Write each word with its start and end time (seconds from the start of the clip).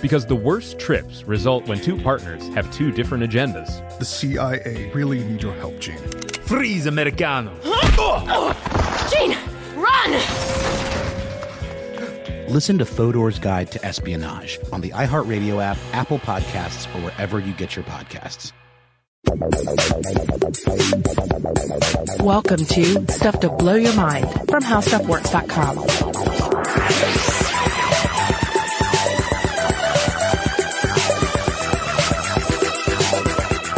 because 0.00 0.26
the 0.26 0.36
worst 0.36 0.78
trips 0.78 1.24
result 1.24 1.68
when 1.68 1.80
two 1.80 2.00
partners 2.00 2.46
have 2.54 2.72
two 2.72 2.90
different 2.90 3.24
agendas. 3.24 3.68
The 3.98 4.04
CIA 4.04 4.90
really 4.94 5.22
need 5.24 5.42
your 5.42 5.54
help, 5.54 5.78
Gene. 5.78 5.98
Freeze, 6.42 6.86
Americano! 6.86 7.54
Gene, 9.10 9.36
run! 9.76 10.12
Listen 12.48 12.78
to 12.78 12.84
Fodor's 12.84 13.38
Guide 13.38 13.70
to 13.72 13.84
Espionage 13.84 14.58
on 14.72 14.80
the 14.80 14.90
iHeartRadio 14.90 15.62
app, 15.62 15.78
Apple 15.92 16.18
Podcasts, 16.18 16.92
or 16.96 17.00
wherever 17.02 17.38
you 17.38 17.52
get 17.52 17.76
your 17.76 17.84
podcasts. 17.84 18.52
Welcome 22.20 22.64
to 22.64 23.12
Stuff 23.12 23.40
to 23.40 23.50
Blow 23.50 23.74
Your 23.74 23.94
Mind 23.94 24.28
from 24.48 24.62
HowStuffWorks.com. 24.62 27.19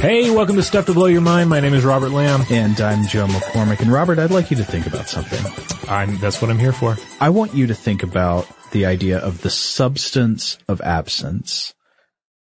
Hey, 0.02 0.32
welcome 0.32 0.56
to 0.56 0.64
Stuff 0.64 0.86
to 0.86 0.94
Blow 0.94 1.06
Your 1.06 1.20
Mind. 1.20 1.48
My 1.48 1.60
name 1.60 1.74
is 1.74 1.84
Robert 1.84 2.10
Lamb. 2.10 2.44
And 2.50 2.80
I'm 2.80 3.06
Joe 3.06 3.28
McCormick. 3.28 3.78
And 3.78 3.92
Robert, 3.92 4.18
I'd 4.18 4.32
like 4.32 4.50
you 4.50 4.56
to 4.56 4.64
think 4.64 4.88
about 4.88 5.08
something. 5.08 5.38
I'm, 5.88 6.18
that's 6.18 6.42
what 6.42 6.50
I'm 6.50 6.58
here 6.58 6.72
for. 6.72 6.96
I 7.20 7.28
want 7.28 7.54
you 7.54 7.68
to 7.68 7.74
think 7.76 8.02
about 8.02 8.48
the 8.72 8.84
idea 8.84 9.16
of 9.18 9.42
the 9.42 9.48
substance 9.48 10.58
of 10.66 10.80
absence 10.80 11.72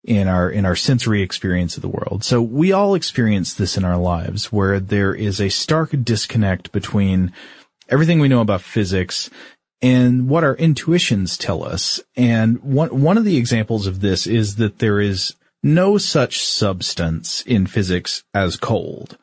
in 0.03 0.27
our, 0.27 0.51
in 0.51 0.67
our 0.67 0.75
sensory 0.75 1.23
experience 1.23 1.77
of 1.77 1.81
the 1.81 1.89
world. 1.89 2.23
So 2.23 2.43
we 2.43 2.71
all 2.71 2.93
experience 2.93 3.55
this 3.55 3.75
in 3.75 3.83
our 3.83 3.97
lives 3.97 4.51
where 4.51 4.79
there 4.79 5.15
is 5.15 5.41
a 5.41 5.49
stark 5.49 5.95
disconnect 6.03 6.71
between 6.71 7.33
everything 7.89 8.19
we 8.19 8.27
know 8.27 8.41
about 8.41 8.61
physics 8.61 9.31
and 9.81 10.29
what 10.29 10.43
our 10.43 10.55
intuitions 10.57 11.39
tell 11.39 11.63
us. 11.63 11.99
And 12.15 12.61
one, 12.61 13.01
one 13.01 13.17
of 13.17 13.25
the 13.25 13.37
examples 13.37 13.87
of 13.87 14.01
this 14.01 14.27
is 14.27 14.57
that 14.57 14.77
there 14.77 15.01
is 15.01 15.33
no 15.63 15.97
such 15.97 16.43
substance 16.43 17.41
in 17.41 17.67
physics 17.67 18.23
as 18.33 18.55
cold. 18.55 19.17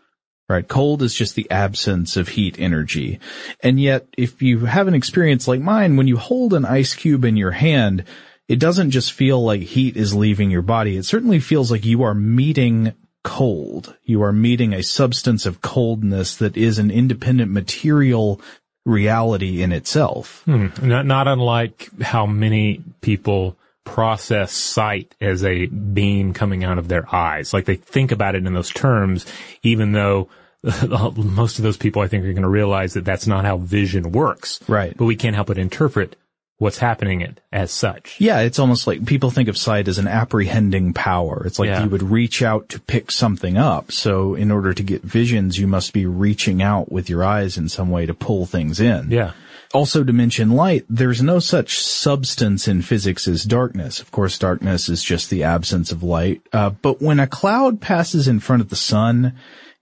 Right? 0.48 0.66
Cold 0.66 1.02
is 1.02 1.14
just 1.14 1.36
the 1.36 1.50
absence 1.50 2.18
of 2.18 2.28
heat 2.28 2.56
energy. 2.58 3.18
And 3.60 3.80
yet, 3.80 4.06
if 4.18 4.42
you 4.42 4.66
have 4.66 4.88
an 4.88 4.94
experience 4.94 5.48
like 5.48 5.60
mine, 5.60 5.96
when 5.96 6.06
you 6.06 6.18
hold 6.18 6.52
an 6.52 6.66
ice 6.66 6.94
cube 6.94 7.24
in 7.24 7.38
your 7.38 7.52
hand, 7.52 8.04
it 8.46 8.58
doesn't 8.58 8.90
just 8.90 9.12
feel 9.12 9.42
like 9.42 9.62
heat 9.62 9.96
is 9.96 10.14
leaving 10.14 10.50
your 10.50 10.62
body. 10.62 10.98
It 10.98 11.06
certainly 11.06 11.40
feels 11.40 11.70
like 11.70 11.86
you 11.86 12.02
are 12.02 12.14
meeting 12.14 12.92
cold. 13.22 13.96
You 14.04 14.22
are 14.22 14.32
meeting 14.32 14.74
a 14.74 14.82
substance 14.82 15.46
of 15.46 15.62
coldness 15.62 16.36
that 16.36 16.58
is 16.58 16.78
an 16.78 16.90
independent 16.90 17.50
material 17.50 18.38
reality 18.84 19.62
in 19.62 19.72
itself. 19.72 20.42
Hmm. 20.44 20.68
Not, 20.82 21.06
not 21.06 21.26
unlike 21.26 21.88
how 22.02 22.26
many 22.26 22.82
people 23.00 23.56
process 23.84 24.52
sight 24.52 25.14
as 25.20 25.44
a 25.44 25.66
beam 25.66 26.32
coming 26.34 26.64
out 26.64 26.78
of 26.78 26.88
their 26.88 27.12
eyes. 27.14 27.52
Like 27.52 27.64
they 27.66 27.76
think 27.76 28.12
about 28.12 28.34
it 28.34 28.46
in 28.46 28.52
those 28.54 28.70
terms, 28.70 29.26
even 29.62 29.92
though 29.92 30.28
most 31.16 31.58
of 31.58 31.62
those 31.62 31.76
people 31.76 32.02
I 32.02 32.08
think 32.08 32.24
are 32.24 32.32
going 32.32 32.42
to 32.42 32.48
realize 32.48 32.94
that 32.94 33.04
that's 33.04 33.26
not 33.26 33.44
how 33.44 33.58
vision 33.58 34.12
works. 34.12 34.60
Right. 34.66 34.96
But 34.96 35.04
we 35.04 35.16
can't 35.16 35.34
help 35.36 35.48
but 35.48 35.58
interpret 35.58 36.16
what's 36.58 36.78
happening 36.78 37.20
it 37.20 37.40
as 37.52 37.70
such. 37.72 38.16
Yeah, 38.20 38.40
it's 38.40 38.58
almost 38.60 38.86
like 38.86 39.04
people 39.04 39.30
think 39.30 39.48
of 39.48 39.58
sight 39.58 39.88
as 39.88 39.98
an 39.98 40.06
apprehending 40.06 40.94
power. 40.94 41.42
It's 41.46 41.58
like 41.58 41.66
Yeah. 41.66 41.82
you 41.82 41.90
would 41.90 42.02
reach 42.02 42.42
out 42.42 42.68
to 42.70 42.80
pick 42.80 43.10
something 43.10 43.58
up. 43.58 43.90
So 43.92 44.34
in 44.34 44.50
order 44.50 44.72
to 44.72 44.82
get 44.82 45.02
visions, 45.02 45.58
you 45.58 45.66
must 45.66 45.92
be 45.92 46.06
reaching 46.06 46.62
out 46.62 46.90
with 46.92 47.10
your 47.10 47.24
eyes 47.24 47.58
in 47.58 47.68
some 47.68 47.90
way 47.90 48.06
to 48.06 48.14
pull 48.14 48.46
things 48.46 48.80
in. 48.80 49.10
Yeah. 49.10 49.32
Also 49.74 50.04
to 50.04 50.12
mention 50.12 50.50
light, 50.52 50.84
there's 50.88 51.20
no 51.20 51.40
such 51.40 51.78
substance 51.80 52.68
in 52.68 52.80
physics 52.80 53.26
as 53.26 53.44
darkness. 53.44 54.00
Of 54.00 54.12
course, 54.12 54.38
darkness 54.38 54.88
is 54.88 55.02
just 55.02 55.28
the 55.30 55.42
absence 55.42 55.90
of 55.92 56.02
light. 56.02 56.40
Uh, 56.52 56.70
but 56.70 57.02
when 57.02 57.18
a 57.18 57.26
cloud 57.26 57.80
passes 57.80 58.28
in 58.28 58.38
front 58.40 58.62
of 58.62 58.68
the 58.70 58.76
sun 58.76 59.34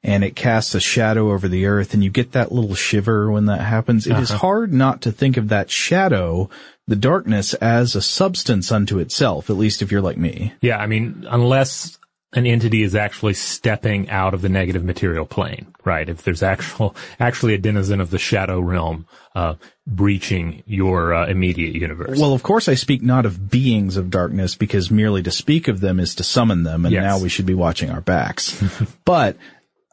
and 0.02 0.24
it 0.24 0.34
casts 0.34 0.74
a 0.74 0.80
shadow 0.80 1.30
over 1.30 1.46
the 1.46 1.66
earth 1.66 1.92
and 1.94 2.02
you 2.02 2.10
get 2.10 2.32
that 2.32 2.50
little 2.50 2.74
shiver 2.74 3.30
when 3.30 3.46
that 3.46 3.60
happens, 3.60 4.06
it 4.06 4.16
is 4.18 4.30
Uh-huh. 4.30 4.38
hard 4.38 4.72
not 4.72 5.02
to 5.02 5.12
think 5.12 5.36
of 5.36 5.48
that 5.48 5.70
shadow, 5.70 6.48
the 6.88 6.96
darkness, 6.96 7.54
as 7.54 7.94
a 7.94 8.02
substance 8.02 8.72
unto 8.72 8.98
itself, 8.98 9.48
at 9.50 9.56
least 9.56 9.82
if 9.82 9.92
you're 9.92 10.00
like 10.00 10.16
me. 10.16 10.54
Yeah. 10.62 10.78
I 10.78 10.86
mean, 10.86 11.26
unless 11.30 11.98
an 12.34 12.46
entity 12.46 12.82
is 12.82 12.94
actually 12.94 13.34
stepping 13.34 14.08
out 14.08 14.32
of 14.32 14.40
the 14.40 14.48
negative 14.48 14.82
material 14.84 15.26
plane, 15.26 15.74
right? 15.84 16.08
If 16.08 16.22
there's 16.22 16.42
actual, 16.42 16.96
actually 17.20 17.54
a 17.54 17.58
denizen 17.58 18.00
of 18.00 18.10
the 18.10 18.18
shadow 18.18 18.58
realm, 18.58 19.06
uh, 19.34 19.54
breaching 19.86 20.62
your 20.66 21.12
uh, 21.12 21.26
immediate 21.26 21.74
universe. 21.74 22.18
Well, 22.18 22.32
of 22.32 22.42
course 22.42 22.68
I 22.68 22.74
speak 22.74 23.02
not 23.02 23.26
of 23.26 23.50
beings 23.50 23.96
of 23.96 24.10
darkness 24.10 24.54
because 24.54 24.90
merely 24.90 25.22
to 25.24 25.30
speak 25.30 25.68
of 25.68 25.80
them 25.80 26.00
is 26.00 26.14
to 26.16 26.24
summon 26.24 26.62
them 26.62 26.84
and 26.86 26.92
Yes. 26.92 27.02
now 27.02 27.18
we 27.18 27.28
should 27.28 27.46
be 27.46 27.54
watching 27.54 27.90
our 27.90 28.00
backs. 28.00 28.62
but 29.04 29.36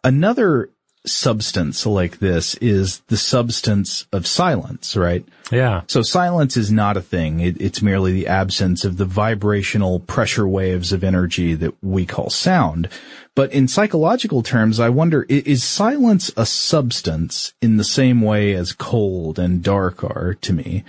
another 0.03 0.69
substance 1.05 1.85
like 1.85 2.19
this 2.19 2.55
is 2.55 2.99
the 3.07 3.17
substance 3.17 4.05
of 4.11 4.27
silence, 4.27 4.95
right? 4.95 5.25
yeah. 5.51 5.81
So 5.87 6.01
silence 6.01 6.57
is 6.57 6.71
not 6.71 6.97
a 6.97 7.01
thing. 7.01 7.39
It, 7.39 7.59
it's 7.61 7.81
merely 7.81 8.11
the 8.11 8.27
absence 8.27 8.83
of 8.83 8.97
the 8.97 9.05
vibrational 9.05 9.99
pressure 10.01 10.47
waves 10.47 10.91
of 10.91 11.03
energy 11.03 11.53
that 11.55 11.73
we 11.81 12.05
call 12.05 12.29
sound. 12.29 12.89
But 13.35 13.53
in 13.53 13.67
psychological 13.67 14.43
terms, 14.43 14.79
I 14.79 14.89
wonder, 14.89 15.25
is 15.29 15.63
silence 15.63 16.31
a 16.35 16.45
substance 16.45 17.53
in 17.61 17.77
the 17.77 17.83
same 17.83 18.21
way 18.21 18.53
as 18.53 18.73
cold 18.73 19.39
and 19.39 19.63
dark 19.63 20.03
are 20.03 20.35
to 20.41 20.53
me? 20.53 20.83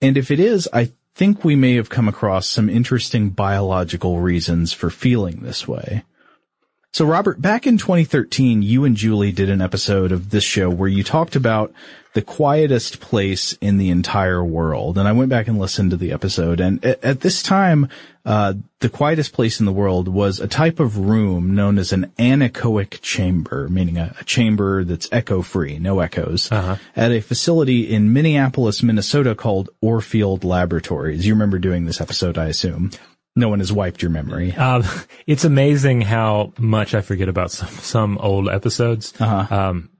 And 0.00 0.16
if 0.16 0.30
it 0.30 0.40
is, 0.40 0.68
I 0.72 0.92
think 1.14 1.44
we 1.44 1.54
may 1.54 1.76
have 1.76 1.90
come 1.90 2.08
across 2.08 2.46
some 2.46 2.68
interesting 2.68 3.30
biological 3.30 4.20
reasons 4.20 4.72
for 4.72 4.90
feeling 4.90 5.40
this 5.40 5.68
way. 5.68 6.04
So 6.94 7.04
Robert, 7.04 7.42
back 7.42 7.66
in 7.66 7.76
2013, 7.76 8.62
you 8.62 8.84
and 8.84 8.96
Julie 8.96 9.32
did 9.32 9.50
an 9.50 9.60
episode 9.60 10.12
of 10.12 10.30
this 10.30 10.44
show 10.44 10.70
where 10.70 10.88
you 10.88 11.02
talked 11.02 11.34
about 11.34 11.72
the 12.12 12.22
quietest 12.22 13.00
place 13.00 13.54
in 13.54 13.78
the 13.78 13.90
entire 13.90 14.44
world. 14.44 14.96
And 14.96 15.08
I 15.08 15.10
went 15.10 15.28
back 15.28 15.48
and 15.48 15.58
listened 15.58 15.90
to 15.90 15.96
the 15.96 16.12
episode. 16.12 16.60
And 16.60 16.84
at, 16.84 17.02
at 17.02 17.20
this 17.22 17.42
time, 17.42 17.88
uh, 18.24 18.54
the 18.78 18.88
quietest 18.88 19.32
place 19.32 19.58
in 19.58 19.66
the 19.66 19.72
world 19.72 20.06
was 20.06 20.38
a 20.38 20.46
type 20.46 20.78
of 20.78 20.96
room 20.96 21.56
known 21.56 21.78
as 21.78 21.92
an 21.92 22.12
anechoic 22.16 23.00
chamber, 23.00 23.68
meaning 23.68 23.98
a, 23.98 24.14
a 24.20 24.22
chamber 24.22 24.84
that's 24.84 25.08
echo 25.10 25.42
free, 25.42 25.80
no 25.80 25.98
echoes, 25.98 26.52
Uh-huh. 26.52 26.76
at 26.94 27.10
a 27.10 27.18
facility 27.18 27.92
in 27.92 28.12
Minneapolis, 28.12 28.84
Minnesota 28.84 29.34
called 29.34 29.68
Orfield 29.82 30.44
Laboratories. 30.44 31.26
You 31.26 31.34
remember 31.34 31.58
doing 31.58 31.86
this 31.86 32.00
episode, 32.00 32.38
I 32.38 32.44
assume. 32.46 32.92
No 33.36 33.48
one 33.48 33.58
has 33.58 33.72
wiped 33.72 34.00
your 34.00 34.10
memory. 34.10 34.52
Um, 34.52 34.84
it's 35.26 35.44
amazing 35.44 36.02
how 36.02 36.52
much 36.58 36.94
I 36.94 37.00
forget 37.00 37.28
about 37.28 37.50
some, 37.50 37.68
some 37.68 38.18
old 38.18 38.48
episodes. 38.48 39.12
Uh-huh. 39.20 39.54
Um, 39.54 39.90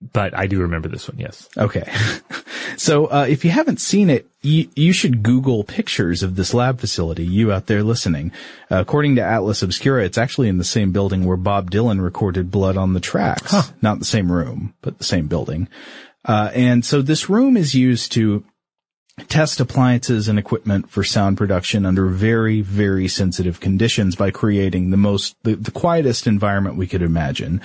but 0.00 0.36
I 0.36 0.46
do 0.46 0.60
remember 0.60 0.88
this 0.88 1.08
one, 1.08 1.18
yes. 1.18 1.48
Okay. 1.56 1.90
so, 2.76 3.06
uh, 3.06 3.26
if 3.28 3.44
you 3.44 3.50
haven't 3.50 3.80
seen 3.80 4.10
it, 4.10 4.28
you, 4.42 4.68
you 4.76 4.92
should 4.92 5.24
Google 5.24 5.64
pictures 5.64 6.22
of 6.22 6.36
this 6.36 6.54
lab 6.54 6.78
facility, 6.78 7.26
you 7.26 7.52
out 7.52 7.66
there 7.66 7.82
listening. 7.82 8.30
Uh, 8.70 8.76
according 8.76 9.16
to 9.16 9.22
Atlas 9.22 9.62
Obscura, 9.62 10.04
it's 10.04 10.16
actually 10.16 10.48
in 10.48 10.58
the 10.58 10.64
same 10.64 10.92
building 10.92 11.24
where 11.24 11.36
Bob 11.36 11.70
Dylan 11.72 12.00
recorded 12.00 12.50
Blood 12.50 12.76
on 12.76 12.94
the 12.94 13.00
Tracks. 13.00 13.72
Not 13.82 13.98
the 13.98 14.04
same 14.04 14.30
room, 14.30 14.74
but 14.82 14.98
the 14.98 15.04
same 15.04 15.26
building. 15.26 15.68
Uh, 16.24 16.50
and 16.54 16.84
so 16.84 17.02
this 17.02 17.28
room 17.28 17.56
is 17.56 17.74
used 17.74 18.12
to 18.12 18.44
test 19.28 19.60
appliances 19.60 20.28
and 20.28 20.38
equipment 20.38 20.90
for 20.90 21.02
sound 21.02 21.36
production 21.36 21.84
under 21.84 22.06
very, 22.06 22.60
very 22.60 23.08
sensitive 23.08 23.60
conditions 23.60 24.14
by 24.16 24.30
creating 24.30 24.90
the 24.90 24.96
most, 24.96 25.36
the, 25.42 25.54
the 25.54 25.70
quietest 25.70 26.26
environment 26.26 26.76
we 26.76 26.86
could 26.86 27.02
imagine. 27.02 27.60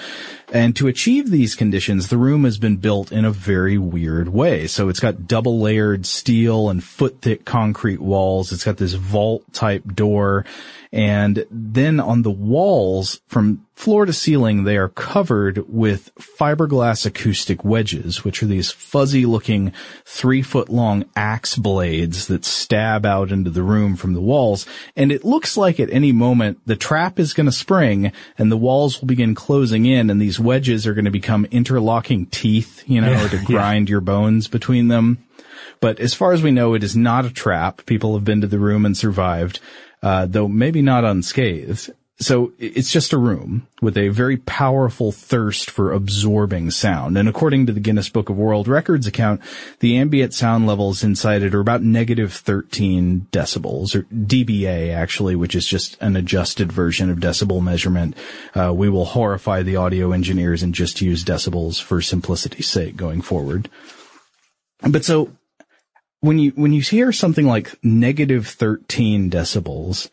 And 0.51 0.75
to 0.75 0.88
achieve 0.88 1.29
these 1.29 1.55
conditions, 1.55 2.09
the 2.09 2.17
room 2.17 2.44
has 2.44 2.57
been 2.57 2.77
built 2.77 3.11
in 3.11 3.25
a 3.25 3.31
very 3.31 3.77
weird 3.77 4.29
way. 4.29 4.67
So 4.67 4.89
it's 4.89 5.00
got 5.00 5.27
double 5.27 5.59
layered 5.59 6.05
steel 6.05 6.69
and 6.69 6.83
foot 6.83 7.21
thick 7.21 7.45
concrete 7.45 8.01
walls. 8.01 8.51
It's 8.51 8.63
got 8.63 8.77
this 8.77 8.94
vault 8.94 9.44
type 9.53 9.83
door. 9.95 10.45
And 10.94 11.48
then 11.50 12.00
on 12.00 12.22
the 12.22 12.30
walls 12.30 13.19
from 13.25 13.66
floor 13.74 14.06
to 14.06 14.13
ceiling, 14.13 14.63
they 14.63 14.78
are 14.78 14.90
covered 14.90 15.68
with 15.68 16.13
fiberglass 16.19 17.04
acoustic 17.07 17.66
wedges, 17.66 18.24
which 18.24 18.44
are 18.44 18.45
these 18.45 18.69
fuzzy 18.69 19.25
looking 19.25 19.74
three 20.06 20.44
foot 20.44 20.69
long 20.69 21.06
axe 21.16 21.56
blades 21.57 22.28
that 22.28 22.45
stab 22.45 23.07
out 23.07 23.31
into 23.31 23.50
the 23.50 23.63
room 23.63 23.95
from 23.95 24.13
the 24.13 24.22
walls. 24.22 24.68
And 24.95 25.12
it 25.12 25.25
looks 25.25 25.57
like 25.57 25.80
at 25.80 25.90
any 25.90 26.12
moment 26.12 26.60
the 26.68 26.75
trap 26.75 27.19
is 27.19 27.34
going 27.34 27.48
to 27.48 27.51
spring 27.51 28.12
and 28.38 28.51
the 28.51 28.56
walls 28.57 29.01
will 29.01 29.07
begin 29.07 29.34
closing 29.34 29.88
in 29.88 30.12
and 30.12 30.22
these 30.22 30.39
wedges 30.39 30.86
are 30.86 30.94
going 30.94 31.06
to 31.06 31.12
become 31.12 31.46
interlocking 31.46 32.28
teeth, 32.28 32.84
you 32.86 33.01
know, 33.01 33.10
Yeah, 33.10 33.28
to 33.30 33.38
yeah. 33.39 33.44
grind 33.46 33.89
your 33.89 34.01
bones 34.01 34.48
between 34.48 34.89
them. 34.89 35.25
But 35.80 36.00
as 36.00 36.13
far 36.13 36.34
as 36.34 36.44
we 36.44 36.51
know, 36.51 36.75
it 36.75 36.84
is 36.84 36.96
not 36.96 37.25
a 37.25 37.34
trap. 37.34 37.86
People 37.88 38.13
have 38.13 38.24
been 38.24 38.42
to 38.42 38.48
the 38.48 38.60
room 38.60 38.86
and 38.86 38.96
survived, 38.96 39.60
uh, 40.03 40.27
though 40.27 40.47
maybe 40.47 40.81
not 40.81 41.05
unscathed. 41.05 41.89
So 42.19 42.53
it's 42.59 42.91
just 42.91 43.11
a 43.11 43.17
room 43.17 43.67
with 43.81 43.97
a 43.97 44.09
very 44.09 44.38
powerful 44.38 45.11
thirst 45.11 45.69
for 45.69 45.91
absorbing 45.91 46.69
sound. 46.69 47.17
And 47.17 47.27
according 47.27 47.65
to 47.65 47.73
the 47.73 47.79
Guinness 47.79 48.07
Book 48.07 48.29
of 48.29 48.38
World 48.38 48.67
Records 48.67 49.07
account, 49.07 49.41
the 49.79 49.97
ambient 49.97 50.33
sound 50.33 50.67
levels 50.67 51.03
inside 51.03 51.41
it 51.41 51.55
are 51.55 51.59
about 51.59 51.81
negative 51.81 52.31
13 52.31 53.27
decibels, 53.31 53.95
or 53.95 54.03
dBA 54.03 54.94
actually, 54.94 55.35
which 55.35 55.55
is 55.55 55.65
just 55.65 55.97
an 56.01 56.15
adjusted 56.15 56.71
version 56.71 57.09
of 57.09 57.17
decibel 57.17 57.61
measurement. 57.63 58.15
Uh, 58.53 58.71
we 58.73 58.89
will 58.89 59.05
horrify 59.05 59.63
the 59.63 59.75
audio 59.75 60.11
engineers 60.11 60.61
and 60.61 60.75
just 60.75 61.01
use 61.01 61.25
decibels 61.25 61.81
for 61.81 62.00
simplicity's 62.00 62.69
sake 62.69 62.95
going 62.95 63.21
forward. 63.21 63.69
But 64.88 65.03
so 65.03 65.31
when 66.24 66.40
you 66.40 66.52
when 66.52 66.72
you 66.72 66.80
hear 66.80 67.12
something 67.12 67.46
like 67.46 67.78
negative 67.84 68.48
13 68.48 69.30
decibels, 69.30 70.10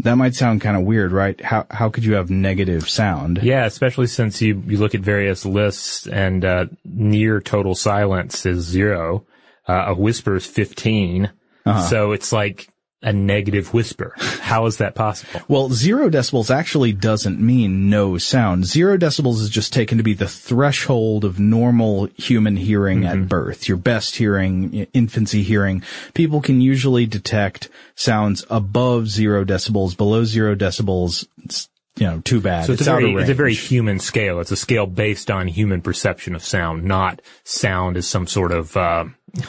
that 0.00 0.16
might 0.16 0.34
sound 0.34 0.60
kind 0.60 0.76
of 0.76 0.82
weird, 0.82 1.10
right? 1.10 1.40
How 1.40 1.64
how 1.70 1.88
could 1.88 2.04
you 2.04 2.16
have 2.16 2.28
negative 2.28 2.86
sound? 2.86 3.40
Yeah, 3.42 3.64
especially 3.64 4.08
since 4.08 4.42
you, 4.42 4.62
you 4.66 4.76
look 4.76 4.94
at 4.94 5.00
various 5.00 5.46
lists 5.46 6.06
and, 6.06 6.44
uh, 6.44 6.66
near 6.84 7.40
total 7.40 7.74
silence 7.74 8.44
is 8.44 8.62
zero. 8.62 9.24
Uh, 9.66 9.86
a 9.88 9.94
whisper 9.94 10.36
is 10.36 10.44
15. 10.44 11.30
Uh-huh. 11.64 11.80
So 11.88 12.12
it's 12.12 12.30
like 12.30 12.68
a 13.00 13.12
negative 13.12 13.72
whisper. 13.72 14.12
How 14.18 14.66
is 14.66 14.78
that 14.78 14.94
possible? 14.94 15.40
Well, 15.46 15.70
zero 15.70 16.10
decibels 16.10 16.50
actually 16.50 16.92
doesn't 16.92 17.38
mean 17.38 17.88
no 17.88 18.18
sound. 18.18 18.64
Zero 18.64 18.98
decibels 18.98 19.40
is 19.40 19.50
just 19.50 19.72
taken 19.72 19.98
to 19.98 20.04
be 20.04 20.14
the 20.14 20.26
threshold 20.26 21.24
of 21.24 21.38
normal 21.38 22.06
human 22.16 22.56
hearing 22.56 23.04
at 23.04 23.28
birth. 23.28 23.68
Your 23.68 23.76
best 23.76 24.16
hearing, 24.16 24.88
infancy 24.92 25.44
hearing. 25.44 25.82
People 26.14 26.40
can 26.40 26.60
usually 26.60 27.06
detect 27.06 27.68
sounds 27.94 28.44
above 28.50 29.08
zero 29.08 29.44
decibels, 29.44 29.96
below 29.96 30.24
zero 30.24 30.56
decibels. 30.56 31.26
It's, 31.44 31.68
you 31.96 32.06
know, 32.06 32.20
too 32.20 32.40
bad. 32.40 32.66
So 32.66 32.72
it's, 32.72 32.82
it's 32.82 32.88
a 32.88 32.92
very, 32.92 33.14
it's 33.14 33.30
a 33.30 33.34
very 33.34 33.54
human 33.54 34.00
scale. 34.00 34.40
It's 34.40 34.50
a 34.52 34.56
scale 34.56 34.86
based 34.86 35.30
on 35.30 35.46
human 35.46 35.82
perception 35.82 36.34
of 36.34 36.44
sound, 36.44 36.84
not 36.84 37.22
sound 37.44 37.96
as 37.96 38.08
some 38.08 38.26
sort 38.26 38.50
of, 38.50 38.76
uh, 38.76 39.04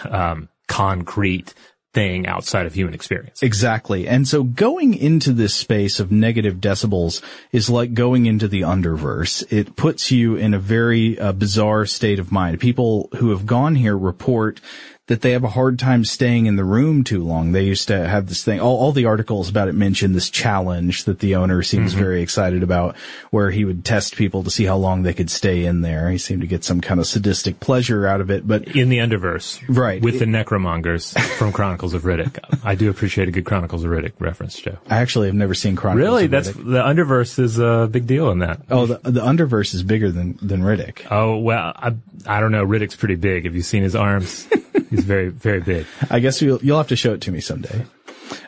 um, 0.08 0.50
concrete 0.68 1.56
thing 1.94 2.28
outside 2.28 2.66
of 2.66 2.74
human 2.74 2.94
experience. 2.94 3.42
Exactly. 3.42 4.08
And 4.08 4.28
so 4.28 4.44
going 4.44 4.94
into 4.94 5.34
this 5.34 5.56
space 5.56 6.00
of 6.00 6.12
negative 6.12 6.56
decibels 6.56 7.22
is 7.52 7.70
like 7.70 7.94
going 7.94 8.26
into 8.28 8.48
the 8.48 8.62
underverse. 8.62 9.44
It 9.52 9.76
puts 9.76 10.12
you 10.12 10.36
in 10.36 10.54
a 10.54 10.60
very 10.60 11.18
uh, 11.18 11.32
bizarre 11.32 11.86
state 11.86 12.20
of 12.20 12.32
mind. 12.32 12.60
People 12.60 13.10
who 13.18 13.32
have 13.32 13.46
gone 13.46 13.76
here 13.76 13.98
report 13.98 14.62
that 15.10 15.22
they 15.22 15.32
have 15.32 15.44
a 15.44 15.50
hard 15.50 15.78
time 15.80 16.06
staying 16.06 16.46
in 16.46 16.56
the 16.56 16.64
room 16.64 17.04
too 17.04 17.24
long. 17.24 17.52
They 17.52 17.64
used 17.64 17.88
to 17.90 18.08
have 18.08 18.28
this 18.28 18.44
thing, 18.44 18.60
all, 18.60 18.78
all 18.78 18.92
the 18.92 19.06
articles 19.06 19.50
about 19.50 19.68
it 19.68 19.74
mention 19.74 20.14
this 20.14 20.30
challenge 20.30 21.04
that 21.06 21.18
the 21.20 21.34
owner 21.36 21.62
seems 21.64 21.94
Mhm. 21.94 21.98
very 21.98 22.22
excited 22.22 22.62
about 22.64 22.96
where 23.32 23.50
he 23.50 23.66
would 23.66 23.84
test 23.84 24.16
people 24.16 24.44
to 24.44 24.52
see 24.52 24.66
how 24.66 24.78
long 24.78 25.02
they 25.02 25.14
could 25.14 25.30
stay 25.32 25.66
in 25.66 25.82
there. 25.82 26.12
He 26.12 26.20
seemed 26.20 26.42
to 26.42 26.48
get 26.48 26.64
some 26.64 26.80
kind 26.80 27.00
of 27.00 27.08
sadistic 27.08 27.60
pleasure 27.60 28.06
out 28.06 28.22
of 28.22 28.30
it, 28.30 28.48
but 28.48 28.68
in 28.76 28.90
the 28.90 29.00
underverse, 29.00 29.60
right. 29.68 30.00
With 30.02 30.20
the 30.20 30.26
necromongers 30.26 31.20
from 31.38 31.52
Chronicles 31.52 31.94
of 31.96 32.04
Riddick. 32.04 32.38
I 32.64 32.76
do 32.76 32.90
appreciate 32.90 33.28
a 33.28 33.32
good 33.32 33.46
Chronicles 33.46 33.84
of 33.84 33.90
Riddick 33.90 34.14
reference, 34.20 34.56
Joe. 34.60 34.78
I 34.90 34.98
actually 34.98 35.28
have 35.28 35.36
never 35.36 35.56
seen 35.56 35.76
Chronicles 35.76 36.06
Really? 36.08 36.26
of 36.26 36.32
That's 36.32 36.50
the 36.50 36.84
underverse 36.84 37.40
is 37.40 37.58
a 37.60 37.90
big 37.92 38.06
deal 38.06 38.30
in 38.30 38.40
that. 38.40 38.62
Oh, 38.70 38.86
the, 38.86 39.00
the 39.10 39.22
underverse 39.22 39.74
is 39.74 39.82
bigger 39.84 40.12
than, 40.12 40.38
than 40.42 40.62
Riddick. 40.62 41.08
Oh, 41.10 41.38
well, 41.38 41.74
I, 41.76 41.96
I 42.28 42.40
don't 42.40 42.52
know. 42.52 42.64
Riddick's 42.66 42.96
pretty 42.96 43.16
big. 43.16 43.46
Have 43.46 43.56
you 43.56 43.64
seen 43.64 43.82
his 43.82 43.96
arms? 43.96 44.48
He's 44.90 45.04
very, 45.04 45.30
very 45.30 45.62
big. 45.62 45.86
I 46.10 46.20
guess 46.20 46.42
you'll, 46.42 46.60
you'll 46.64 46.78
have 46.78 46.88
to 46.88 46.96
show 46.96 47.14
it 47.14 47.22
to 47.22 47.32
me 47.32 47.42
someday. 47.42 47.86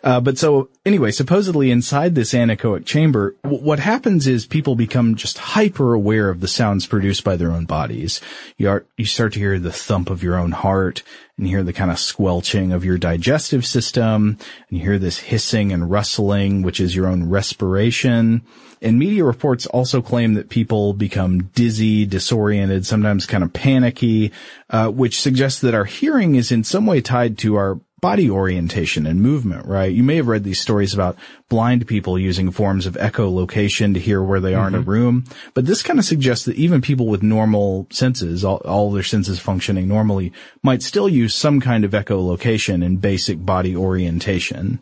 Uh, 0.03 0.19
but 0.19 0.38
so 0.38 0.69
anyway, 0.85 1.11
supposedly 1.11 1.71
inside 1.71 2.15
this 2.15 2.33
anechoic 2.33 2.85
chamber, 2.85 3.35
w- 3.43 3.63
what 3.63 3.79
happens 3.79 4.27
is 4.27 4.45
people 4.45 4.75
become 4.75 5.15
just 5.15 5.38
hyper 5.38 5.93
aware 5.93 6.29
of 6.29 6.39
the 6.39 6.48
sounds 6.48 6.88
produced 6.88 7.24
by 7.24 7.36
their 7.36 7.51
own 7.51 7.65
bodies. 7.65 8.21
You 8.57 8.69
are, 8.69 8.86
you 8.98 9.05
start 9.05 9.33
to 9.33 9.39
hear 9.39 9.60
the 9.60 9.71
thump 9.71 10.10
of 10.10 10.24
your 10.24 10.36
own 10.36 10.51
heart 10.51 11.03
and 11.38 11.48
hear 11.48 11.63
the 11.63 11.74
kind 11.74 11.91
of 11.91 12.00
squelching 12.00 12.71
of 12.71 12.86
your 12.86 12.98
digestive 12.98 13.65
system 13.65 14.38
and 14.69 14.79
you 14.79 14.83
hear 14.83 15.00
this 15.00 15.19
hissing 15.19 15.71
and 15.71 15.89
rustling, 15.89 16.62
which 16.62 16.79
is 16.79 16.95
your 16.95 17.07
own 17.07 17.29
respiration. 17.29 18.43
And 18.81 18.97
media 18.97 19.23
reports 19.23 19.67
also 19.67 20.01
claim 20.01 20.33
that 20.33 20.50
people 20.50 20.93
become 20.93 21.43
dizzy, 21.53 22.05
disoriented, 22.05 22.85
sometimes 22.85 23.27
kind 23.27 23.43
of 23.43 23.53
panicky, 23.53 24.31
uh, 24.71 24.88
which 24.88 25.21
suggests 25.21 25.61
that 25.61 25.75
our 25.75 25.85
hearing 25.85 26.35
is 26.35 26.51
in 26.51 26.63
some 26.63 26.88
way 26.88 27.00
tied 27.01 27.38
to 27.39 27.55
our 27.55 27.79
body 28.01 28.27
orientation 28.27 29.05
and 29.05 29.21
movement, 29.21 29.63
right? 29.67 29.93
You 29.93 30.01
may 30.01 30.15
have 30.15 30.27
read 30.27 30.43
these 30.43 30.59
stories 30.59 30.91
about 30.91 31.15
blind 31.50 31.85
people 31.85 32.17
using 32.17 32.50
forms 32.50 32.88
of 32.88 32.95
echolocation 32.95 33.93
to 33.93 34.00
hear 34.00 34.23
where 34.23 34.39
they 34.39 34.55
are 34.55 34.67
in 34.67 34.73
a 34.73 34.81
Mhm. 34.81 34.88
room. 34.88 35.23
But 35.53 35.67
this 35.67 35.83
kind 35.83 36.00
of 36.00 36.05
suggests 36.05 36.45
that 36.45 36.55
even 36.55 36.81
people 36.81 37.05
with 37.05 37.21
normal 37.21 37.85
senses, 37.91 38.43
all, 38.43 38.57
all 38.65 38.91
their 38.91 39.03
senses 39.03 39.38
functioning 39.39 39.88
normally, 39.88 40.33
might 40.63 40.81
still 40.81 41.07
use 41.07 41.35
some 41.35 41.59
kind 41.61 41.85
of 41.85 41.91
echolocation 41.91 42.83
and 42.83 43.00
basic 43.00 43.45
body 43.45 43.75
orientation. 43.75 44.79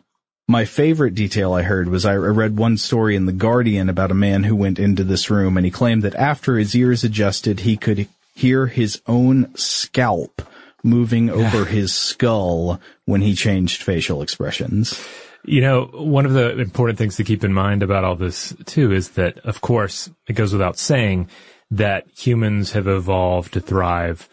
My 0.50 0.66
favorite 0.66 1.14
detail 1.14 1.54
I 1.54 1.62
heard 1.62 1.90
was 1.90 2.06
I 2.06 2.16
read 2.16 2.58
one 2.58 2.78
story 2.78 3.16
in 3.16 3.28
The 3.28 3.32
Guardian 3.32 3.88
about 3.88 4.10
a 4.10 4.16
man 4.16 4.46
who 4.46 4.56
went 4.56 4.80
into 4.80 5.04
this 5.04 5.30
room 5.30 5.58
and 5.58 5.64
he 5.64 5.70
claimed 5.72 6.02
that 6.02 6.16
after 6.16 6.58
his 6.58 6.74
ears 6.76 7.04
adjusted, 7.04 7.60
he 7.60 7.78
could 7.78 8.08
hear 8.34 8.66
his 8.66 9.00
own 9.06 9.56
scalp 9.56 10.42
moving 10.84 11.30
over 11.30 11.66
his 11.66 11.94
skull 11.94 12.82
when 13.06 13.22
he 13.22 13.36
changed 13.36 13.84
facial 13.84 14.24
expressions. 14.24 15.00
You 15.46 15.62
know, 15.62 15.86
one 15.94 16.26
of 16.26 16.34
the 16.34 16.58
important 16.58 16.98
things 16.98 17.18
to 17.18 17.24
keep 17.24 17.44
in 17.44 17.54
mind 17.54 17.84
about 17.84 18.04
all 18.04 18.16
this 18.16 18.52
too 18.66 18.92
is 18.92 19.10
that, 19.10 19.38
of 19.46 19.62
course, 19.62 20.10
it 20.28 20.34
goes 20.34 20.52
without 20.52 20.80
saying 20.80 21.30
that 21.70 22.08
humans 22.18 22.72
have 22.72 22.88
evolved 22.88 23.54
to 23.54 23.62
thrive 23.62 24.28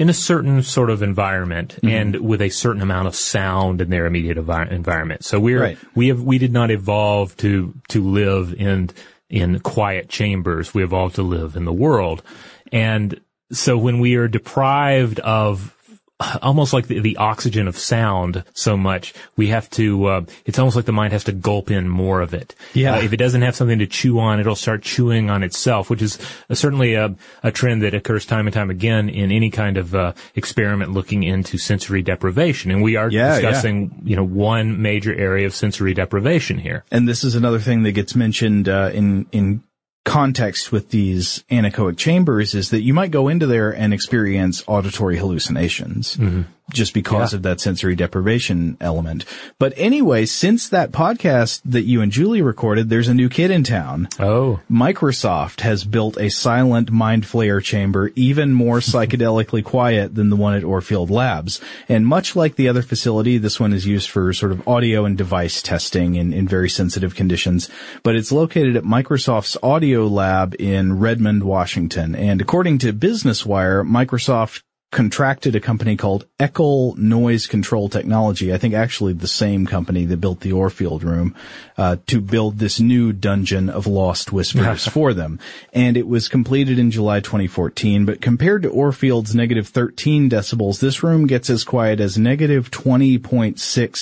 in 0.00 0.08
a 0.08 0.14
certain 0.14 0.62
sort 0.62 0.88
of 0.88 1.02
environment 1.02 1.76
Mhm. 1.82 1.90
and 1.90 2.16
with 2.20 2.40
a 2.40 2.48
certain 2.48 2.80
amount 2.80 3.06
of 3.06 3.14
sound 3.14 3.80
in 3.82 3.90
their 3.90 4.06
immediate 4.06 4.38
envi- 4.38 4.72
environment. 4.72 5.22
So 5.24 5.38
we're, 5.38 5.60
Right. 5.60 5.78
we 5.94 6.08
have, 6.08 6.22
we 6.22 6.38
did 6.38 6.52
not 6.52 6.70
evolve 6.70 7.36
to, 7.38 7.74
to 7.88 8.02
live 8.02 8.54
in 8.56 8.90
in 9.28 9.60
quiet 9.60 10.08
chambers. 10.08 10.74
We 10.74 10.82
evolved 10.82 11.14
to 11.16 11.22
live 11.22 11.54
in 11.54 11.64
the 11.64 11.72
world. 11.72 12.22
And 12.72 13.20
so 13.52 13.76
when 13.78 14.00
we 14.00 14.16
are 14.16 14.26
deprived 14.26 15.20
of 15.20 15.72
almost 16.42 16.72
like 16.72 16.86
the, 16.86 17.00
the, 17.00 17.16
oxygen 17.16 17.68
of 17.68 17.76
sound 17.76 18.44
so 18.54 18.76
much, 18.76 19.12
we 19.36 19.48
have 19.48 19.68
to, 19.70 20.06
uh, 20.06 20.24
it's 20.46 20.58
almost 20.58 20.76
like 20.76 20.84
the 20.84 20.92
mind 20.92 21.12
has 21.12 21.24
to 21.24 21.32
gulp 21.32 21.70
in 21.70 21.88
more 21.88 22.20
of 22.20 22.32
it. 22.34 22.54
Yeah. 22.72 22.94
Uh, 22.94 23.00
if 23.00 23.12
it 23.12 23.18
doesn't 23.18 23.42
have 23.42 23.54
something 23.54 23.78
to 23.78 23.86
chew 23.86 24.18
on, 24.20 24.40
it'll 24.40 24.56
start 24.56 24.82
chewing 24.82 25.28
on 25.28 25.42
itself, 25.42 25.90
which 25.90 26.02
is 26.02 26.18
uh, 26.48 26.54
certainly 26.54 26.94
a, 26.94 27.14
a 27.42 27.50
trend 27.50 27.82
that 27.82 27.94
occurs 27.94 28.24
time 28.24 28.46
and 28.46 28.54
time 28.54 28.70
again 28.70 29.08
in 29.08 29.30
any 29.30 29.50
kind 29.50 29.76
of, 29.76 29.94
uh, 29.94 30.12
experiment 30.34 30.92
looking 30.92 31.22
into 31.22 31.58
sensory 31.58 32.02
deprivation. 32.02 32.70
And 32.70 32.82
we 32.82 32.96
are 32.96 33.10
yeah, 33.10 33.40
discussing, 33.40 33.90
yeah. 34.02 34.10
you 34.10 34.16
know, 34.16 34.24
one 34.24 34.80
major 34.80 35.14
area 35.14 35.46
of 35.46 35.54
sensory 35.54 35.94
deprivation 35.94 36.58
here. 36.58 36.84
And 36.90 37.08
this 37.08 37.24
is 37.24 37.34
another 37.34 37.58
thing 37.58 37.82
that 37.82 37.92
gets 37.92 38.14
mentioned, 38.14 38.68
uh, 38.68 38.90
in, 38.92 39.26
in 39.32 39.62
context 40.04 40.72
with 40.72 40.90
these 40.90 41.44
anechoic 41.50 41.96
chambers 41.96 42.54
is 42.54 42.70
that 42.70 42.80
you 42.80 42.94
might 42.94 43.10
go 43.10 43.28
into 43.28 43.46
there 43.46 43.70
and 43.70 43.92
experience 43.92 44.64
auditory 44.66 45.18
hallucinations 45.18 46.16
mm-hmm. 46.16 46.42
Just 46.72 46.94
because 46.94 47.32
yeah. 47.32 47.36
of 47.36 47.42
that 47.42 47.60
sensory 47.60 47.94
deprivation 47.94 48.76
element. 48.80 49.24
But 49.58 49.72
anyway, 49.76 50.26
since 50.26 50.68
that 50.68 50.92
podcast 50.92 51.60
that 51.64 51.82
you 51.82 52.00
and 52.00 52.12
Julie 52.12 52.42
recorded, 52.42 52.88
there's 52.88 53.08
a 53.08 53.14
new 53.14 53.28
kid 53.28 53.50
in 53.50 53.64
town. 53.64 54.08
Oh. 54.18 54.60
Microsoft 54.70 55.60
has 55.60 55.84
built 55.84 56.16
a 56.18 56.30
silent 56.30 56.90
mind 56.90 57.24
flayer 57.24 57.62
chamber 57.62 58.10
even 58.14 58.52
more 58.52 58.78
psychedelically 58.80 59.64
quiet 59.64 60.14
than 60.14 60.30
the 60.30 60.36
one 60.36 60.54
at 60.54 60.62
Orfield 60.62 61.10
Labs. 61.10 61.60
And 61.88 62.06
much 62.06 62.36
like 62.36 62.56
the 62.56 62.68
other 62.68 62.82
facility, 62.82 63.38
this 63.38 63.60
one 63.60 63.72
is 63.72 63.86
used 63.86 64.10
for 64.10 64.32
sort 64.32 64.52
of 64.52 64.66
audio 64.66 65.04
and 65.04 65.16
device 65.16 65.62
testing 65.62 66.14
in, 66.14 66.32
in 66.32 66.48
very 66.48 66.68
sensitive 66.68 67.14
conditions. 67.14 67.68
But 68.02 68.16
it's 68.16 68.32
located 68.32 68.76
at 68.76 68.84
Microsoft's 68.84 69.56
audio 69.62 70.06
lab 70.06 70.54
in 70.58 70.98
Redmond, 70.98 71.44
Washington. 71.44 72.14
And 72.14 72.40
according 72.40 72.78
to 72.78 72.92
Business 72.92 73.44
Wire, 73.44 73.84
Microsoft 73.84 74.62
contracted 74.90 75.54
a 75.54 75.60
company 75.60 75.96
called 75.96 76.26
Eckel 76.40 76.96
Noise 76.96 77.46
Control 77.46 77.88
Technology. 77.88 78.52
I 78.52 78.58
think 78.58 78.74
actually 78.74 79.12
the 79.12 79.28
same 79.28 79.66
company 79.66 80.04
that 80.06 80.16
built 80.16 80.40
the 80.40 80.50
Orfield 80.50 81.04
room, 81.04 81.34
uh, 81.78 81.96
to 82.08 82.20
build 82.20 82.58
this 82.58 82.80
new 82.80 83.12
dungeon 83.12 83.70
of 83.70 83.86
lost 83.86 84.32
whispers 84.32 84.86
for 84.88 85.14
them. 85.14 85.38
And 85.72 85.96
it 85.96 86.08
was 86.08 86.28
completed 86.28 86.78
in 86.78 86.90
July 86.90 87.20
2014, 87.20 88.04
but 88.04 88.20
compared 88.20 88.62
to 88.62 88.70
Orfield's 88.70 89.34
negative 89.34 89.68
13 89.68 90.28
decibels, 90.28 90.80
this 90.80 91.04
room 91.04 91.28
gets 91.28 91.48
as 91.48 91.62
quiet 91.62 92.00
as 92.00 92.18
negative 92.18 92.70
20.6 92.72 93.54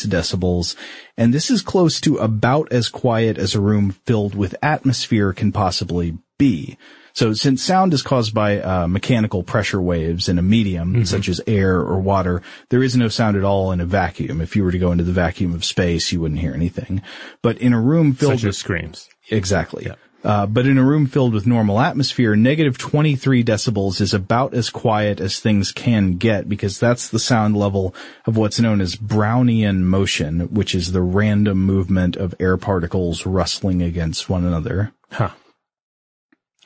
decibels. 0.07 0.75
And 1.19 1.35
this 1.35 1.51
is 1.51 1.61
close 1.61 2.01
to 2.01 2.17
about 2.17 2.73
as 2.73 2.89
quiet 2.89 3.37
as 3.37 3.55
a 3.55 3.61
room 3.61 3.91
filled 3.91 4.35
with 4.35 4.57
atmosphere 4.63 5.35
can 5.35 5.53
possibly 5.53 6.17
be. 6.39 6.79
So 7.19 7.33
since 7.33 7.65
sound 7.65 7.95
is 7.95 8.03
caused 8.03 8.33
by 8.33 8.61
uh, 8.61 8.87
mechanical 8.87 9.43
pressure 9.43 9.83
waves 9.83 10.29
in 10.29 10.39
a 10.39 10.43
medium, 10.43 10.93
mm-hmm. 10.93 11.03
such 11.03 11.29
as 11.29 11.41
air 11.49 11.75
or 11.79 11.99
water, 11.99 12.43
there 12.69 12.81
is 12.81 12.95
no 12.95 13.09
sound 13.09 13.37
at 13.37 13.43
all 13.43 13.73
in 13.73 13.81
a 13.81 13.85
vacuum. 13.85 14.41
If 14.41 14.55
you 14.55 14.63
were 14.63 14.71
to 14.71 14.79
go 14.79 14.93
into 14.93 15.03
the 15.03 15.11
vacuum 15.11 15.53
of 15.53 15.65
space, 15.65 16.13
you 16.13 16.21
wouldn't 16.21 16.39
hear 16.39 16.55
anything. 16.55 17.03
But 17.43 17.59
in 17.59 17.73
a 17.73 17.81
room 17.81 18.13
filled 18.13 18.35
such 18.35 18.45
with 18.45 18.55
screams. 18.55 19.09
Exactly. 19.33 19.87
Yeah. 19.87 19.97
Uh, 20.23 20.47
but 20.47 20.65
in 20.65 20.79
a 20.79 20.85
room 20.85 21.07
filled 21.07 21.35
with 21.35 21.45
normal 21.45 21.81
atmosphere, 21.81 22.37
negative 22.37 22.79
23 22.79 23.43
decibels 23.43 24.01
is 24.01 24.15
about 24.15 24.55
as 24.55 24.71
quiet 24.71 25.19
as 25.19 25.41
things 25.41 25.73
can 25.73 26.19
get 26.19 26.49
because 26.49 26.79
that's 26.79 27.09
the 27.09 27.19
sound 27.19 27.57
level 27.57 27.97
of 28.27 28.37
what's 28.37 28.61
known 28.61 28.81
as 28.81 28.95
Brownian 28.95 29.81
motion, 29.81 30.55
which 30.55 30.73
is 30.73 30.93
the 30.93 31.03
random 31.03 31.59
movement 31.59 32.15
of 32.15 32.33
air 32.39 32.57
particles 32.57 33.27
rustling 33.27 33.83
against 33.83 34.31
one 34.31 34.45
another. 34.45 34.93
Huh. 35.11 35.31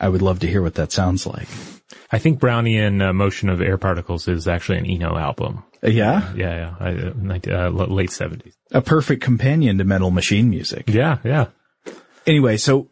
I 0.03 0.09
would 0.09 0.21
love 0.21 0.41
to 0.41 0.49
hear 0.49 0.61
what 0.61 0.75
that 0.75 0.91
sounds 0.91 1.27
like. 1.27 1.49
I 2.11 2.19
think 2.19 2.41
Brownian 2.41 3.01
uh, 3.01 3.13
motion 3.13 3.49
of 3.49 3.63
air 3.63 3.79
particles 3.79 4.27
is 4.27 4.49
actually 4.49 4.79
an 4.79 4.87
Eno 4.87 5.17
album. 5.17 5.63
Uh, 5.83 5.89
yeah? 5.89 6.33
Yeah, 6.35 6.57
yeah. 6.57 6.77
I, 6.81 6.91
uh, 6.91 7.71
late 7.71 8.11
70s. 8.11 8.53
A 8.73 8.83
perfect 8.83 9.23
companion 9.23 9.79
to 9.79 9.85
metal 9.85 10.11
machine 10.11 10.51
music. 10.51 10.85
Yeah, 10.89 11.19
yeah. 11.25 11.47
Anyway, 12.27 12.57
so 12.57 12.91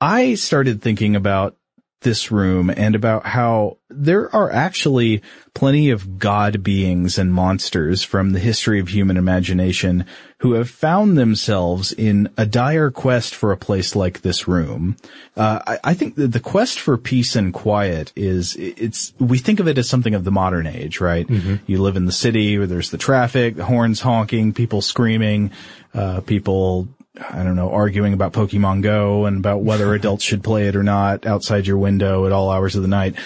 I 0.00 0.34
started 0.34 0.82
thinking 0.82 1.16
about 1.16 1.56
this 2.02 2.30
room 2.30 2.70
and 2.70 2.94
about 2.94 3.26
how 3.26 3.78
there 3.88 4.34
are 4.34 4.50
actually 4.50 5.22
plenty 5.54 5.90
of 5.90 6.18
god 6.18 6.62
beings 6.62 7.18
and 7.18 7.32
monsters 7.32 8.02
from 8.02 8.30
the 8.30 8.38
history 8.38 8.80
of 8.80 8.88
human 8.88 9.16
imagination 9.16 10.04
who 10.38 10.54
have 10.54 10.68
found 10.68 11.16
themselves 11.16 11.92
in 11.92 12.28
a 12.36 12.44
dire 12.44 12.90
quest 12.90 13.32
for 13.32 13.52
a 13.52 13.56
place 13.56 13.94
like 13.94 14.22
this 14.22 14.48
room. 14.48 14.96
Uh, 15.36 15.60
I, 15.64 15.78
I, 15.84 15.94
think 15.94 16.16
that 16.16 16.32
the 16.32 16.40
quest 16.40 16.80
for 16.80 16.98
peace 16.98 17.36
and 17.36 17.54
quiet 17.54 18.12
is, 18.16 18.56
it's, 18.56 19.14
we 19.20 19.38
think 19.38 19.60
of 19.60 19.68
it 19.68 19.78
as 19.78 19.88
something 19.88 20.16
of 20.16 20.24
the 20.24 20.32
modern 20.32 20.66
age, 20.66 21.00
right? 21.00 21.28
Mm-hmm. 21.28 21.56
You 21.66 21.80
live 21.80 21.94
in 21.94 22.06
the 22.06 22.12
city 22.12 22.58
where 22.58 22.66
there's 22.66 22.90
the 22.90 22.98
traffic, 22.98 23.54
the 23.54 23.64
horns 23.64 24.00
honking, 24.00 24.52
people 24.52 24.82
screaming, 24.82 25.52
uh, 25.94 26.22
people 26.22 26.88
I 27.18 27.42
don't 27.42 27.56
know, 27.56 27.70
arguing 27.70 28.12
about 28.12 28.32
Pokemon 28.32 28.82
Go 28.82 29.26
and 29.26 29.36
about 29.38 29.62
whether 29.62 29.94
adults 29.94 30.24
should 30.24 30.42
play 30.42 30.68
it 30.68 30.76
or 30.76 30.82
not 30.82 31.26
outside 31.26 31.66
your 31.66 31.78
window 31.78 32.26
at 32.26 32.32
all 32.32 32.50
hours 32.50 32.76
of 32.76 32.82
the 32.82 32.88
night. 32.88 33.16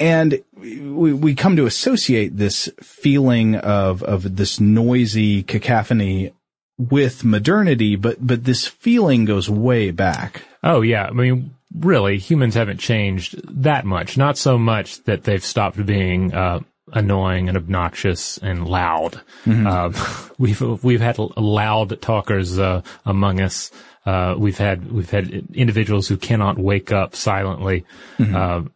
And 0.00 0.42
we, 0.56 1.12
we 1.12 1.34
come 1.34 1.56
to 1.56 1.66
associate 1.66 2.36
this 2.36 2.70
feeling 2.80 3.56
of, 3.56 4.02
of 4.02 4.36
this 4.36 4.60
noisy 4.60 5.42
cacophony 5.42 6.32
with 6.78 7.24
modernity, 7.24 7.96
but, 7.96 8.24
but 8.24 8.44
this 8.44 8.66
feeling 8.66 9.24
goes 9.24 9.50
way 9.50 9.90
back. 9.90 10.42
Oh 10.62 10.80
yeah. 10.80 11.06
I 11.06 11.10
mean, 11.10 11.56
really, 11.76 12.18
humans 12.18 12.54
haven't 12.54 12.78
changed 12.78 13.40
that 13.62 13.84
much. 13.84 14.16
Not 14.16 14.38
so 14.38 14.56
much 14.56 15.02
that 15.04 15.24
they've 15.24 15.44
stopped 15.44 15.84
being, 15.84 16.32
uh, 16.32 16.60
annoying 16.92 17.48
and 17.48 17.56
obnoxious 17.56 18.38
and 18.38 18.66
loud. 18.66 19.20
Mm-hmm. 19.44 19.66
Uh, 19.66 20.28
we've 20.38 20.60
we've 20.82 21.00
had 21.00 21.18
loud 21.18 22.00
talkers 22.00 22.58
uh, 22.58 22.82
among 23.04 23.40
us. 23.40 23.70
Uh, 24.06 24.34
we've 24.38 24.58
had 24.58 24.90
we've 24.90 25.10
had 25.10 25.48
individuals 25.54 26.08
who 26.08 26.16
cannot 26.16 26.58
wake 26.58 26.92
up 26.92 27.14
silently. 27.14 27.84
Mm-hmm. 28.18 28.68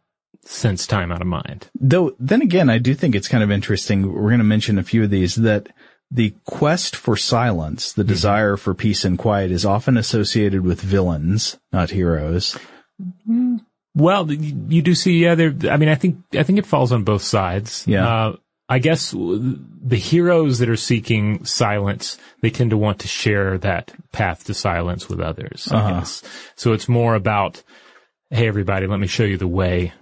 since 0.45 0.88
time 0.88 1.12
out 1.12 1.21
of 1.21 1.26
mind. 1.28 1.71
Though, 1.78 2.16
then 2.19 2.42
again, 2.42 2.69
I 2.69 2.78
do 2.78 2.95
think 2.95 3.14
it's 3.14 3.28
kind 3.28 3.45
of 3.45 3.52
interesting. 3.52 4.12
We're 4.12 4.31
going 4.31 4.38
to 4.38 4.45
mention 4.45 4.76
a 4.76 4.83
few 4.83 5.04
of 5.04 5.11
these 5.11 5.37
that 5.37 5.69
the 6.11 6.35
quest 6.45 6.95
for 6.95 7.16
silence, 7.16 7.92
the 7.92 8.02
mm-hmm. 8.02 8.09
desire 8.09 8.57
for 8.57 8.75
peace 8.75 9.04
and 9.04 9.19
quiet 9.19 9.50
is 9.50 9.64
often 9.64 9.97
associated 9.97 10.62
with 10.62 10.81
villains, 10.81 11.59
not 11.73 11.90
heroes. 11.90 12.59
Well, 13.94 14.30
you 14.32 14.82
do 14.82 14.94
see, 14.94 15.18
yeah, 15.18 15.34
there, 15.34 15.54
I 15.70 15.76
mean, 15.76 15.88
I 15.88 15.94
think, 15.96 16.22
I 16.32 16.42
think 16.42 16.58
it 16.58 16.66
falls 16.66 16.92
on 16.92 17.04
both 17.04 17.22
sides. 17.22 17.84
Yeah. 17.87 18.08
Uh, 18.08 18.37
I 18.68 18.78
guess 18.78 19.11
the 19.11 19.99
heroes 19.99 20.61
that 20.61 20.70
are 20.70 20.76
seeking 20.76 21.44
silence, 21.44 22.16
they 22.40 22.49
tend 22.49 22.70
to 22.70 22.78
want 22.78 23.00
to 23.00 23.08
share 23.08 23.58
that 23.58 23.92
path 24.12 24.44
to 24.44 24.54
silence 24.54 25.11
with 25.11 25.20
others. 25.20 25.68
Uh-huh. 25.70 25.99
guess. 25.99 26.22
So 26.56 26.72
it's 26.72 26.88
more 26.88 27.14
about, 27.14 27.62
hey, 28.30 28.49
everybody, 28.49 28.87
let 28.87 28.99
me 28.99 29.08
show 29.08 29.25
you 29.25 29.37
the 29.37 29.46
way 29.46 29.92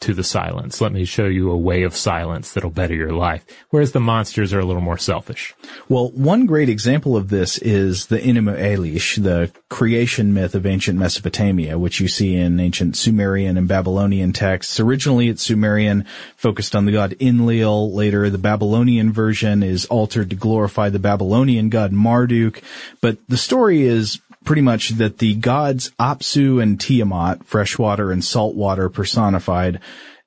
to 0.00 0.12
the 0.12 0.24
silence. 0.24 0.80
Let 0.80 0.92
me 0.92 1.04
show 1.04 1.26
you 1.26 1.50
a 1.50 1.56
way 1.56 1.82
of 1.82 1.96
silence 1.96 2.52
that'll 2.52 2.70
better 2.70 2.94
your 2.94 3.12
life. 3.12 3.44
Whereas 3.70 3.92
the 3.92 4.00
monsters 4.00 4.52
are 4.52 4.60
a 4.60 4.64
little 4.64 4.82
more 4.82 4.98
selfish. 4.98 5.54
Well, 5.88 6.10
one 6.10 6.46
great 6.46 6.68
example 6.68 7.16
of 7.16 7.30
this 7.30 7.58
is 7.58 8.06
the 8.06 8.18
Enuma 8.18 8.58
Elish, 8.58 9.22
the 9.22 9.50
creation 9.70 10.34
myth 10.34 10.54
of 10.54 10.66
ancient 10.66 10.98
Mesopotamia, 10.98 11.78
which 11.78 11.98
you 11.98 12.08
see 12.08 12.36
in 12.36 12.60
ancient 12.60 12.96
Sumerian 12.96 13.56
and 13.56 13.66
Babylonian 13.66 14.32
texts. 14.32 14.78
Originally 14.78 15.28
it's 15.28 15.42
Sumerian, 15.42 16.04
focused 16.36 16.76
on 16.76 16.84
the 16.84 16.92
god 16.92 17.16
Enlil. 17.18 17.92
Later, 17.92 18.28
the 18.28 18.38
Babylonian 18.38 19.12
version 19.12 19.62
is 19.62 19.86
altered 19.86 20.30
to 20.30 20.36
glorify 20.36 20.90
the 20.90 20.98
Babylonian 20.98 21.70
god 21.70 21.92
Marduk. 21.92 22.60
But 23.00 23.18
the 23.28 23.36
story 23.38 23.82
is 23.82 24.20
pretty 24.46 24.62
much 24.62 24.90
that 24.90 25.18
the 25.18 25.34
gods 25.34 25.90
Apsu 26.00 26.62
and 26.62 26.80
Tiamat, 26.80 27.44
freshwater 27.44 28.10
and 28.10 28.24
saltwater 28.24 28.88
personified, 28.88 29.80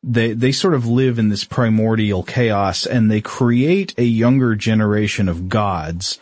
they, 0.03 0.33
they 0.33 0.51
sort 0.51 0.75
of 0.75 0.85
live 0.85 1.17
in 1.17 1.29
this 1.29 1.43
primordial 1.43 2.23
chaos 2.23 2.85
and 2.85 3.09
they 3.09 3.21
create 3.21 3.95
a 3.97 4.03
younger 4.03 4.55
generation 4.55 5.27
of 5.27 5.49
gods 5.49 6.19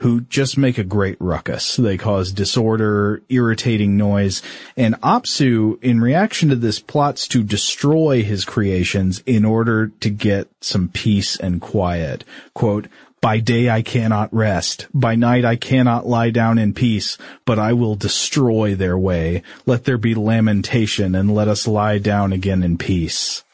who 0.00 0.22
just 0.22 0.56
make 0.56 0.78
a 0.78 0.84
great 0.84 1.18
ruckus. 1.20 1.76
They 1.76 1.98
cause 1.98 2.32
disorder, 2.32 3.22
irritating 3.28 3.98
noise, 3.98 4.40
and 4.74 4.94
Apsu, 5.02 5.82
in 5.82 6.00
reaction 6.00 6.48
to 6.48 6.56
this, 6.56 6.78
plots 6.80 7.28
to 7.28 7.42
destroy 7.42 8.22
his 8.22 8.46
creations 8.46 9.22
in 9.26 9.44
order 9.44 9.88
to 10.00 10.08
get 10.08 10.48
some 10.62 10.88
peace 10.88 11.36
and 11.36 11.60
quiet. 11.60 12.24
Quote, 12.54 12.88
by 13.20 13.38
day 13.40 13.68
I 13.68 13.82
cannot 13.82 14.32
rest. 14.32 14.86
By 14.94 15.14
night 15.14 15.44
I 15.44 15.56
cannot 15.56 16.06
lie 16.06 16.30
down 16.30 16.58
in 16.58 16.74
peace, 16.74 17.18
but 17.44 17.58
I 17.58 17.72
will 17.74 17.94
destroy 17.94 18.74
their 18.74 18.96
way. 18.96 19.42
Let 19.66 19.84
there 19.84 19.98
be 19.98 20.14
lamentation 20.14 21.14
and 21.14 21.34
let 21.34 21.48
us 21.48 21.66
lie 21.66 21.98
down 21.98 22.32
again 22.32 22.62
in 22.62 22.78
peace. 22.78 23.44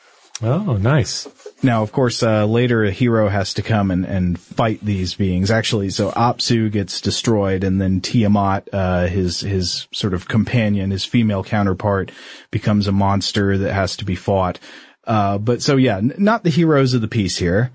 Oh, 0.42 0.76
nice. 0.76 1.26
Now, 1.62 1.82
of 1.82 1.90
course, 1.90 2.22
uh, 2.22 2.44
later 2.44 2.84
a 2.84 2.90
hero 2.90 3.28
has 3.28 3.54
to 3.54 3.62
come 3.62 3.90
and, 3.90 4.04
and 4.04 4.38
fight 4.38 4.80
these 4.82 5.14
beings. 5.14 5.50
Actually, 5.50 5.88
so 5.88 6.10
Apsu 6.10 6.70
gets 6.70 7.00
destroyed, 7.00 7.64
and 7.64 7.80
then 7.80 8.02
Tiamat, 8.02 8.68
uh, 8.72 9.06
his 9.06 9.40
his 9.40 9.88
sort 9.92 10.12
of 10.12 10.28
companion, 10.28 10.90
his 10.90 11.06
female 11.06 11.42
counterpart, 11.42 12.12
becomes 12.50 12.86
a 12.86 12.92
monster 12.92 13.56
that 13.56 13.72
has 13.72 13.96
to 13.96 14.04
be 14.04 14.14
fought. 14.14 14.58
Uh, 15.06 15.38
but 15.38 15.62
so 15.62 15.76
yeah, 15.76 15.96
n- 15.96 16.12
not 16.18 16.44
the 16.44 16.50
heroes 16.50 16.92
of 16.92 17.00
the 17.00 17.08
piece 17.08 17.38
here. 17.38 17.72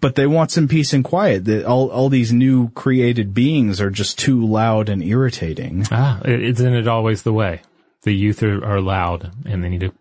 But 0.00 0.14
they 0.14 0.26
want 0.26 0.50
some 0.50 0.68
peace 0.68 0.92
and 0.92 1.04
quiet. 1.04 1.44
That 1.44 1.64
all 1.64 1.90
all 1.90 2.08
these 2.08 2.32
new 2.32 2.70
created 2.70 3.34
beings 3.34 3.80
are 3.80 3.90
just 3.90 4.18
too 4.18 4.46
loud 4.46 4.88
and 4.88 5.02
irritating. 5.02 5.86
Ah, 5.90 6.20
isn't 6.24 6.74
it 6.74 6.88
always 6.88 7.22
the 7.22 7.32
way? 7.32 7.62
The 8.02 8.14
youth 8.14 8.42
are, 8.42 8.64
are 8.64 8.80
loud 8.80 9.30
and 9.44 9.62
they 9.62 9.68
need 9.68 9.80
to 9.80 9.92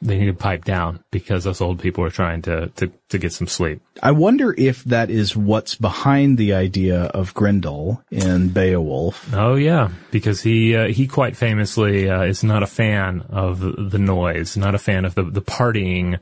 they 0.00 0.18
need 0.18 0.26
to 0.26 0.34
pipe 0.34 0.64
down 0.64 1.02
because 1.10 1.46
us 1.46 1.60
old 1.60 1.80
people 1.80 2.04
are 2.04 2.10
trying 2.10 2.42
to, 2.42 2.68
to, 2.76 2.90
to 3.08 3.18
get 3.18 3.32
some 3.32 3.46
sleep. 3.46 3.82
I 4.02 4.12
wonder 4.12 4.54
if 4.56 4.84
that 4.84 5.10
is 5.10 5.36
what's 5.36 5.74
behind 5.74 6.38
the 6.38 6.54
idea 6.54 7.04
of 7.04 7.34
Grendel 7.34 8.02
in 8.10 8.50
Beowulf. 8.50 9.32
Oh 9.34 9.56
yeah, 9.56 9.90
because 10.10 10.40
he 10.40 10.76
uh, 10.76 10.88
he 10.88 11.06
quite 11.06 11.36
famously 11.36 12.08
uh, 12.08 12.22
is 12.22 12.44
not 12.44 12.62
a 12.62 12.66
fan 12.66 13.22
of 13.30 13.60
the 13.60 13.98
noise, 13.98 14.56
not 14.56 14.74
a 14.74 14.78
fan 14.78 15.04
of 15.04 15.14
the 15.14 15.24
the 15.24 15.42
partying 15.42 16.20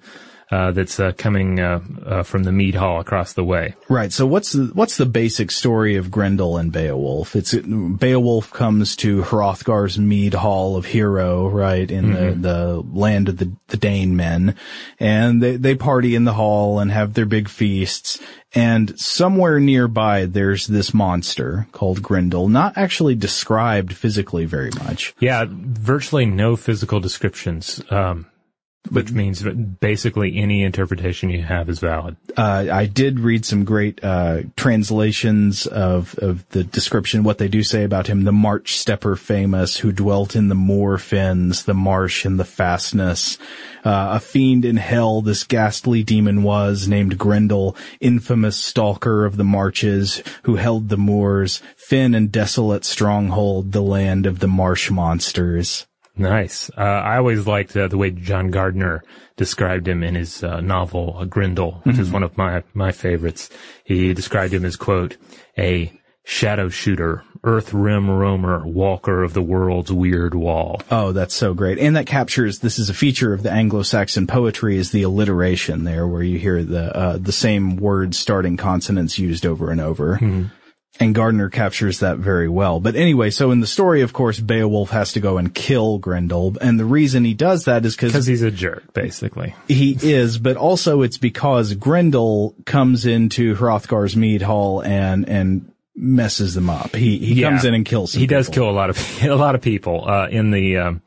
uh, 0.50 0.70
that's 0.70 1.00
uh, 1.00 1.12
coming 1.18 1.58
uh, 1.58 1.80
uh, 2.04 2.22
from 2.22 2.44
the 2.44 2.52
mead 2.52 2.74
hall 2.76 3.00
across 3.00 3.32
the 3.32 3.42
way. 3.44 3.74
Right. 3.88 4.12
So 4.12 4.26
what's 4.26 4.52
the 4.52 4.70
what's 4.74 4.96
the 4.96 5.06
basic 5.06 5.50
story 5.50 5.96
of 5.96 6.10
Grendel 6.10 6.56
and 6.56 6.70
Beowulf? 6.70 7.34
It's 7.34 7.52
Beowulf 7.54 8.52
comes 8.52 8.94
to 8.96 9.22
Hrothgar's 9.22 9.98
mead 9.98 10.34
hall 10.34 10.76
of 10.76 10.86
Heorot, 10.86 11.52
right, 11.52 11.90
in 11.90 12.06
Mhm. 12.12 12.42
the, 12.42 12.48
the 12.48 12.84
land 12.98 13.28
of 13.28 13.38
the, 13.38 13.52
the 13.68 13.76
Dane 13.76 14.14
men. 14.16 14.54
And 15.00 15.42
they, 15.42 15.56
they 15.56 15.74
party 15.74 16.14
in 16.14 16.24
the 16.24 16.34
hall 16.34 16.78
and 16.78 16.90
have 16.92 17.14
their 17.14 17.26
big 17.26 17.48
feasts. 17.48 18.20
And 18.54 18.98
somewhere 18.98 19.58
nearby 19.60 20.24
there's 20.26 20.66
this 20.68 20.94
monster 20.94 21.66
called 21.72 22.02
Grendel, 22.02 22.48
not 22.48 22.78
actually 22.78 23.14
described 23.14 23.92
physically 23.94 24.44
very 24.46 24.70
much. 24.84 25.14
Yeah, 25.18 25.44
virtually 25.50 26.24
no 26.24 26.56
physical 26.56 27.00
descriptions, 27.00 27.82
um, 27.90 28.26
which 28.90 29.10
means 29.12 29.40
that 29.40 29.80
basically 29.80 30.36
any 30.36 30.62
interpretation 30.62 31.30
you 31.30 31.42
have 31.42 31.68
is 31.68 31.78
valid. 31.78 32.16
Uh, 32.36 32.66
I 32.70 32.86
did 32.86 33.20
read 33.20 33.44
some 33.44 33.64
great 33.64 34.02
uh, 34.02 34.42
translations 34.56 35.66
of 35.66 36.18
of 36.18 36.48
the 36.50 36.64
description. 36.64 37.22
What 37.24 37.38
they 37.38 37.48
do 37.48 37.62
say 37.62 37.84
about 37.84 38.06
him: 38.06 38.24
the 38.24 38.32
March 38.32 38.76
stepper 38.76 39.16
famous, 39.16 39.78
who 39.78 39.92
dwelt 39.92 40.36
in 40.36 40.48
the 40.48 40.54
moor 40.54 40.98
fens, 40.98 41.64
the 41.64 41.74
marsh 41.74 42.24
and 42.24 42.38
the 42.38 42.44
fastness. 42.44 43.38
Uh, 43.84 44.14
a 44.16 44.20
fiend 44.20 44.64
in 44.64 44.76
hell, 44.76 45.22
this 45.22 45.44
ghastly 45.44 46.02
demon 46.02 46.42
was 46.42 46.88
named 46.88 47.16
Grendel, 47.16 47.76
infamous 48.00 48.56
stalker 48.56 49.24
of 49.24 49.36
the 49.36 49.44
marches, 49.44 50.22
who 50.42 50.56
held 50.56 50.88
the 50.88 50.96
moors, 50.96 51.62
fen 51.76 52.14
and 52.14 52.32
desolate 52.32 52.84
stronghold, 52.84 53.70
the 53.70 53.82
land 53.82 54.26
of 54.26 54.40
the 54.40 54.48
marsh 54.48 54.90
monsters. 54.90 55.86
Nice. 56.16 56.70
Uh, 56.76 56.80
I 56.80 57.18
always 57.18 57.46
liked 57.46 57.76
uh, 57.76 57.88
the 57.88 57.98
way 57.98 58.10
John 58.10 58.50
Gardner 58.50 59.02
described 59.36 59.86
him 59.86 60.02
in 60.02 60.14
his 60.14 60.42
uh, 60.42 60.60
novel 60.60 61.24
Grendel, 61.28 61.80
which 61.84 61.98
is 61.98 62.08
Mhm. 62.08 62.12
one 62.12 62.22
of 62.22 62.36
my 62.38 62.62
my 62.74 62.92
favorites. 62.92 63.50
He 63.84 64.14
described 64.14 64.54
him 64.54 64.64
as 64.64 64.76
quote 64.76 65.16
a 65.58 65.92
shadow 66.24 66.68
shooter, 66.68 67.22
earth 67.44 67.72
rim 67.72 68.10
roamer, 68.10 68.66
walker 68.66 69.22
of 69.22 69.32
the 69.32 69.42
world's 69.42 69.92
weird 69.92 70.34
wall. 70.34 70.80
Oh, 70.90 71.12
that's 71.12 71.34
so 71.34 71.54
great. 71.54 71.78
And 71.78 71.94
that 71.94 72.06
captures, 72.06 72.58
this 72.58 72.80
is 72.80 72.90
a 72.90 72.94
feature 72.94 73.32
of 73.32 73.44
the 73.44 73.52
Anglo-Saxon 73.52 74.26
poetry 74.26 74.76
is 74.76 74.90
the 74.90 75.02
alliteration 75.04 75.84
there 75.84 76.04
where 76.08 76.22
you 76.24 76.36
hear 76.38 76.64
the, 76.64 76.96
uh, 76.96 77.16
the 77.18 77.30
same 77.30 77.76
word 77.76 78.12
starting 78.16 78.56
consonants 78.56 79.20
used 79.20 79.46
over 79.46 79.70
and 79.70 79.80
over. 79.80 80.18
And 80.98 81.14
Gardner 81.14 81.50
captures 81.50 82.00
that 82.00 82.16
very 82.18 82.48
well. 82.48 82.80
But 82.80 82.96
anyway, 82.96 83.28
so 83.30 83.50
in 83.50 83.60
the 83.60 83.66
story, 83.66 84.00
of 84.00 84.12
course, 84.14 84.40
Beowulf 84.40 84.90
has 84.90 85.12
to 85.12 85.20
go 85.20 85.36
and 85.36 85.54
kill 85.54 85.98
Grendel. 85.98 86.56
And 86.60 86.80
the 86.80 86.86
reason 86.86 87.24
he 87.24 87.34
does 87.34 87.64
that 87.66 87.84
is 87.84 87.94
because 87.94 88.12
Because 88.12 88.26
he's 88.26 88.42
a 88.42 88.50
jerk, 88.50 88.94
basically. 88.94 89.54
he 89.68 89.96
is, 90.00 90.38
but 90.38 90.56
also 90.56 91.02
it's 91.02 91.18
because 91.18 91.74
Grendel 91.74 92.54
comes 92.64 93.04
into 93.04 93.54
Hrothgar's 93.56 94.16
mead 94.16 94.40
hall 94.40 94.82
and, 94.82 95.28
and 95.28 95.70
messes 95.94 96.54
them 96.54 96.70
up. 96.70 96.94
He, 96.96 97.18
he 97.18 97.34
Yeah. 97.42 97.50
comes 97.50 97.64
in 97.66 97.74
and 97.74 97.84
kills 97.84 98.12
some 98.12 98.20
He 98.20 98.26
does 98.26 98.48
kill 98.48 98.68
a 98.68 98.72
lot 98.72 98.88
of 98.90 99.22
a 99.22 99.34
lot 99.34 99.54
of 99.54 99.60
people 99.60 100.08
uh, 100.08 100.28
in 100.28 100.50
the 100.50 100.78
um, 100.78 101.02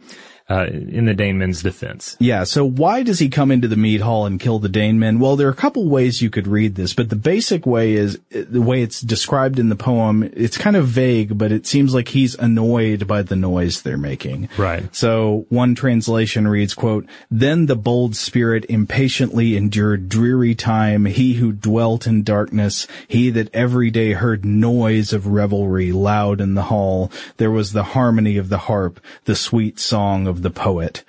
uh, 0.50 0.66
in 0.66 1.06
the 1.06 1.14
Danemen's 1.14 1.62
defense. 1.62 2.18
Yeah, 2.20 2.44
so 2.44 2.66
why 2.66 3.04
does 3.04 3.20
he 3.20 3.30
come 3.30 3.52
into 3.52 3.68
the 3.68 3.76
mead 3.76 4.02
hall 4.02 4.26
and 4.26 4.40
kill 4.40 4.58
the 4.58 4.68
Danemen? 4.68 5.20
Well, 5.20 5.36
there 5.36 5.48
are 5.48 5.52
a 5.52 5.56
couple 5.56 5.88
ways 5.88 6.22
you 6.22 6.30
could 6.30 6.48
read 6.48 6.76
this, 6.76 6.94
but 6.94 7.10
the 7.10 7.16
basic 7.16 7.66
way 7.66 7.94
is 7.94 8.18
the 8.32 8.62
way 8.62 8.82
it's 8.82 9.02
described 9.02 9.60
in 9.60 9.70
the 9.70 9.76
poem. 9.76 10.24
It's 10.34 10.58
kind 10.58 10.76
of 10.76 10.88
vague, 10.88 11.38
but 11.38 11.52
it 11.52 11.68
seems 11.68 11.94
like 11.94 12.10
he's 12.10 12.34
annoyed 12.36 13.06
by 13.06 13.22
the 13.22 13.36
noise 13.36 13.82
they're 13.82 13.98
making. 13.98 14.50
Right. 14.58 14.94
So 14.96 15.46
one 15.50 15.76
translation 15.76 16.48
reads, 16.48 16.74
quote, 16.74 17.06
Then 17.30 17.68
the 17.68 17.76
bold 17.76 18.16
spirit 18.16 18.66
impatiently 18.70 19.56
endured 19.56 20.10
dreary 20.10 20.56
time, 20.56 21.06
he 21.06 21.34
who 21.34 21.52
dwelt 21.52 22.08
in 22.08 22.24
darkness, 22.24 22.88
he 23.08 23.30
that 23.30 23.54
every 23.54 23.92
day 23.92 24.14
heard 24.14 24.44
noise 24.44 25.14
of 25.14 25.28
revelry 25.28 25.92
loud 25.92 26.42
in 26.42 26.56
the 26.56 26.64
hall. 26.64 27.12
There 27.38 27.52
was 27.52 27.74
the 27.74 27.84
harmony 27.84 28.38
of 28.38 28.50
the 28.50 28.58
harp, 28.58 29.00
the 29.26 29.36
sweet 29.36 29.80
song 29.80 30.26
of 30.26 30.39
the 30.42 30.50
poet. 30.50 31.04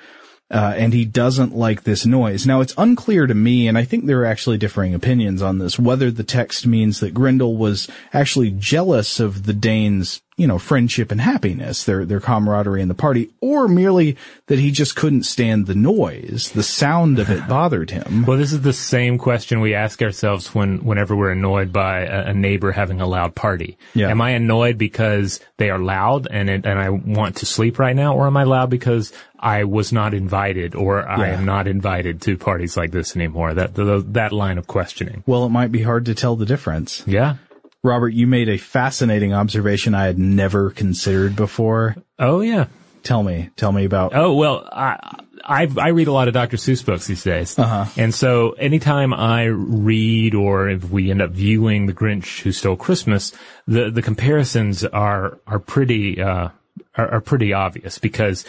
Uh, 0.50 0.74
and 0.76 0.92
he 0.92 1.04
doesn't 1.04 1.54
like 1.54 1.84
this 1.84 2.04
noise. 2.04 2.44
Now 2.44 2.60
it's 2.60 2.74
unclear 2.76 3.28
to 3.28 3.34
me, 3.34 3.68
and 3.68 3.78
I 3.78 3.84
think 3.84 4.06
there 4.06 4.22
are 4.22 4.26
actually 4.26 4.58
differing 4.58 4.94
opinions 4.94 5.42
on 5.42 5.58
this, 5.58 5.78
whether 5.78 6.10
the 6.10 6.24
text 6.24 6.66
means 6.66 6.98
that 6.98 7.14
Grendel 7.14 7.56
was 7.56 7.88
actually 8.12 8.50
jealous 8.50 9.20
of 9.20 9.46
the 9.46 9.52
Danes, 9.52 10.22
you 10.40 10.46
know, 10.46 10.58
friendship 10.58 11.12
and 11.12 11.20
happiness, 11.20 11.84
their, 11.84 12.06
their 12.06 12.18
camaraderie 12.18 12.80
in 12.80 12.88
the 12.88 12.94
party, 12.94 13.30
or 13.42 13.68
merely 13.68 14.16
that 14.46 14.58
he 14.58 14.70
just 14.70 14.96
couldn't 14.96 15.24
stand 15.24 15.66
the 15.66 15.74
noise. 15.74 16.50
The 16.54 16.62
sound 16.62 17.18
of 17.18 17.28
it 17.30 17.46
bothered 17.48 17.90
him. 17.90 18.24
Well, 18.24 18.38
this 18.38 18.52
is 18.54 18.62
the 18.62 18.72
same 18.72 19.18
question 19.18 19.60
we 19.60 19.74
ask 19.74 20.00
ourselves 20.00 20.54
when, 20.54 20.78
whenever 20.84 21.14
we're 21.14 21.32
annoyed 21.32 21.72
by 21.74 22.00
a, 22.06 22.28
a 22.28 22.32
neighbor 22.34 22.72
having 22.72 23.02
a 23.02 23.06
loud 23.06 23.34
party. 23.34 23.76
Yeah. 23.94 24.08
Am 24.08 24.22
I 24.22 24.30
annoyed 24.30 24.78
because 24.78 25.40
they 25.58 25.68
are 25.68 25.78
loud 25.78 26.26
and 26.30 26.48
it, 26.48 26.64
and 26.64 26.78
I 26.78 26.88
want 26.88 27.36
to 27.36 27.46
sleep 27.46 27.78
right 27.78 27.94
now, 27.94 28.14
or 28.16 28.26
am 28.26 28.36
I 28.38 28.44
loud 28.44 28.70
because 28.70 29.12
I 29.38 29.64
was 29.64 29.92
not 29.92 30.14
invited, 30.14 30.74
or 30.74 31.06
I 31.06 31.28
Yeah. 31.28 31.34
am 31.38 31.44
not 31.44 31.68
invited 31.68 32.22
to 32.22 32.38
parties 32.38 32.76
like 32.78 32.92
this 32.92 33.14
anymore? 33.14 33.52
That 33.54 33.74
the, 33.74 34.02
that 34.08 34.32
line 34.32 34.56
of 34.56 34.66
questioning. 34.66 35.22
Well, 35.26 35.44
it 35.44 35.50
might 35.50 35.70
be 35.70 35.82
hard 35.82 36.06
to 36.06 36.14
tell 36.14 36.34
the 36.36 36.46
difference. 36.46 37.02
Yeah. 37.06 37.36
Robert, 37.82 38.10
you 38.10 38.26
made 38.26 38.48
a 38.48 38.58
fascinating 38.58 39.32
observation 39.32 39.94
I 39.94 40.04
had 40.04 40.18
never 40.18 40.70
considered 40.70 41.34
before. 41.36 41.96
Oh 42.18 42.40
yeah. 42.40 42.66
Tell 43.02 43.22
me, 43.22 43.48
tell 43.56 43.72
me 43.72 43.86
about. 43.86 44.14
Oh 44.14 44.34
well, 44.34 44.68
I 44.70 45.22
I, 45.42 45.66
I 45.78 45.88
read 45.88 46.06
a 46.08 46.12
lot 46.12 46.28
of 46.28 46.34
Dr. 46.34 46.58
Seuss 46.58 46.84
books 46.84 47.06
these 47.06 47.24
days, 47.24 47.58
Uh-huh. 47.58 47.86
and 47.96 48.14
so 48.14 48.50
anytime 48.52 49.14
I 49.14 49.44
read 49.44 50.34
or 50.34 50.68
if 50.68 50.90
we 50.90 51.10
end 51.10 51.22
up 51.22 51.30
viewing 51.30 51.86
The 51.86 51.94
Grinch 51.94 52.42
Who 52.42 52.52
Stole 52.52 52.76
Christmas, 52.76 53.32
the 53.66 53.90
the 53.90 54.02
comparisons 54.02 54.84
are 54.84 55.38
are 55.46 55.58
pretty 55.58 56.20
uh, 56.20 56.50
are, 56.94 57.08
are 57.14 57.20
pretty 57.22 57.54
obvious 57.54 57.98
because 57.98 58.44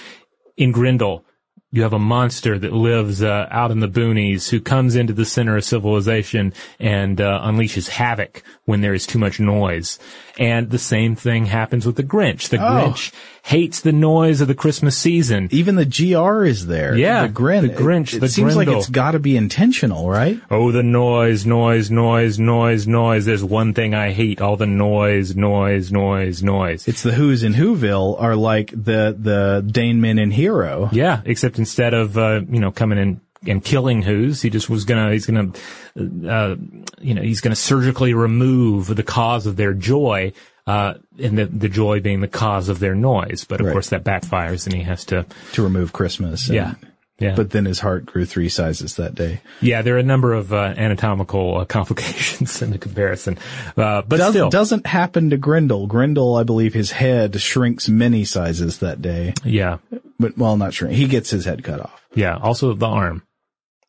in 0.58 0.74
Grendel. 0.74 1.24
You 1.74 1.84
have 1.84 1.94
a 1.94 2.00
monster 2.00 2.60
that 2.60 2.74
lives 2.74 3.24
uh, 3.24 3.48
out 3.50 3.72
in 3.72 3.80
the 3.80 3.88
boonies 3.88 4.50
who 4.50 4.60
comes 4.60 4.96
into 4.96 5.14
the 5.14 5.24
center 5.24 5.56
of 5.56 5.64
civilization 5.64 6.54
and 6.80 7.22
uh, 7.22 7.40
unleashes 7.46 7.88
havoc 7.88 8.44
when 8.66 8.82
there 8.82 8.94
is 8.94 9.08
too 9.08 9.18
much 9.18 9.40
noise. 9.40 9.98
And 10.38 10.70
the 10.70 10.78
same 10.78 11.16
thing 11.16 11.46
happens 11.46 11.86
with 11.86 11.96
the 11.96 12.04
Grinch. 12.04 12.50
The 12.50 12.58
Oh. 12.58 12.92
Grinch 12.92 13.14
hates 13.44 13.82
the 13.82 13.92
noise 13.92 14.40
of 14.42 14.48
the 14.48 14.56
Christmas 14.56 14.98
season. 14.98 15.48
Even 15.52 15.76
the 15.76 15.86
GR 15.86 16.46
is 16.46 16.68
there. 16.68 16.96
Yeah, 16.96 17.24
The 17.24 17.30
grin. 17.34 17.68
the 17.68 17.74
Grinch, 17.74 18.14
It, 18.14 18.18
it 18.18 18.20
the 18.22 18.30
seems 18.30 18.56
like 18.56 18.68
it's 18.68 18.90
gotta 18.90 19.20
be 19.20 19.36
intentional, 19.36 20.10
right? 20.10 20.40
Oh, 20.52 20.72
the 20.72 20.84
noise, 20.84 21.46
noise, 21.46 21.90
noise, 21.90 22.38
noise, 22.40 22.88
noise. 22.88 23.26
There's 23.26 23.44
one 23.44 23.74
thing 23.74 23.96
I 23.96 24.12
hate. 24.12 24.42
All 24.42 24.58
the 24.58 24.68
noise, 24.68 25.36
noise, 25.36 25.92
noise, 25.92 26.44
noise. 26.44 26.88
It's 26.88 27.04
the 27.04 27.14
Who's 27.14 27.44
in 27.44 27.54
Whoville 27.54 28.22
are 28.22 28.36
like 28.36 28.70
the, 28.72 29.16
the 29.18 29.64
Danemen 29.68 30.20
in 30.22 30.32
Heorot. 30.32 30.94
Yeah, 30.94 31.22
except 31.26 31.58
instead 31.58 31.94
of, 31.94 32.18
uh, 32.18 32.42
you 32.50 32.60
know, 32.60 32.72
coming 32.72 32.98
in 33.00 33.22
and 33.48 33.66
killing 33.66 34.04
who's, 34.04 34.44
he 34.44 34.52
just 34.52 34.70
was 34.70 34.86
gonna, 34.86 35.12
he's 35.12 35.26
gonna, 35.26 35.52
uh, 36.30 36.56
you 37.00 37.16
know, 37.16 37.24
he's 37.24 37.42
gonna 37.42 37.56
surgically 37.56 38.14
remove 38.14 38.86
the 38.96 39.02
cause 39.02 39.48
of 39.48 39.56
their 39.56 39.74
joy, 39.74 40.32
uh, 40.68 40.94
and 41.20 41.38
the, 41.38 41.46
the 41.46 41.70
joy 41.70 42.00
being 42.00 42.22
the 42.22 42.28
cause 42.28 42.70
of 42.70 42.80
their 42.80 42.96
noise. 42.96 43.46
But 43.46 43.60
of 43.62 43.68
Right. 43.68 43.74
course 43.74 43.90
that 43.90 44.04
backfires 44.04 44.66
and 44.66 44.76
he 44.76 44.84
has 44.84 45.06
to, 45.06 45.26
To 45.54 45.64
remove 45.64 45.94
Christmas. 45.94 46.48
and- 46.48 46.56
Yeah. 46.56 46.74
Yeah. 47.20 47.36
But 47.36 47.52
then 47.52 47.66
his 47.66 47.80
heart 47.80 48.08
grew 48.08 48.26
three 48.26 48.50
sizes 48.50 48.96
that 48.96 49.14
day. 49.14 49.42
yeah, 49.62 49.84
there 49.84 49.94
are 49.94 50.00
a 50.00 50.04
number 50.04 50.34
of, 50.34 50.52
uh, 50.52 50.74
anatomical 50.76 51.60
uh, 51.60 51.66
complications 51.66 52.62
in 52.64 52.72
the 52.72 52.80
comparison. 52.80 53.38
Uh, 53.78 54.02
but 54.02 54.18
Does, 54.18 54.32
still. 54.34 54.50
doesn't 54.50 54.88
happen 54.88 55.30
to 55.30 55.38
Grendel. 55.38 55.86
Grendel, 55.86 56.36
I 56.36 56.42
believe 56.44 56.74
his 56.74 56.90
head 56.90 57.40
shrinks 57.40 57.88
many 57.88 58.26
sizes 58.26 58.80
that 58.80 59.04
day. 59.04 59.36
yeah. 59.46 59.78
But, 60.20 60.36
well, 60.36 60.58
not 60.58 60.74
shrink. 60.74 60.96
He 60.96 61.06
gets 61.08 61.30
his 61.30 61.46
head 61.46 61.64
cut 61.64 61.80
off. 61.80 62.02
Yeah. 62.16 62.38
Also 62.38 62.74
the 62.74 62.88
arm. 62.88 63.22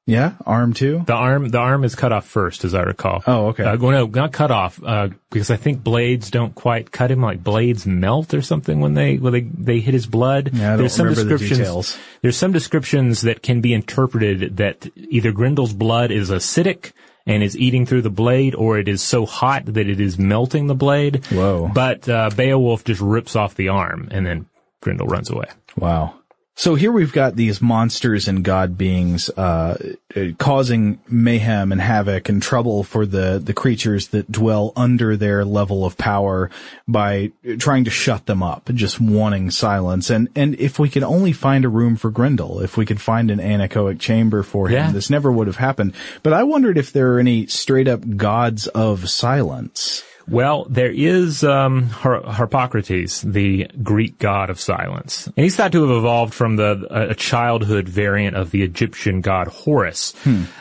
Yeah, 0.05 0.33
arm 0.45 0.73
too. 0.73 1.05
The 1.07 1.15
arm, 1.15 1.49
the 1.49 1.59
arm 1.59 1.85
is 1.85 1.95
cut 1.95 2.11
off 2.11 2.27
first, 2.27 2.65
as 2.65 2.75
I 2.75 2.83
recall. 2.83 3.23
Oh, 3.25 3.49
okay. 3.49 3.62
Uh, 3.62 3.77
no, 3.77 4.07
not 4.07 4.33
cut 4.33 4.51
off, 4.51 4.83
uh, 4.85 5.11
because 5.31 5.49
I 5.51 5.57
think 5.57 5.85
blades 5.85 6.31
don't 6.31 6.55
quite 6.57 6.91
cut 6.91 7.12
him. 7.12 7.23
Like 7.23 7.45
blades 7.45 7.87
melt 7.87 8.35
or 8.35 8.43
something 8.43 8.81
when 8.81 8.95
they 8.95 9.19
when 9.19 9.33
they 9.33 9.41
they 9.43 9.79
hit 9.79 9.95
his 9.95 10.07
blood. 10.07 10.51
Yeah, 10.53 10.75
I 10.75 10.77
don't 10.77 10.99
remember 10.99 11.23
the 11.23 11.38
details. 11.38 11.97
There's 12.21 12.37
some 12.37 12.51
descriptions 12.51 13.21
that 13.23 13.43
can 13.43 13.61
be 13.61 13.73
interpreted 13.73 14.57
that 14.57 14.91
either 14.97 15.31
Grendel's 15.31 15.73
blood 15.73 16.11
is 16.11 16.31
acidic 16.31 16.93
and 17.25 17.45
is 17.45 17.57
eating 17.57 17.87
through 17.87 18.03
the 18.03 18.11
blade, 18.11 18.57
or 18.57 18.79
it 18.79 18.88
is 18.88 19.03
so 19.03 19.25
hot 19.25 19.67
that 19.67 19.88
it 19.88 20.01
is 20.01 20.19
melting 20.19 20.67
the 20.67 20.75
blade. 20.75 21.25
Whoa! 21.27 21.71
But 21.73 22.09
uh, 22.09 22.31
Beowulf 22.35 22.83
just 22.83 23.01
rips 23.01 23.37
off 23.37 23.55
the 23.55 23.69
arm, 23.69 24.09
and 24.11 24.27
then 24.27 24.47
Grendel 24.81 25.07
runs 25.07 25.31
away. 25.31 25.47
Wow. 25.77 26.17
So 26.55 26.75
here 26.75 26.93
we've 26.93 27.12
got 27.15 27.35
these 27.35 27.62
monsters 27.62 28.29
and 28.29 28.45
god 28.45 28.77
beings, 28.77 29.31
uh, 29.31 29.95
causing 30.38 31.01
mayhem 31.09 31.73
and 31.73 31.81
havoc 31.81 32.29
and 32.29 32.43
trouble 32.43 32.85
for 32.85 33.07
the, 33.07 33.41
the 33.43 33.55
creatures 33.55 34.09
that 34.09 34.31
dwell 34.31 34.75
under 34.77 35.17
their 35.17 35.47
level 35.47 35.87
of 35.87 35.97
power 35.97 36.51
by 36.87 37.33
trying 37.59 37.85
to 37.85 37.91
shut 37.91 38.27
them 38.27 38.43
up, 38.43 38.71
just 38.75 39.01
wanting 39.01 39.51
silence. 39.51 40.11
And, 40.11 40.29
and 40.37 40.55
if 40.61 40.79
we 40.79 40.91
could 40.91 41.03
only 41.03 41.33
find 41.33 41.65
a 41.65 41.71
room 41.71 41.97
for 41.97 42.11
Grendel, 42.11 42.61
if 42.61 42.77
we 42.77 42.85
could 42.85 43.01
find 43.01 43.31
an 43.31 43.38
anechoic 43.38 43.99
chamber 43.99 44.43
for 44.43 44.69
him, 44.69 44.75
Yeah. 44.75 44.93
this 44.93 45.09
never 45.09 45.33
would 45.33 45.47
have 45.47 45.57
happened. 45.57 45.95
But 46.23 46.35
I 46.35 46.43
wondered 46.43 46.77
if 46.77 46.93
there 46.93 47.15
are 47.15 47.19
any 47.19 47.47
straight 47.47 47.88
up 47.88 48.03
gods 48.19 48.67
of 48.69 49.09
silence. 49.09 50.03
Well, 50.28 50.66
there 50.70 50.90
is 50.90 51.42
um, 51.44 51.88
Har- 51.88 52.22
Harpocrates, 52.22 53.22
the 53.22 53.68
Greek 53.82 54.18
god 54.18 54.50
of 54.50 54.61
silence, 54.61 55.26
and 55.26 55.44
he's 55.44 55.56
thought 55.56 55.72
to 55.72 55.82
have 55.82 55.96
evolved 55.96 56.32
from 56.35 56.56
the 56.56 56.87
a 56.90 57.14
childhood 57.14 57.88
variant 57.88 58.37
of 58.37 58.50
the 58.50 58.62
Egyptian 58.62 59.20
god 59.20 59.48
Horus. 59.48 60.14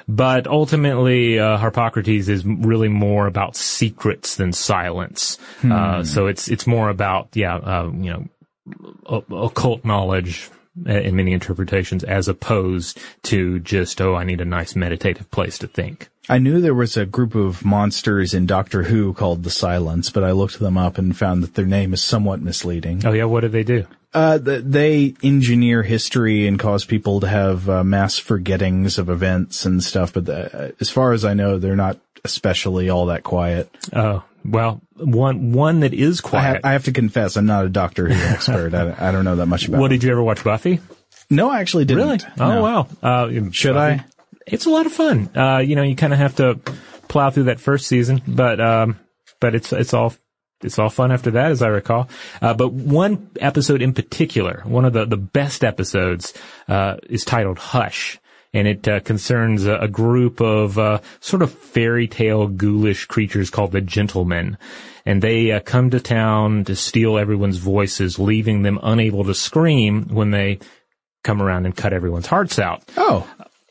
But 0.08 0.48
ultimately, 0.48 1.40
uh, 1.40 1.58
Harpocrates 1.58 2.28
is 2.30 2.46
really 2.46 2.90
more 2.90 3.28
about 3.28 3.56
secrets 3.56 4.36
than 4.36 4.52
silence. 4.54 5.38
Uh, 5.64 6.04
so 6.04 6.28
it's 6.28 6.48
it's 6.48 6.66
more 6.68 6.90
about 6.90 7.30
yeah, 7.34 7.56
uh, 7.56 7.92
you 7.94 8.12
know, 8.12 8.28
o- 9.06 9.46
occult 9.46 9.86
knowledge 9.86 10.50
uh, 10.52 10.56
in 10.86 11.16
many 11.16 11.34
interpretations, 11.34 12.04
as 12.04 12.28
opposed 12.28 13.00
to 13.24 13.60
just 13.60 14.02
oh, 14.02 14.16
I 14.16 14.24
need 14.24 14.42
a 14.42 14.46
nice 14.46 14.76
meditative 14.76 15.30
place 15.32 15.58
to 15.60 15.68
think. 15.68 16.10
I 16.30 16.38
knew 16.38 16.62
there 16.62 16.74
was 16.74 16.96
a 16.96 17.06
group 17.06 17.36
of 17.36 17.66
monsters 17.66 18.34
in 18.34 18.46
Doctor 18.46 18.84
Who 18.84 19.14
called 19.14 19.44
the 19.44 19.50
Silence, 19.50 20.10
but 20.10 20.24
I 20.24 20.32
looked 20.32 20.60
them 20.60 20.78
up 20.78 20.98
and 20.98 21.18
found 21.18 21.44
that 21.44 21.56
their 21.56 21.66
name 21.66 21.94
is 21.94 22.02
somewhat 22.02 22.42
misleading. 22.42 23.06
Oh 23.06 23.12
yeah, 23.12 23.26
what 23.26 23.42
do 23.42 23.50
they 23.50 23.64
do? 23.64 23.86
Uh, 24.14 24.38
they 24.42 25.16
engineer 25.24 25.84
history 25.84 26.46
and 26.46 26.60
cause 26.60 26.84
people 26.84 27.22
to 27.22 27.28
have 27.28 27.70
uh, 27.70 27.84
mass 27.84 28.18
forgettings 28.18 28.98
of 28.98 29.10
events 29.10 29.66
and 29.66 29.82
stuff, 29.82 30.14
but 30.14 30.26
the, 30.26 30.76
as 30.82 30.90
far 30.90 31.14
as 31.14 31.24
I 31.24 31.34
know, 31.34 31.58
they're 31.58 31.78
not 31.78 31.98
especially 32.24 32.90
all 32.90 33.08
that 33.08 33.24
quiet. 33.24 33.70
Oh 33.94 34.24
well, 34.46 34.82
one 34.96 35.52
one 35.54 35.82
that 35.82 35.94
is 35.94 36.22
I, 36.24 36.28
quiet. 36.30 36.62
ha- 36.64 36.70
I 36.70 36.74
have 36.74 36.86
to 36.86 36.92
confess, 36.92 37.36
I'm 37.38 37.46
not 37.46 37.66
a 37.66 37.70
Doctor 37.70 38.08
Who 38.08 38.14
expert. 38.14 38.74
I, 38.74 38.96
I 39.10 39.12
don't 39.12 39.26
know 39.26 39.36
that 39.38 39.46
much 39.48 39.68
about 39.68 39.78
it. 39.78 39.80
Well, 39.82 39.90
did 39.90 40.04
you 40.04 40.12
ever 40.12 40.24
watch 40.24 40.44
Buffy? 40.44 40.80
No, 41.30 41.50
I 41.50 41.60
actually 41.62 41.86
didn't. 41.86 42.04
Really? 42.04 42.20
Oh 42.40 42.50
No. 42.56 42.62
wow. 42.62 42.88
Uh, 43.02 43.30
Should 43.52 43.74
Buffy- 43.76 44.02
I? 44.02 44.06
It's 44.48 44.66
a 44.66 44.70
lot 44.70 44.86
of 44.86 44.92
fun. 44.92 45.30
Uh, 45.36 45.60
you 45.60 45.76
know, 45.76 45.84
you 45.84 45.96
kind 45.96 46.12
of 46.14 46.20
have 46.20 46.36
to 46.38 46.56
plow 47.08 47.30
through 47.30 47.44
that 47.44 47.60
first 47.60 47.88
season, 47.88 48.22
but 48.28 48.60
um, 48.60 49.00
but 49.40 49.56
it's 49.56 49.72
it's 49.72 49.94
all 49.94 50.14
it's 50.64 50.78
all 50.80 50.90
fun 50.90 51.12
after 51.12 51.32
that, 51.32 51.52
as 51.52 51.62
I 51.62 51.68
recall. 51.68 52.10
Uh, 52.42 52.54
but 52.54 52.72
one 52.74 53.30
episode 53.40 53.82
in 53.82 53.94
particular, 53.94 54.62
one 54.66 54.84
of 54.86 54.94
the 54.94 55.06
the 55.06 55.18
best 55.18 55.64
episodes, 55.64 56.34
uh, 56.68 56.98
is 57.10 57.24
titled 57.24 57.60
Hush. 57.60 58.20
And 58.54 58.68
it 58.68 58.88
uh, 58.88 59.00
concerns 59.00 59.66
a, 59.66 59.76
a 59.76 59.88
group 59.88 60.42
of 60.42 60.78
uh, 60.78 61.00
sort 61.22 61.42
of 61.42 61.52
fairy 61.54 62.08
tale 62.08 62.48
ghoulish 62.48 63.06
creatures 63.06 63.50
called 63.50 63.72
the 63.72 63.80
Gentlemen, 63.80 64.58
and 65.06 65.22
they 65.22 65.52
uh, 65.52 65.62
come 65.62 65.90
to 65.92 66.00
town 66.02 66.66
to 66.66 66.76
steal 66.76 67.18
everyone's 67.18 67.58
voices, 67.58 68.20
leaving 68.20 68.64
them 68.64 68.78
unable 68.84 69.24
to 69.24 69.34
scream 69.34 70.10
when 70.10 70.32
they 70.32 70.60
come 71.24 71.42
around 71.42 71.66
and 71.66 71.76
cut 71.78 71.94
everyone's 71.94 72.28
hearts 72.28 72.60
out. 72.60 72.84
Oh, 72.98 73.26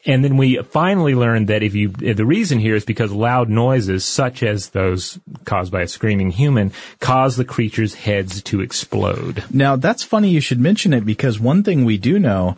And 0.07 0.25
then 0.25 0.39
we 0.39 0.57
finally 0.63 1.15
learned 1.15 1.49
that 1.49 1.63
if 1.63 1.75
you, 1.75 1.91
the 1.91 2.25
reason 2.25 2.59
here 2.59 2.75
is 2.75 2.87
because 2.87 3.13
loud 3.13 3.51
noises, 3.51 4.05
such 4.05 4.43
as 4.43 4.71
those 4.71 5.19
caused 5.45 5.71
by 5.71 5.83
a 5.83 5.89
screaming 5.89 6.31
human, 6.31 6.73
cause 7.01 7.37
the 7.37 7.45
creature's 7.45 7.95
heads 7.95 8.43
to 8.45 8.63
explode. 8.63 9.45
Now 9.53 9.77
that's 9.77 10.03
funny 10.03 10.31
you 10.31 10.41
should 10.41 10.59
mention 10.61 10.95
it 10.95 11.05
because 11.05 11.39
one 11.39 11.63
thing 11.63 11.85
we 11.85 11.99
do 11.99 12.19
know 12.19 12.57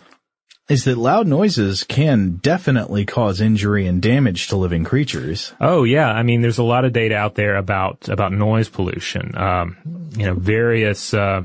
is 0.73 0.85
that 0.85 0.97
loud 0.97 1.27
noises 1.27 1.85
can 1.85 2.37
definitely 2.37 3.05
cause 3.05 3.43
injury 3.43 3.87
and 3.87 4.01
damage 4.01 4.49
to 4.49 4.57
living 4.57 4.85
creatures. 4.85 5.53
Oh 5.61 5.85
yeah, 5.85 6.11
I 6.11 6.23
mean, 6.23 6.41
there's 6.41 6.59
a 6.59 6.63
lot 6.63 6.87
of 6.87 6.95
data 6.95 7.15
out 7.15 7.35
there 7.35 7.57
about 7.57 8.09
about 8.09 8.33
noise 8.33 8.71
pollution. 8.71 9.37
Um, 9.37 9.77
you 10.17 10.27
know, 10.27 10.35
various. 10.35 11.15
Uh, 11.15 11.43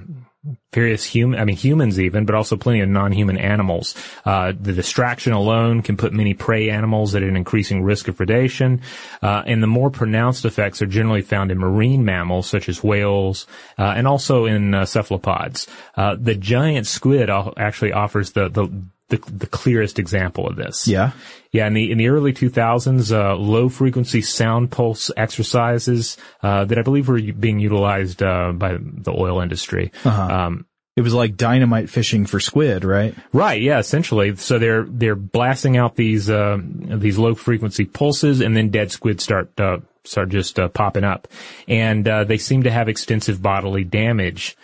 Various 0.74 1.04
human, 1.04 1.40
I 1.40 1.46
mean 1.46 1.58
humans 1.58 2.00
even, 2.00 2.26
but 2.26 2.36
also 2.36 2.56
plenty 2.56 2.82
of 2.82 2.88
non-human 2.88 3.38
animals. 3.38 3.96
Uh, 4.24 4.54
the 4.58 4.72
distraction 4.74 5.34
alone 5.34 5.82
can 5.82 5.98
put 5.98 6.14
many 6.14 6.34
prey 6.34 6.70
animals 6.70 7.16
at 7.16 7.24
an 7.24 7.36
increasing 7.36 7.84
risk 7.84 8.08
of 8.08 8.16
predation, 8.16 8.82
uh, 9.22 9.44
and 9.46 9.62
the 9.62 9.68
more 9.68 9.90
pronounced 9.90 10.46
effects 10.46 10.82
are 10.82 10.86
generally 10.86 11.22
found 11.22 11.52
in 11.52 11.58
marine 11.58 12.06
mammals 12.06 12.48
such 12.48 12.70
as 12.70 12.84
whales, 12.84 13.48
uh, 13.78 13.94
and 13.98 14.08
also 14.08 14.46
in 14.46 14.74
uh, 14.74 14.86
cephalopods. 14.86 15.68
Uh, 15.96 16.16
the 16.18 16.36
giant 16.36 16.86
squid 16.86 17.30
actually 17.58 17.92
offers 17.92 18.32
the, 18.34 18.48
the 18.48 18.70
the 19.10 19.18
the 19.32 19.48
clearest 19.48 20.00
example 20.00 20.48
of 20.48 20.56
this. 20.56 20.88
Yeah. 20.88 21.12
Yeah, 21.52 21.68
in 21.68 21.74
the 21.74 21.92
in 21.92 21.98
the 21.98 22.10
early 22.10 22.34
2000s, 22.34 23.12
uh, 23.12 23.36
low 23.36 23.70
frequency 23.70 24.22
sound 24.22 24.70
pulse 24.72 25.10
exercises 25.16 26.18
uh, 26.44 26.66
that 26.66 26.78
I 26.78 26.82
believe 26.82 27.08
were 27.08 27.22
being 27.22 27.60
utilized 27.60 28.22
uh, 28.22 28.52
by 28.52 28.78
the 28.80 29.12
oil 29.12 29.40
industry. 29.42 29.92
Um, 30.04 30.66
It 30.98 31.02
was 31.04 31.14
like 31.14 31.38
dynamite 31.38 31.90
fishing 31.90 32.26
for 32.26 32.40
squid, 32.40 32.84
right? 32.84 33.14
Right. 33.32 33.62
Yeah. 33.62 33.80
Essentially. 33.80 34.36
So 34.36 34.58
they're 34.60 34.84
they're 34.84 35.16
blasting 35.16 35.78
out 35.78 35.96
these 35.96 36.30
uh, 36.30 36.58
these 36.62 37.18
low 37.18 37.36
frequency 37.36 37.86
pulses, 37.86 38.42
and 38.42 38.58
then 38.58 38.70
dead 38.70 38.92
squid 38.92 39.22
start 39.22 39.58
uh, 39.60 39.78
start 40.04 40.30
just 40.30 40.58
uh, 40.60 40.70
popping 40.70 41.04
up, 41.04 41.28
and 41.68 42.08
uh, 42.08 42.24
they 42.24 42.38
seem 42.40 42.64
to 42.64 42.72
have 42.72 42.90
extensive 42.90 43.42
bodily 43.42 43.84
damage. 43.84 44.58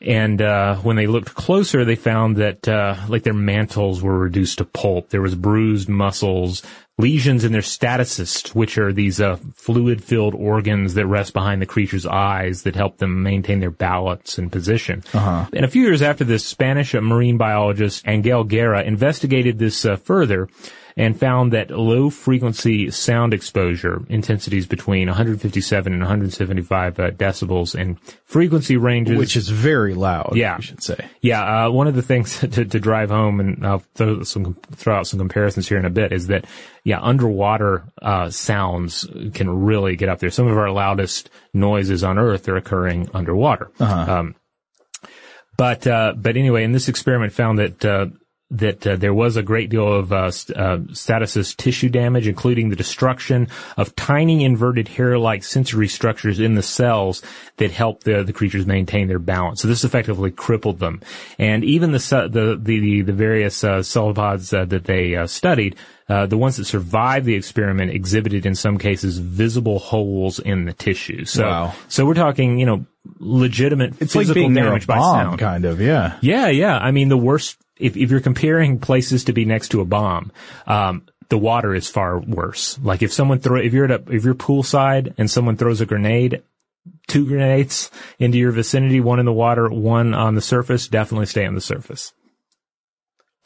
And 0.00 0.42
uh, 0.42 0.76
when 0.76 0.96
they 0.96 1.06
looked 1.06 1.34
closer, 1.34 1.84
they 1.84 1.96
found 1.96 2.36
that 2.36 2.68
uh, 2.68 2.96
like 3.08 3.22
their 3.22 3.32
mantles 3.32 4.02
were 4.02 4.18
reduced 4.18 4.58
to 4.58 4.64
pulp. 4.64 5.08
There 5.08 5.22
was 5.22 5.34
bruised 5.34 5.88
muscles, 5.88 6.62
lesions 6.98 7.44
in 7.44 7.52
their 7.52 7.62
statocysts, 7.62 8.54
which 8.54 8.78
are 8.78 8.92
these 8.92 9.20
uh, 9.20 9.36
fluid-filled 9.54 10.34
organs 10.34 10.94
that 10.94 11.06
rest 11.06 11.32
behind 11.32 11.62
the 11.62 11.66
creature's 11.66 12.06
eyes 12.06 12.62
that 12.62 12.76
help 12.76 12.98
them 12.98 13.22
maintain 13.22 13.60
their 13.60 13.70
balance 13.70 14.38
and 14.38 14.52
position. 14.52 15.02
Uh-huh. 15.14 15.46
And 15.52 15.64
a 15.64 15.68
few 15.68 15.82
years 15.82 16.02
after 16.02 16.24
this, 16.24 16.44
Spanish 16.44 16.94
marine 16.94 17.38
biologist 17.38 18.06
Angel 18.06 18.44
Guerra 18.44 18.82
investigated 18.82 19.58
this 19.58 19.84
uh, 19.84 19.96
further 19.96 20.48
and 20.98 21.18
found 21.18 21.52
that 21.52 21.70
low 21.70 22.08
frequency 22.08 22.90
sound 22.90 23.34
exposure, 23.34 24.02
intensities 24.08 24.66
between 24.66 25.08
157 25.08 25.92
and 25.92 26.00
175 26.00 26.98
uh, 26.98 27.10
decibels, 27.10 27.78
and 27.78 28.00
frequency 28.24 28.78
ranges, 28.78 29.18
Which 29.18 29.36
is 29.36 29.50
very 29.50 29.92
loud. 29.92 30.32
Yeah. 30.34 30.56
I 30.56 30.60
should 30.60 30.82
say. 30.82 31.06
yeah, 31.20 31.66
uh, 31.66 31.70
one 31.70 31.86
of 31.86 31.94
the 31.94 32.02
things 32.02 32.38
to, 32.40 32.64
to 32.64 32.80
drive 32.80 33.10
home, 33.10 33.40
and 33.40 33.66
I'll 33.66 33.82
throw 33.94 34.22
some 34.22 34.54
throw 34.72 34.96
out 34.96 35.06
some 35.06 35.18
comparisons 35.18 35.68
here 35.68 35.78
in 35.78 35.84
a 35.84 35.90
bit, 35.90 36.12
is 36.12 36.28
that 36.28 36.46
yeah, 36.82 37.00
underwater 37.00 37.84
uh, 38.00 38.30
sounds 38.30 39.06
can 39.34 39.50
really 39.50 39.96
get 39.96 40.08
up 40.08 40.20
there. 40.20 40.30
Some 40.30 40.46
of 40.46 40.56
our 40.56 40.70
loudest 40.70 41.28
noises 41.52 42.02
on 42.04 42.18
Earth 42.18 42.48
are 42.48 42.56
occurring 42.56 43.10
underwater. 43.12 43.70
Um, 43.80 44.34
but 45.56 45.86
uh, 45.86 46.14
but 46.16 46.36
anyway, 46.36 46.64
in 46.64 46.72
this 46.72 46.88
experiment 46.88 47.32
found 47.32 47.58
that 47.58 47.84
uh, 47.84 48.06
that 48.50 48.86
uh, 48.86 48.94
there 48.96 49.12
was 49.12 49.36
a 49.36 49.42
great 49.42 49.70
deal 49.70 49.92
of 49.92 50.12
uh, 50.12 50.30
st- 50.30 50.56
uh, 50.56 50.76
statocyst 50.92 51.56
tissue 51.56 51.88
damage, 51.88 52.28
including 52.28 52.68
the 52.70 52.76
destruction 52.76 53.48
of 53.76 53.94
tiny 53.96 54.44
inverted 54.44 54.86
hair-like 54.88 55.42
sensory 55.42 55.88
structures 55.88 56.38
in 56.38 56.54
the 56.54 56.62
cells 56.62 57.22
that 57.56 57.72
help 57.72 58.04
the 58.04 58.22
the 58.22 58.32
creatures 58.32 58.64
maintain 58.64 59.08
their 59.08 59.18
balance. 59.18 59.62
So 59.62 59.68
this 59.68 59.82
effectively 59.82 60.30
crippled 60.30 60.78
them, 60.78 61.00
and 61.38 61.64
even 61.64 61.90
the 61.92 61.98
the 62.30 62.56
the 62.62 63.02
the 63.02 63.12
various 63.12 63.64
uh, 63.64 63.82
cephalopods 63.82 64.52
uh, 64.52 64.64
that 64.66 64.84
they 64.84 65.16
uh, 65.16 65.26
studied. 65.26 65.74
Uh, 66.08 66.24
the 66.24 66.38
ones 66.38 66.56
that 66.56 66.64
survived 66.64 67.26
the 67.26 67.34
experiment 67.34 67.90
exhibited 67.90 68.46
in 68.46 68.54
some 68.54 68.78
cases 68.78 69.18
visible 69.18 69.80
holes 69.80 70.38
in 70.38 70.64
the 70.64 70.72
tissue. 70.72 71.24
So, 71.24 71.42
Wow. 71.44 71.74
so 71.88 72.06
we're 72.06 72.14
talking, 72.14 72.60
you 72.60 72.66
know, 72.66 72.86
legitimate 73.18 73.94
It's 74.00 74.14
like 74.14 74.22
physical 74.26 74.34
being 74.42 74.54
near 74.54 74.66
a 74.66 74.68
damage 74.68 74.86
by 74.86 75.00
sound. 75.00 75.40
kind 75.40 75.64
of. 75.64 75.80
Yeah. 75.80 76.16
Yeah, 76.20 76.46
yeah. 76.46 76.78
I 76.78 76.92
mean, 76.92 77.08
the 77.08 77.16
worst, 77.16 77.56
if, 77.78 77.96
if 77.96 78.10
you're 78.10 78.20
comparing 78.20 78.78
places 78.78 79.24
to 79.24 79.32
be 79.32 79.44
next 79.44 79.68
to 79.70 79.80
a 79.80 79.84
bomb, 79.84 80.32
um, 80.66 81.06
the 81.28 81.38
water 81.38 81.74
is 81.74 81.88
far 81.88 82.20
worse. 82.20 82.78
Like 82.82 83.02
if 83.02 83.12
someone 83.12 83.40
throw, 83.40 83.60
if 83.60 83.72
you're 83.72 83.84
at 83.84 83.90
a, 83.90 84.12
if 84.12 84.24
you're 84.24 84.34
poolside 84.34 85.14
and 85.18 85.30
someone 85.30 85.56
throws 85.56 85.80
a 85.80 85.86
grenade, 85.86 86.42
two 87.08 87.26
grenades 87.26 87.90
into 88.18 88.38
your 88.38 88.52
vicinity, 88.52 89.00
one 89.00 89.18
in 89.18 89.26
the 89.26 89.32
water, 89.32 89.68
one 89.68 90.14
on 90.14 90.36
the 90.36 90.40
surface, 90.40 90.86
definitely 90.86 91.26
stay 91.26 91.44
on 91.44 91.54
the 91.54 91.60
surface. 91.60 92.12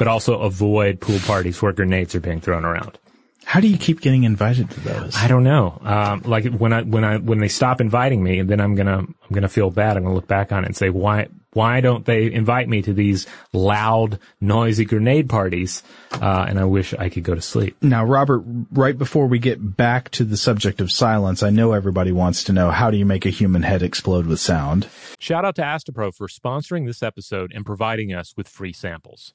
but 0.01 0.09
also 0.09 0.41
avoid 0.41 0.99
pool 0.99 1.19
parties 1.21 1.61
where 1.61 1.73
grenades 1.73 2.15
are 2.15 2.21
being 2.21 2.41
thrown 2.41 2.65
around. 2.65 2.99
How 3.45 3.61
do 3.61 3.69
you 3.69 3.79
keep 3.79 4.01
getting 4.01 4.25
invited 4.25 4.71
to 4.71 4.81
those? 4.81 5.17
I 5.17 5.27
don't 5.27 5.45
know. 5.45 5.81
Um, 5.83 6.23
like 6.25 6.47
when 6.47 6.73
I 6.73 6.83
when 6.83 7.05
I 7.05 7.17
when 7.17 7.39
they 7.39 7.49
stop 7.49 7.81
inviting 7.81 8.23
me, 8.23 8.43
then 8.43 8.61
I'm 8.61 8.75
gonna 8.75 8.99
I'm 8.99 9.33
gonna 9.33 9.49
feel 9.49 9.71
bad. 9.71 9.97
I'm 9.97 10.05
gonna 10.05 10.15
look 10.15 10.29
back 10.29 10.53
on 10.53 10.65
it 10.65 10.67
and 10.67 10.77
say 10.77 10.91
why 10.91 11.29
why 11.53 11.81
don't 11.81 12.05
they 12.05 12.33
invite 12.33 12.69
me 12.69 12.83
to 12.83 12.93
these 12.93 13.27
loud, 13.53 14.19
noisy 14.41 14.85
grenade 14.85 15.29
parties? 15.29 15.83
Uh, 16.13 16.47
and 16.49 16.61
I 16.61 16.65
wish 16.65 16.95
I 16.95 17.09
could 17.09 17.25
go 17.25 17.35
to 17.35 17.43
sleep. 17.43 17.77
Now, 17.83 18.05
Robert, 18.05 18.45
right 18.71 18.97
before 18.97 19.27
we 19.27 19.39
get 19.39 19.77
back 19.77 20.11
to 20.11 20.25
the 20.25 20.37
subject 20.37 20.81
of 20.81 20.93
silence, 20.93 21.43
I 21.43 21.51
know 21.51 21.73
everybody 21.73 22.13
wants 22.13 22.45
to 22.45 22.53
know 22.53 22.71
how 22.71 22.91
do 22.91 22.97
you 22.97 23.07
make 23.07 23.27
a 23.27 23.31
human 23.31 23.63
head 23.63 23.83
explode 23.83 24.27
with 24.27 24.39
sound? 24.39 24.89
Shout 25.19 25.45
out 25.45 25.57
to 25.57 25.63
Astepro 25.63 26.15
for 26.15 26.29
sponsoring 26.29 26.87
this 26.87 27.03
episode 27.03 27.53
and 27.53 27.67
providing 27.67 28.13
us 28.13 28.37
with 28.37 28.49
free 28.49 28.73
samples. 28.73 29.35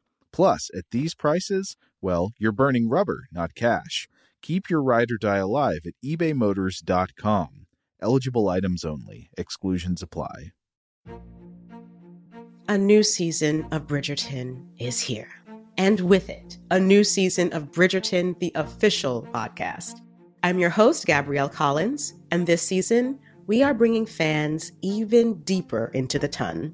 Plus, 0.33 0.69
at 0.75 0.85
these 0.91 1.13
prices, 1.13 1.75
well, 2.01 2.31
you're 2.37 2.51
burning 2.51 2.89
rubber, 2.89 3.25
not 3.31 3.55
cash. 3.55 4.07
Keep 4.41 4.69
your 4.69 4.81
ride 4.81 5.11
or 5.11 5.17
die 5.17 5.37
alive 5.37 5.81
at 5.85 5.93
ebaymotors.com. 6.03 7.67
Eligible 8.01 8.49
items 8.49 8.83
only, 8.83 9.29
exclusions 9.37 10.01
apply. 10.01 10.51
A 12.67 12.77
new 12.77 13.03
season 13.03 13.67
of 13.71 13.85
Bridgerton 13.85 14.65
is 14.79 14.99
here. 14.99 15.29
And 15.77 15.99
with 16.01 16.29
it, 16.29 16.57
a 16.69 16.79
new 16.79 17.03
season 17.03 17.51
of 17.53 17.71
Bridgerton, 17.71 18.39
the 18.39 18.51
official 18.55 19.27
podcast. 19.33 20.01
I'm 20.43 20.57
your 20.57 20.69
host, 20.69 21.05
Gabrielle 21.05 21.49
Collins, 21.49 22.13
and 22.31 22.47
this 22.47 22.61
season, 22.61 23.19
we 23.45 23.61
are 23.61 23.73
bringing 23.73 24.05
fans 24.05 24.71
even 24.81 25.41
deeper 25.41 25.91
into 25.93 26.17
the 26.17 26.27
ton. 26.27 26.73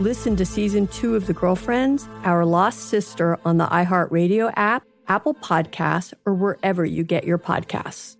Listen 0.00 0.36
to 0.36 0.44
season 0.44 0.88
two 0.88 1.14
of 1.14 1.26
The 1.26 1.32
Girlfriends, 1.32 2.08
Our 2.24 2.44
Lost 2.44 2.88
Sister 2.88 3.38
on 3.44 3.58
the 3.58 3.66
iHeartRadio 3.66 4.52
app, 4.56 4.84
Apple 5.06 5.34
Podcasts, 5.34 6.12
or 6.24 6.34
wherever 6.34 6.84
you 6.84 7.04
get 7.04 7.24
your 7.24 7.38
podcasts. 7.38 8.16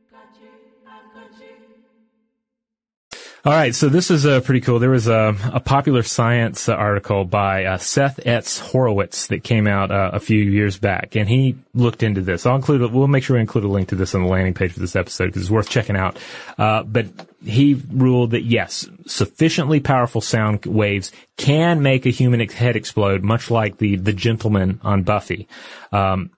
All 3.45 3.53
right, 3.53 3.75
so 3.75 3.89
this 3.89 4.13
is 4.13 4.25
uh, 4.25 4.41
pretty 4.41 4.61
cool. 4.61 4.79
There 4.79 4.91
was 4.91 5.09
a, 5.09 5.35
a 5.53 5.59
popular 5.59 6.05
science 6.05 6.69
article 6.69 7.25
by 7.25 7.65
uh, 7.65 7.79
Seth 7.79 8.19
Etz 8.19 8.61
Horowitz 8.61 9.27
that 9.27 9.43
came 9.43 9.67
out 9.67 9.91
uh, 9.91 10.11
a 10.13 10.21
few 10.21 10.39
years 10.39 10.79
back, 10.79 11.17
and 11.17 11.29
he 11.29 11.57
looked 11.75 12.05
into 12.05 12.21
this. 12.21 12.47
I'll 12.47 12.55
include, 12.55 12.93
we'll 12.93 13.09
make 13.09 13.25
sure 13.25 13.35
we 13.35 13.41
include 13.41 13.65
a 13.65 13.69
link 13.69 13.89
to 13.89 13.97
this 13.97 14.15
on 14.15 14.23
the 14.23 14.29
landing 14.29 14.55
page 14.55 14.75
for 14.75 14.79
this 14.79 14.95
episode 14.95 15.27
because 15.27 15.43
it's 15.43 15.51
worth 15.51 15.69
checking 15.69 15.97
out. 15.97 16.19
Uh, 16.57 16.85
but 16.85 17.07
he 17.45 17.81
ruled 17.91 18.33
that 18.33 18.45
yes, 18.45 18.89
sufficiently 19.07 19.81
powerful 19.81 20.21
sound 20.21 20.65
waves 20.67 21.13
can 21.37 21.83
make 21.83 22.07
a 22.07 22.11
human 22.11 22.41
head 22.49 22.77
explode, 22.77 23.23
much 23.23 23.51
like 23.51 23.79
the 23.79 23.97
the 23.97 24.13
gentleman 24.13 24.81
on 24.83 25.03
Buffy, 25.03 25.49
um, 25.93 26.31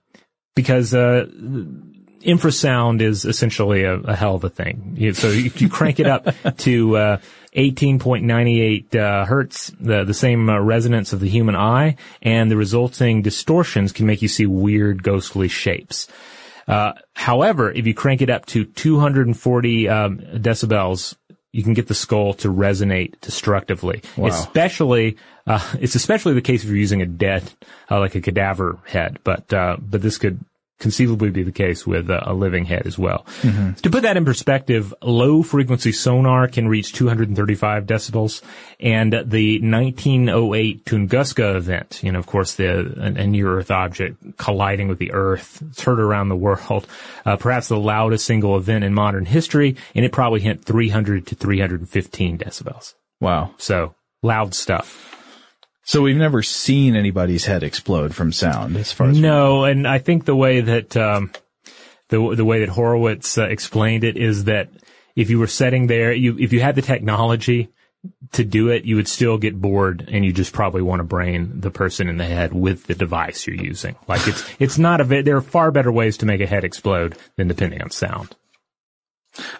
because 0.55 0.93
uh, 0.93 1.25
infrasound 2.21 3.01
is 3.01 3.23
essentially 3.25 3.83
a, 3.83 3.95
a 3.95 4.15
hell 4.15 4.35
of 4.35 4.43
a 4.43 4.49
thing. 4.49 4.97
So 5.13 5.27
if 5.27 5.61
you 5.61 5.69
crank 5.69 5.99
it 5.99 6.07
up 6.07 6.25
to 6.57 6.97
uh, 6.97 7.17
18.98 7.55 8.95
uh, 8.95 9.25
hertz, 9.25 9.71
the 9.79 10.03
the 10.03 10.13
same 10.13 10.49
uh, 10.49 10.59
resonance 10.59 11.13
of 11.13 11.19
the 11.19 11.29
human 11.29 11.55
eye, 11.55 11.95
and 12.21 12.49
the 12.49 12.57
resulting 12.57 13.21
distortions 13.21 13.91
can 13.91 14.05
make 14.05 14.21
you 14.21 14.27
see 14.27 14.45
weird, 14.45 15.03
ghostly 15.03 15.47
shapes. 15.47 16.07
Uh, 16.67 16.93
however, 17.13 17.71
if 17.71 17.85
you 17.85 17.93
crank 17.93 18.21
it 18.21 18.29
up 18.29 18.45
to 18.47 18.65
240 18.65 19.89
um, 19.89 20.19
decibels, 20.19 21.15
you 21.51 21.63
can 21.63 21.73
get 21.73 21.87
the 21.87 21.93
skull 21.93 22.33
to 22.33 22.51
resonate 22.51 23.19
destructively. 23.21 24.01
Wow. 24.17 24.27
Especially, 24.27 25.17
uh, 25.47 25.65
it's 25.79 25.95
especially 25.95 26.33
the 26.33 26.41
case 26.41 26.63
if 26.63 26.69
you're 26.69 26.77
using 26.77 27.01
a 27.01 27.05
dead, 27.05 27.49
uh, 27.89 27.99
like 27.99 28.15
a 28.15 28.21
cadaver 28.21 28.79
head. 28.85 29.19
But 29.23 29.53
uh, 29.53 29.77
but 29.79 30.01
this 30.01 30.17
could 30.17 30.43
conceivably 30.79 31.29
be 31.29 31.43
the 31.43 31.51
case 31.51 31.87
with 31.87 32.09
uh, 32.09 32.21
a 32.23 32.33
living 32.33 32.65
head 32.65 32.85
as 32.85 32.97
well. 32.97 33.25
Mm-hmm. 33.41 33.73
To 33.73 33.89
put 33.89 34.03
that 34.03 34.17
in 34.17 34.25
perspective, 34.25 34.93
low 35.01 35.41
frequency 35.41 35.91
sonar 35.91 36.47
can 36.47 36.67
reach 36.67 36.93
235 36.93 37.85
decibels, 37.85 38.41
and 38.79 39.13
the 39.13 39.59
1908 39.59 40.85
Tunguska 40.85 41.55
event, 41.55 42.01
you 42.03 42.11
know, 42.11 42.19
of 42.19 42.25
course, 42.25 42.55
the 42.55 42.93
a 42.97 43.27
near 43.27 43.57
Earth 43.57 43.71
object 43.71 44.37
colliding 44.37 44.87
with 44.87 44.99
the 44.99 45.11
Earth, 45.11 45.61
it's 45.69 45.81
heard 45.81 45.99
around 45.99 46.29
the 46.29 46.35
world, 46.35 46.87
uh, 47.25 47.37
perhaps 47.37 47.67
the 47.67 47.79
loudest 47.79 48.25
single 48.25 48.57
event 48.57 48.83
in 48.83 48.93
modern 48.93 49.25
history, 49.25 49.75
and 49.93 50.05
it 50.05 50.11
probably 50.11 50.41
hit 50.41 50.63
300 50.65 51.27
to 51.27 51.35
315 51.35 52.37
decibels. 52.37 52.95
Wow. 53.21 53.51
So 53.57 53.95
loud 54.21 54.53
stuff. 54.53 55.24
So 55.85 56.01
we've 56.01 56.17
never 56.17 56.41
seen 56.41 56.95
anybody's 56.95 57.45
head 57.45 57.61
explode 57.61 58.15
from 58.15 58.31
sound, 58.31 58.75
as 58.75 58.91
far 58.91 59.07
as 59.07 59.19
no, 59.19 59.65
and 59.65 59.87
I 59.87 59.99
think 59.99 60.25
the 60.25 60.35
way 60.35 60.61
that 60.61 60.97
um, 60.97 61.31
the 62.09 62.35
the 62.35 62.43
way 62.43 62.61
that 62.61 62.69
Horowitz 62.69 63.37
uh, 63.37 63.45
explained 63.45 64.03
it 64.03 64.17
is 64.17 64.45
that 64.45 64.69
if 65.15 65.29
you 65.29 65.37
were 65.37 65.47
sitting 65.47 65.85
there, 65.85 66.11
you 66.11 66.37
if 66.39 66.53
you 66.53 66.59
had 66.59 66.75
the 66.75 66.81
technology 66.81 67.69
to 68.31 68.43
do 68.43 68.69
it, 68.69 68.85
you 68.85 68.95
would 68.95 69.07
still 69.07 69.37
get 69.37 69.61
bored, 69.61 70.09
and 70.11 70.25
you 70.25 70.33
just 70.33 70.53
probably 70.53 70.81
want 70.81 71.01
to 71.01 71.03
brain 71.03 71.61
the 71.61 71.71
person 71.71 72.09
in 72.09 72.17
the 72.17 72.25
head 72.25 72.51
with 72.51 72.87
the 72.87 72.95
device 72.95 73.45
you're 73.45 73.55
using. 73.55 73.95
Like 74.07 74.27
it's 74.27 74.43
it's 74.57 74.77
not 74.79 75.01
a 75.01 75.21
there 75.21 75.37
are 75.37 75.41
far 75.41 75.69
better 75.69 75.91
ways 75.91 76.17
to 76.17 76.25
make 76.25 76.41
a 76.41 76.47
head 76.47 76.63
explode 76.63 77.15
than 77.35 77.47
depending 77.47 77.83
on 77.83 77.91
sound. 77.91 78.35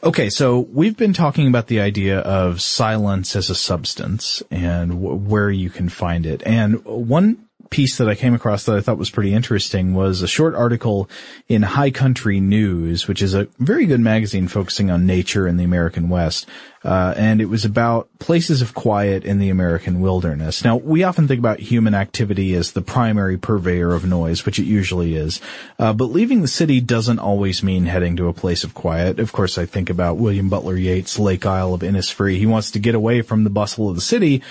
Okay, 0.04 0.30
so 0.30 0.60
we've 0.60 0.96
been 0.96 1.14
talking 1.14 1.48
about 1.48 1.68
the 1.68 1.82
idea 1.82 2.20
of 2.20 2.62
silence 2.62 3.36
as 3.36 3.50
a 3.50 3.56
substance 3.56 4.42
and 4.50 4.92
w- 4.92 5.16
where 5.16 5.50
you 5.50 5.70
can 5.70 5.90
find 5.90 6.26
it. 6.26 6.42
And 6.46 6.84
one 6.86 7.45
piece 7.76 7.98
that 7.98 8.08
I 8.08 8.16
came 8.16 8.34
across 8.34 8.64
that 8.64 8.78
I 8.78 8.80
thought 8.80 8.98
was 8.98 9.10
pretty 9.10 9.34
interesting 9.34 9.94
was 9.94 10.22
a 10.22 10.30
short 10.30 10.56
article 10.56 11.10
in 11.50 11.62
High 11.62 11.92
Country 11.92 12.40
News, 12.40 13.06
which 13.06 13.22
is 13.22 13.34
a 13.34 13.50
very 13.60 13.86
good 13.86 14.00
magazine 14.00 14.48
focusing 14.48 14.90
on 14.90 15.06
nature 15.06 15.46
in 15.46 15.58
the 15.58 15.66
American 15.66 16.08
West. 16.08 16.48
Uh, 16.86 17.14
and 17.18 17.42
it 17.42 17.48
was 17.48 17.66
about 17.66 18.08
places 18.18 18.62
of 18.62 18.74
quiet 18.74 19.26
in 19.26 19.40
the 19.40 19.50
American 19.50 20.00
wilderness. 20.00 20.64
Now, 20.64 20.78
we 20.78 21.04
often 21.04 21.28
think 21.28 21.40
about 21.40 21.60
human 21.60 21.94
activity 21.94 22.56
as 22.56 22.72
the 22.72 22.82
primary 22.82 23.38
purveyor 23.38 23.92
of 23.92 24.06
noise, 24.06 24.46
which 24.46 24.58
it 24.58 24.66
usually 24.66 25.16
is. 25.16 25.42
Uh, 25.78 25.92
but 25.92 26.06
leaving 26.06 26.44
the 26.44 26.48
city 26.48 26.80
doesn't 26.80 27.20
always 27.20 27.62
mean 27.62 27.88
heading 27.88 28.16
to 28.16 28.30
a 28.30 28.34
place 28.34 28.64
of 28.64 28.74
quiet. 28.74 29.20
Of 29.20 29.34
course, 29.34 29.58
I 29.58 29.66
think 29.66 29.90
about 29.90 30.16
William 30.16 30.48
Butler 30.48 30.78
Yeats' 30.78 31.20
Lake 31.20 31.46
Isle 31.46 31.74
of 31.74 31.82
Innisfree. 31.82 32.38
He 32.38 32.46
wants 32.46 32.72
to 32.72 32.80
get 32.80 32.96
away 32.96 33.22
from 33.22 33.44
the 33.44 33.50
bustle 33.50 33.90
of 33.90 33.96
the 33.96 34.02
city, 34.02 34.42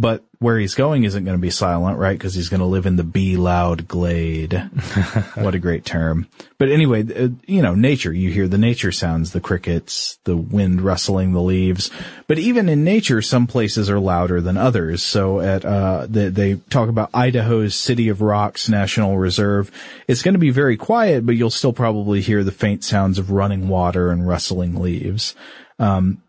but 0.00 0.24
where 0.38 0.58
he's 0.58 0.74
going 0.74 1.04
isn't 1.04 1.26
going 1.26 1.36
to 1.36 1.40
be 1.40 1.50
silent, 1.50 1.98
right? 1.98 2.16
Because 2.16 2.32
he's 2.32 2.48
going 2.48 2.60
to 2.60 2.66
live 2.66 2.86
in 2.86 2.96
the 2.96 3.04
bee 3.04 3.36
loud 3.36 3.86
glade. 3.86 4.54
what 5.34 5.54
a 5.54 5.58
great 5.58 5.84
term. 5.84 6.26
But 6.56 6.70
anyway, 6.70 7.02
uh, 7.02 7.28
you 7.46 7.60
know, 7.60 7.74
nature, 7.74 8.10
you 8.10 8.30
hear 8.30 8.48
the 8.48 8.56
nature 8.56 8.92
sounds, 8.92 9.32
the 9.32 9.42
crickets, 9.42 10.18
the 10.24 10.38
wind 10.38 10.80
rustling 10.80 11.32
the 11.32 11.42
leaves. 11.42 11.90
But 12.28 12.38
even 12.38 12.70
in 12.70 12.82
nature, 12.82 13.20
some 13.20 13.46
places 13.46 13.90
are 13.90 14.00
louder 14.00 14.40
than 14.40 14.56
others. 14.56 15.02
So 15.02 15.40
at, 15.40 15.66
uh, 15.66 16.06
they, 16.08 16.28
they 16.28 16.54
talk 16.54 16.88
about 16.88 17.10
Idaho's 17.12 17.74
City 17.74 18.08
of 18.08 18.22
Rocks 18.22 18.70
National 18.70 19.18
Reserve. 19.18 19.70
It's 20.08 20.22
going 20.22 20.34
to 20.34 20.38
be 20.38 20.48
very 20.50 20.78
quiet, 20.78 21.26
but 21.26 21.36
you'll 21.36 21.50
still 21.50 21.74
probably 21.74 22.22
hear 22.22 22.42
the 22.42 22.52
faint 22.52 22.84
sounds 22.84 23.18
of 23.18 23.30
running 23.30 23.68
water 23.68 24.10
and 24.10 24.26
rustling 24.26 24.76
leaves. 24.76 25.34
Um, 25.78 26.22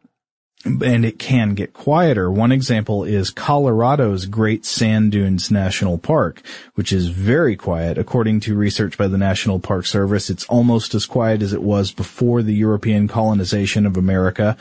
and 0.63 1.05
it 1.05 1.17
can 1.17 1.55
get 1.55 1.73
quieter. 1.73 2.29
One 2.31 2.51
example 2.51 3.03
is 3.03 3.31
Colorado's 3.31 4.25
Great 4.25 4.65
Sand 4.65 5.11
Dunes 5.11 5.49
National 5.49 5.97
Park, 5.97 6.41
which 6.75 6.93
is 6.93 7.07
very 7.07 7.55
quiet. 7.55 7.97
According 7.97 8.41
to 8.41 8.55
research 8.55 8.97
by 8.97 9.07
the 9.07 9.17
National 9.17 9.59
Park 9.59 9.85
Service, 9.85 10.29
it's 10.29 10.45
almost 10.45 10.93
as 10.93 11.05
quiet 11.05 11.41
as 11.41 11.53
it 11.53 11.63
was 11.63 11.91
before 11.91 12.43
the 12.43 12.53
European 12.53 13.07
colonization 13.07 13.85
of 13.85 13.97
America. 13.97 14.55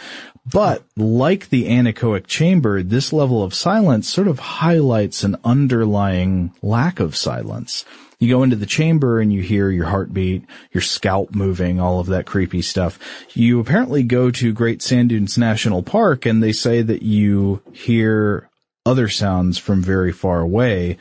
But 0.51 0.85
like 0.97 1.51
the 1.51 1.69
anechoic 1.69 2.27
chamber, 2.27 2.83
this 2.83 3.13
level 3.13 3.43
of 3.43 3.55
silence 3.55 4.09
sort 4.09 4.29
of 4.29 4.39
highlights 4.39 5.23
an 5.23 5.37
underlying 5.45 6.53
lack 6.63 6.99
of 6.99 7.15
silence. 7.15 7.85
You 8.21 8.29
go 8.29 8.43
into 8.43 8.57
the 8.57 8.67
chamber 8.67 9.19
and 9.19 9.33
you 9.33 9.41
hear 9.41 9.71
your 9.71 9.87
heartbeat, 9.87 10.45
your 10.73 10.83
scalp 10.83 11.35
moving, 11.35 11.81
all 11.81 12.01
of 12.01 12.07
that 12.09 12.27
creepy 12.27 12.61
stuff. 12.61 12.99
You 13.35 13.59
apparently 13.59 14.03
go 14.03 14.31
to 14.31 14.53
Great 14.53 14.83
Sand 14.83 15.09
Dunes 15.09 15.39
National 15.39 15.83
Park 15.83 16.27
and 16.27 16.43
they 16.43 16.53
say 16.53 16.83
that 16.83 17.03
you 17.03 17.63
hear 17.73 18.51
other 18.85 19.09
sounds 19.09 19.57
from 19.57 19.81
very 19.81 20.13
far 20.13 20.41
away. 20.41 20.99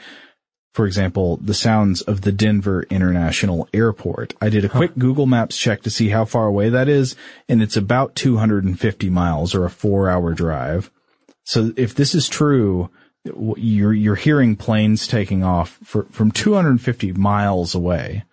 For 0.73 0.85
example, 0.85 1.35
the 1.37 1.53
sounds 1.53 2.01
of 2.01 2.21
the 2.21 2.31
Denver 2.31 2.83
International 2.83 3.67
Airport. 3.73 4.33
I 4.39 4.47
did 4.47 4.63
a 4.63 4.69
quick 4.69 4.97
Google 4.97 5.25
Maps 5.25 5.57
check 5.57 5.81
to 5.81 5.89
see 5.89 6.07
how 6.09 6.23
far 6.23 6.45
away 6.45 6.69
that 6.69 6.87
is, 6.87 7.17
and 7.49 7.61
it's 7.61 7.75
about 7.75 8.15
250 8.15 9.09
miles 9.09 9.53
or 9.53 9.65
a 9.65 9.69
four 9.69 10.09
hour 10.09 10.33
drive. 10.33 10.89
So 11.43 11.73
if 11.75 11.95
this 11.95 12.15
is 12.15 12.29
true, 12.29 12.89
you're 13.57 13.93
you're 13.93 14.15
hearing 14.15 14.55
planes 14.55 15.07
taking 15.07 15.43
off 15.43 15.79
for, 15.83 16.03
from 16.05 16.31
250 16.31 17.13
miles 17.13 17.75
away. 17.75 18.23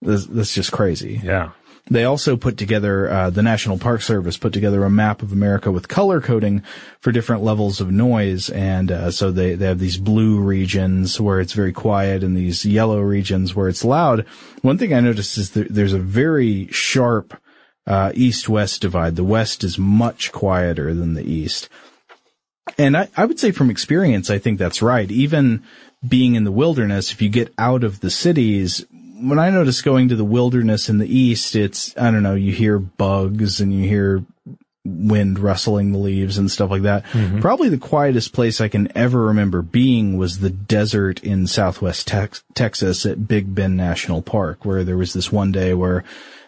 This, 0.00 0.26
that's 0.26 0.54
just 0.54 0.72
crazy. 0.72 1.20
Yeah. 1.22 1.52
They 1.90 2.04
also 2.04 2.36
put 2.36 2.56
together, 2.56 3.10
uh, 3.10 3.30
the 3.30 3.42
National 3.42 3.76
Park 3.76 4.02
Service 4.02 4.36
put 4.36 4.52
together 4.52 4.84
a 4.84 4.90
map 4.90 5.20
of 5.20 5.32
America 5.32 5.72
with 5.72 5.88
color 5.88 6.20
coding 6.20 6.62
for 7.00 7.10
different 7.10 7.42
levels 7.42 7.80
of 7.80 7.90
noise. 7.90 8.48
And, 8.50 8.92
uh, 8.92 9.10
so 9.10 9.32
they, 9.32 9.56
they 9.56 9.66
have 9.66 9.80
these 9.80 9.96
blue 9.96 10.38
regions 10.38 11.20
where 11.20 11.40
it's 11.40 11.54
very 11.54 11.72
quiet 11.72 12.22
and 12.22 12.36
these 12.36 12.64
yellow 12.64 13.00
regions 13.00 13.56
where 13.56 13.68
it's 13.68 13.84
loud. 13.84 14.24
One 14.62 14.78
thing 14.78 14.94
I 14.94 15.00
noticed 15.00 15.36
is 15.36 15.50
that 15.50 15.74
there's 15.74 15.92
a 15.92 15.98
very 15.98 16.68
sharp, 16.68 17.36
uh, 17.84 18.12
east-west 18.14 18.80
divide. 18.80 19.16
The 19.16 19.24
west 19.24 19.64
is 19.64 19.76
much 19.76 20.30
quieter 20.30 20.94
than 20.94 21.14
the 21.14 21.28
east. 21.28 21.68
And 22.78 22.96
I, 22.96 23.08
I 23.16 23.24
would 23.24 23.40
say 23.40 23.50
from 23.50 23.70
experience, 23.70 24.30
I 24.30 24.38
think 24.38 24.58
that's 24.58 24.82
right. 24.82 25.10
Even 25.10 25.62
being 26.06 26.34
in 26.34 26.44
the 26.44 26.52
wilderness, 26.52 27.12
if 27.12 27.22
you 27.22 27.28
get 27.28 27.52
out 27.58 27.84
of 27.84 28.00
the 28.00 28.10
cities, 28.10 28.84
when 29.20 29.38
I 29.38 29.50
notice 29.50 29.82
going 29.82 30.08
to 30.08 30.16
the 30.16 30.24
wilderness 30.24 30.88
in 30.88 30.98
the 30.98 31.18
east, 31.18 31.54
it's, 31.54 31.96
I 31.96 32.10
don't 32.10 32.22
know, 32.22 32.34
you 32.34 32.52
hear 32.52 32.78
bugs 32.78 33.60
and 33.60 33.72
you 33.72 33.88
hear 33.88 34.24
wind 34.84 35.38
rustling 35.38 35.92
the 35.92 35.98
leaves 35.98 36.38
and 36.38 36.50
stuff 36.50 36.70
like 36.70 36.82
that. 36.82 37.04
Mm-hmm. 37.06 37.40
Probably 37.40 37.68
the 37.68 37.78
quietest 37.78 38.32
place 38.32 38.60
I 38.60 38.66
can 38.66 38.90
ever 38.96 39.26
remember 39.26 39.62
being 39.62 40.16
was 40.16 40.38
the 40.40 40.50
desert 40.50 41.22
in 41.22 41.46
southwest 41.46 42.08
tex- 42.08 42.42
Texas 42.54 43.06
at 43.06 43.28
Big 43.28 43.54
Bend 43.54 43.76
National 43.76 44.22
Park, 44.22 44.64
where 44.64 44.82
there 44.82 44.96
was 44.96 45.12
this 45.12 45.30
one 45.30 45.52
day 45.52 45.72
where 45.72 46.02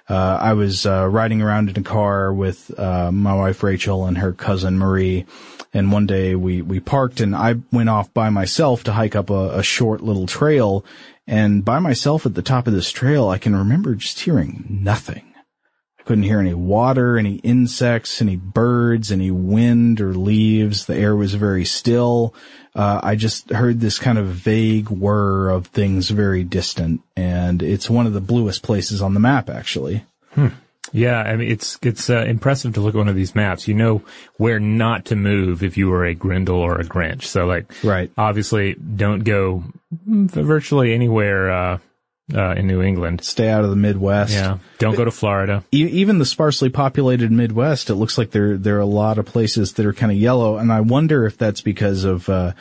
uh, 0.08 0.38
I 0.40 0.52
was 0.52 0.86
uh, 0.86 1.08
riding 1.08 1.40
around 1.40 1.70
in 1.70 1.78
a 1.78 1.82
car 1.82 2.32
with 2.32 2.78
uh, 2.78 3.10
my 3.10 3.34
wife 3.34 3.62
Rachel 3.62 4.06
and 4.06 4.18
her 4.18 4.32
cousin 4.32 4.78
Marie, 4.78 5.24
and 5.72 5.90
one 5.92 6.06
day 6.06 6.34
we 6.34 6.62
we 6.62 6.80
parked 6.80 7.20
and 7.20 7.34
I 7.34 7.56
went 7.72 7.88
off 7.88 8.12
by 8.12 8.30
myself 8.30 8.84
to 8.84 8.92
hike 8.92 9.16
up 9.16 9.30
a, 9.30 9.58
a 9.58 9.62
short 9.62 10.02
little 10.02 10.26
trail, 10.26 10.84
and 11.26 11.64
by 11.64 11.78
myself 11.78 12.26
at 12.26 12.34
the 12.34 12.42
top 12.42 12.66
of 12.66 12.72
this 12.72 12.90
trail, 12.90 13.28
I 13.28 13.38
can 13.38 13.56
remember 13.56 13.94
just 13.94 14.20
hearing 14.20 14.66
nothing. 14.68 15.33
Couldn't 16.04 16.24
hear 16.24 16.40
any 16.40 16.54
water, 16.54 17.16
any 17.16 17.36
insects, 17.36 18.20
any 18.20 18.36
birds, 18.36 19.10
any 19.10 19.30
wind 19.30 20.00
or 20.00 20.14
leaves. 20.14 20.84
The 20.84 20.96
air 20.96 21.16
was 21.16 21.34
very 21.34 21.64
still. 21.64 22.34
Uh, 22.74 23.00
I 23.02 23.14
just 23.14 23.50
heard 23.50 23.80
this 23.80 23.98
kind 23.98 24.18
of 24.18 24.26
vague 24.26 24.90
whir 24.90 25.48
of 25.48 25.68
things 25.68 26.10
very 26.10 26.44
distant, 26.44 27.00
and 27.16 27.62
it's 27.62 27.88
one 27.88 28.06
of 28.06 28.12
the 28.12 28.20
bluest 28.20 28.62
places 28.62 29.00
on 29.00 29.14
the 29.14 29.20
map, 29.20 29.48
actually. 29.48 30.04
Hmm. 30.32 30.48
Yeah, 30.92 31.18
I 31.20 31.34
mean 31.34 31.50
it's 31.50 31.76
it's 31.82 32.08
uh, 32.08 32.24
impressive 32.24 32.74
to 32.74 32.80
look 32.80 32.94
at 32.94 32.98
one 32.98 33.08
of 33.08 33.16
these 33.16 33.34
maps. 33.34 33.66
You 33.66 33.74
know 33.74 34.02
where 34.36 34.60
not 34.60 35.06
to 35.06 35.16
move 35.16 35.64
if 35.64 35.76
you 35.76 35.88
were 35.88 36.04
a 36.04 36.14
Grendel 36.14 36.58
or 36.58 36.78
a 36.78 36.84
Grinch. 36.84 37.24
So 37.24 37.46
like, 37.46 37.72
right? 37.82 38.12
Obviously, 38.16 38.74
don't 38.74 39.24
go 39.24 39.64
virtually 39.90 40.94
anywhere. 40.94 41.50
Uh, 41.50 41.78
uh, 42.32 42.52
in 42.52 42.66
New 42.66 42.80
England. 42.82 43.22
Stay 43.22 43.48
out 43.48 43.64
of 43.64 43.70
the 43.70 43.76
Midwest. 43.76 44.32
Yeah. 44.32 44.58
Don't 44.78 44.96
go 44.96 45.04
to 45.04 45.10
Florida. 45.10 45.64
E- 45.72 45.86
even 45.88 46.18
the 46.18 46.24
sparsely 46.24 46.70
populated 46.70 47.30
Midwest, 47.32 47.90
it 47.90 47.96
looks 47.96 48.16
like 48.16 48.30
there, 48.30 48.56
there 48.56 48.76
are 48.76 48.80
a 48.80 48.86
lot 48.86 49.18
of 49.18 49.26
places 49.26 49.74
that 49.74 49.84
are 49.86 49.92
kind 49.92 50.10
of 50.12 50.18
yellow. 50.18 50.56
And 50.56 50.72
I 50.72 50.80
wonder 50.80 51.26
if 51.26 51.36
that's 51.36 51.60
because 51.60 52.04
of, 52.04 52.28
uh, 52.28 52.52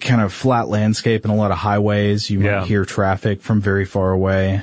kind 0.00 0.22
of 0.22 0.32
flat 0.32 0.68
landscape 0.68 1.24
and 1.24 1.32
a 1.32 1.36
lot 1.36 1.50
of 1.50 1.58
highways. 1.58 2.30
You 2.30 2.40
Yeah. 2.40 2.60
might 2.60 2.68
hear 2.68 2.84
traffic 2.84 3.42
from 3.42 3.60
very 3.60 3.84
far 3.84 4.10
away. 4.12 4.62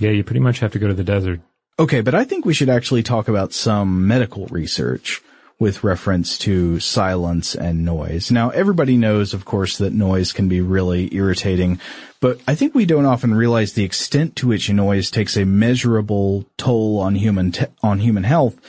Yeah, 0.00 0.10
you 0.10 0.24
pretty 0.24 0.40
much 0.40 0.60
have 0.60 0.72
to 0.72 0.78
go 0.78 0.88
to 0.88 0.94
the 0.94 1.04
desert. 1.04 1.40
Okay, 1.78 2.00
but 2.00 2.14
I 2.14 2.24
think 2.24 2.44
we 2.44 2.54
should 2.54 2.70
actually 2.70 3.02
talk 3.02 3.28
about 3.28 3.52
some 3.52 4.06
medical 4.06 4.46
research 4.46 5.20
with 5.58 5.82
reference 5.82 6.38
to 6.38 6.78
silence 6.78 7.54
and 7.54 7.84
noise. 7.84 8.30
Now, 8.30 8.50
everybody 8.50 8.96
knows, 8.96 9.34
of 9.34 9.44
course, 9.44 9.76
that 9.78 9.92
noise 9.92 10.32
can 10.32 10.48
be 10.48 10.60
really 10.60 11.12
irritating, 11.14 11.80
but 12.20 12.40
I 12.46 12.54
think 12.54 12.74
we 12.74 12.86
don't 12.86 13.06
often 13.06 13.34
realize 13.34 13.72
the 13.72 13.84
extent 13.84 14.36
to 14.36 14.48
which 14.48 14.70
noise 14.70 15.10
takes 15.10 15.36
a 15.36 15.44
measurable 15.44 16.46
toll 16.56 17.00
on 17.00 17.16
human 17.16 17.52
te- 17.52 17.66
on 17.82 17.98
human 17.98 18.24
health. 18.24 18.60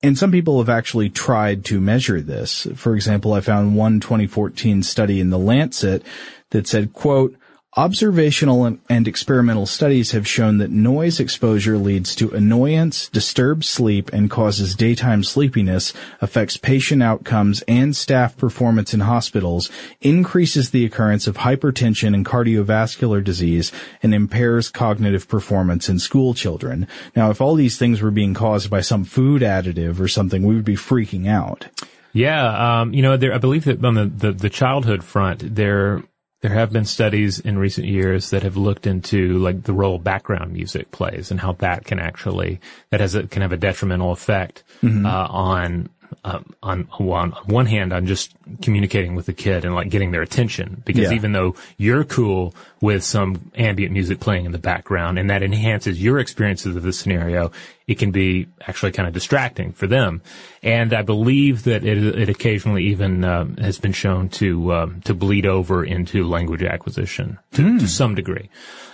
And 0.00 0.16
some 0.16 0.30
people 0.30 0.58
have 0.58 0.68
actually 0.68 1.10
tried 1.10 1.64
to 1.66 1.80
measure 1.80 2.20
this. 2.20 2.68
For 2.76 2.94
example, 2.94 3.32
I 3.32 3.40
found 3.40 3.74
one 3.74 3.98
2014 3.98 4.84
study 4.84 5.18
in 5.18 5.30
the 5.30 5.38
Lancet 5.38 6.04
that 6.50 6.68
said, 6.68 6.92
quote, 6.92 7.34
Observational 7.78 8.76
and- 8.88 9.06
experimental 9.06 9.64
studies 9.64 10.10
have 10.10 10.26
shown 10.26 10.58
that 10.58 10.72
noise 10.72 11.20
exposure 11.20 11.78
leads 11.78 12.16
to 12.16 12.28
annoyance, 12.30 13.08
disturbs 13.10 13.68
sleep, 13.68 14.10
and 14.12 14.28
causes 14.28 14.74
daytime 14.74 15.22
sleepiness, 15.22 15.92
affects 16.20 16.56
patient 16.56 17.04
outcomes 17.04 17.62
and 17.68 17.94
staff 17.94 18.36
performance 18.36 18.92
in 18.92 18.98
hospitals, 18.98 19.70
increases 20.00 20.70
the 20.70 20.84
occurrence 20.84 21.28
of 21.28 21.36
hypertension 21.36 22.14
and 22.14 22.26
cardiovascular 22.26 23.22
disease, 23.22 23.70
and 24.02 24.12
impairs 24.12 24.70
cognitive 24.70 25.28
performance 25.28 25.88
in 25.88 26.00
school 26.00 26.34
children. 26.34 26.88
Now, 27.14 27.30
if 27.30 27.40
all 27.40 27.54
these 27.54 27.78
things 27.78 28.02
were 28.02 28.10
being 28.10 28.34
caused 28.34 28.68
by 28.68 28.80
some 28.80 29.04
food 29.04 29.40
additive 29.40 30.00
or 30.00 30.08
something, 30.08 30.42
we 30.42 30.56
would 30.56 30.64
be 30.64 30.74
freaking 30.74 31.28
out. 31.28 31.68
Yeah, 32.12 32.80
um, 32.80 32.92
you 32.92 33.02
know, 33.02 33.16
there, 33.16 33.32
I 33.32 33.38
believe 33.38 33.66
that 33.66 33.84
on 33.84 33.94
the, 33.94 34.06
the, 34.06 34.32
the 34.32 34.50
childhood 34.50 35.04
front, 35.04 35.54
there 35.54 36.02
there 36.40 36.52
have 36.52 36.72
been 36.72 36.84
studies 36.84 37.40
in 37.40 37.58
recent 37.58 37.86
years 37.86 38.30
that 38.30 38.42
have 38.44 38.56
looked 38.56 38.86
into 38.86 39.38
like 39.38 39.64
the 39.64 39.72
role 39.72 39.98
background 39.98 40.52
music 40.52 40.90
plays 40.92 41.30
and 41.30 41.40
how 41.40 41.52
that 41.54 41.84
can 41.84 41.98
actually 41.98 42.60
that 42.90 43.00
has 43.00 43.14
a, 43.14 43.26
can 43.26 43.42
have 43.42 43.52
a 43.52 43.56
detrimental 43.56 44.12
effect 44.12 44.62
Mhm. 44.82 45.04
uh, 45.06 45.26
on 45.30 45.88
um, 46.24 46.44
on 46.62 46.82
one 46.98 47.32
on 47.34 47.44
one 47.46 47.66
hand 47.66 47.92
on 47.92 48.06
just 48.06 48.34
communicating 48.62 49.14
with 49.14 49.26
the 49.26 49.32
kid 49.32 49.64
and 49.64 49.74
like 49.74 49.90
getting 49.90 50.10
their 50.10 50.22
attention 50.22 50.82
because 50.84 51.10
Yeah. 51.10 51.16
even 51.16 51.32
though 51.32 51.54
you're 51.76 52.04
cool 52.04 52.54
with 52.80 53.02
some 53.04 53.50
ambient 53.56 53.92
music 53.92 54.20
playing 54.20 54.44
in 54.46 54.52
the 54.52 54.58
background 54.58 55.18
and 55.18 55.30
that 55.30 55.42
enhances 55.42 56.02
your 56.02 56.18
experiences 56.18 56.76
of 56.76 56.82
the 56.82 56.92
scenario, 56.92 57.50
it 57.86 57.98
can 57.98 58.10
be 58.10 58.46
actually 58.66 58.92
kind 58.92 59.08
of 59.08 59.14
distracting 59.14 59.72
for 59.72 59.86
them. 59.86 60.22
And 60.62 60.92
I 60.92 61.02
believe 61.02 61.64
that 61.64 61.84
it, 61.84 61.98
it 61.98 62.28
occasionally 62.28 62.84
even 62.86 63.24
um, 63.24 63.56
has 63.56 63.78
been 63.78 63.92
shown 63.92 64.28
to 64.30 64.72
um, 64.74 65.00
to 65.02 65.14
bleed 65.14 65.46
over 65.46 65.84
into 65.84 66.26
language 66.26 66.62
acquisition 66.62 67.38
to, 67.52 67.78
to 67.78 67.88
some 67.88 68.14
degree. 68.14 68.50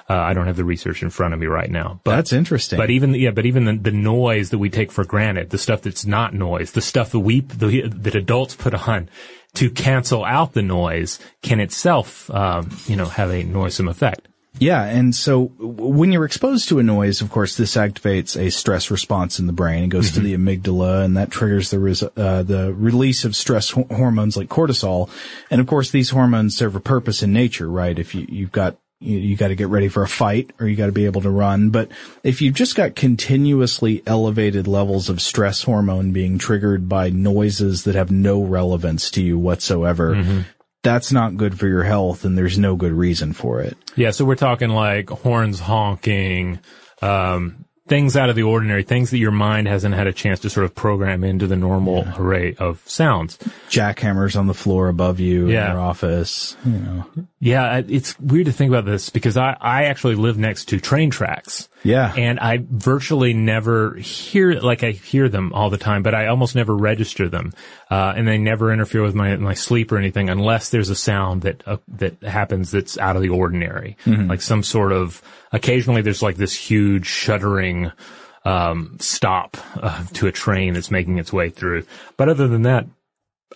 Uh, 0.09 0.15
I 0.19 0.35
don't 0.35 0.47
have 0.47 0.57
the 0.57 0.65
research 0.65 1.03
in 1.03 1.09
front 1.09 1.33
of 1.33 1.41
me 1.41 1.47
right 1.47 1.71
now, 1.71 1.99
but 2.05 2.17
That's 2.17 2.33
interesting. 2.35 2.77
But 2.77 2.91
even 2.91 3.15
yeah, 3.15 3.31
but 3.31 3.47
even 3.47 3.65
the, 3.65 3.73
the 3.77 3.91
noise 3.91 4.51
that 4.51 4.59
we 4.59 4.69
take 4.69 4.93
for 4.93 5.03
granted, 5.05 5.49
the 5.49 5.57
stuff 5.59 5.81
that's 5.81 6.05
not 6.05 6.35
noise, 6.35 6.73
the 6.73 6.83
stuff 6.83 7.11
that 7.13 7.21
we 7.21 7.41
the, 7.41 7.89
that 7.89 8.15
adults 8.15 8.55
put 8.55 8.75
on 8.87 9.09
to 9.55 9.71
cancel 9.71 10.25
out 10.25 10.53
the 10.53 10.63
noise, 10.63 11.19
can 11.43 11.61
itself 11.61 12.31
um, 12.31 12.77
you 12.87 12.97
know 12.97 13.07
have 13.07 13.31
a 13.31 13.43
noisome 13.43 13.89
effect. 13.89 14.29
Yeah, 14.61 14.85
and 14.85 15.13
so 15.13 15.47
when 15.59 16.13
you're 16.13 16.25
exposed 16.25 16.69
to 16.69 16.79
a 16.79 16.83
noise, 16.85 17.21
of 17.21 17.29
course, 17.29 17.57
this 17.57 17.75
activates 17.77 18.41
a 18.41 18.51
stress 18.51 18.89
response 18.89 19.41
in 19.41 19.49
the 19.49 19.53
brain. 19.53 19.83
It 19.83 19.89
goes 19.89 20.13
to 20.13 20.21
the 20.21 20.37
amygdala, 20.37 21.05
and 21.05 21.17
that 21.17 21.31
triggers 21.31 21.71
the 21.71 21.81
res- 21.81 22.05
uh, 22.05 22.45
the 22.45 22.73
release 22.73 23.25
of 23.25 23.35
stress 23.35 23.71
ho- 23.71 23.89
hormones 23.91 24.37
like 24.37 24.49
cortisol. 24.49 25.11
And 25.51 25.61
of 25.61 25.67
course, 25.67 25.91
these 25.91 26.11
hormones 26.11 26.57
serve 26.57 26.77
a 26.77 26.81
purpose 26.81 27.21
in 27.21 27.33
nature, 27.33 27.69
right? 27.69 27.99
If 27.99 28.15
you, 28.15 28.27
you've 28.29 28.53
got 28.53 28.79
you, 29.05 29.19
you 29.19 29.37
got 29.37 29.49
to 29.49 29.55
get 29.55 29.69
ready 29.69 29.89
for 29.89 30.03
a 30.03 30.09
fight, 30.09 30.51
or 30.59 30.67
you 30.67 30.77
got 30.77 30.87
to 30.87 30.93
be 30.93 31.05
able 31.05 31.21
to 31.23 31.31
run. 31.31 31.71
But 31.71 31.91
if 32.23 32.43
you've 32.43 32.55
just 32.55 32.75
got 32.75 32.95
continuously 32.95 34.03
elevated 34.07 34.67
levels 34.67 35.09
of 35.09 35.21
stress 35.21 35.63
hormone 35.63 36.13
being 36.13 36.39
triggered 36.39 36.89
by 36.89 37.11
noises 37.11 37.85
that 37.85 37.95
have 37.95 38.11
no 38.11 38.43
relevance 38.43 39.11
to 39.13 39.23
you 39.23 39.39
whatsoever. 39.39 40.15
That's 40.83 41.11
not 41.11 41.39
good 41.39 41.59
for 41.59 41.67
your 41.67 41.85
health, 41.85 42.27
and 42.27 42.37
there's 42.37 42.59
no 42.59 42.77
good 42.77 42.93
reason 42.93 43.33
for 43.33 43.61
it. 43.63 43.75
Yeah, 43.97 44.11
so 44.11 44.27
we're 44.27 44.35
talking 44.35 44.69
like 44.69 45.09
horns 45.09 45.59
honking, 45.59 46.59
um, 47.01 47.65
things 47.87 48.17
out 48.17 48.31
of 48.31 48.37
the 48.37 48.43
ordinary, 48.43 48.83
things 48.83 49.11
that 49.11 49.19
your 49.19 49.31
mind 49.31 49.69
hasn't 49.69 49.95
had 49.95 50.07
a 50.07 50.13
chance 50.13 50.41
to 50.41 50.49
sort 50.51 50.65
of 50.65 50.75
program 50.75 51.23
into 51.23 51.47
the 51.47 51.57
normal 51.57 52.07
array 52.17 52.55
of 52.59 52.83
sounds. 52.87 53.37
jackhammers 53.69 54.39
on 54.39 54.47
the 54.47 54.55
floor 54.55 54.89
above 54.89 55.21
you 55.21 55.49
Yeah. 55.49 55.67
in 55.67 55.73
your 55.73 55.81
office. 55.83 56.57
You 56.65 56.73
know. 56.73 57.07
Yeah, 57.41 57.83
it's 57.87 58.19
weird 58.19 58.47
to 58.47 58.53
think 58.53 58.71
about 58.71 58.87
this 58.87 59.11
because 59.11 59.37
I, 59.37 59.57
I 59.61 59.85
actually 59.85 60.15
live 60.15 60.39
next 60.39 60.67
to 60.67 60.81
train 60.81 61.11
tracks. 61.11 61.69
Yeah. 61.85 62.13
And 62.17 62.41
I 62.41 62.65
virtually 62.69 63.35
never 63.35 63.95
hear, 63.95 64.55
like 64.55 64.83
I 64.83 64.93
hear 64.93 65.29
them 65.29 65.53
all 65.53 65.69
the 65.71 65.77
time, 65.79 66.03
but 66.03 66.15
I 66.15 66.29
almost 66.29 66.55
never 66.55 66.75
register 66.75 67.29
them. 67.29 67.53
Uh, 67.91 68.15
and 68.17 68.27
they 68.27 68.39
never 68.39 68.73
interfere 68.73 69.03
with 69.03 69.15
my, 69.15 69.37
my 69.37 69.55
sleep 69.55 69.93
or 69.93 69.99
anything 69.99 70.31
unless 70.31 70.71
there's 70.71 70.89
a 70.89 70.95
sound 70.95 71.43
that, 71.43 71.63
uh, 71.69 71.77
that 71.89 72.23
happens 72.23 72.71
that's 72.71 72.97
out 72.99 73.17
of 73.17 73.23
the 73.23 73.29
ordinary. 73.29 73.97
Mhm. 74.07 74.31
Like 74.31 74.41
some 74.41 74.63
sort 74.63 74.93
of, 74.93 75.21
occasionally 75.53 76.01
there's 76.01 76.23
like 76.23 76.37
this 76.37 76.55
huge 76.55 77.07
shuddering, 77.07 77.93
um, 78.47 78.97
stop, 78.99 79.59
uh, 79.77 80.05
to 80.15 80.27
a 80.27 80.33
train 80.33 80.73
that's 80.73 80.91
making 80.91 81.19
its 81.19 81.33
way 81.33 81.51
through. 81.51 81.85
But 82.17 82.31
other 82.31 82.49
than 82.49 82.63
that, 82.63 82.87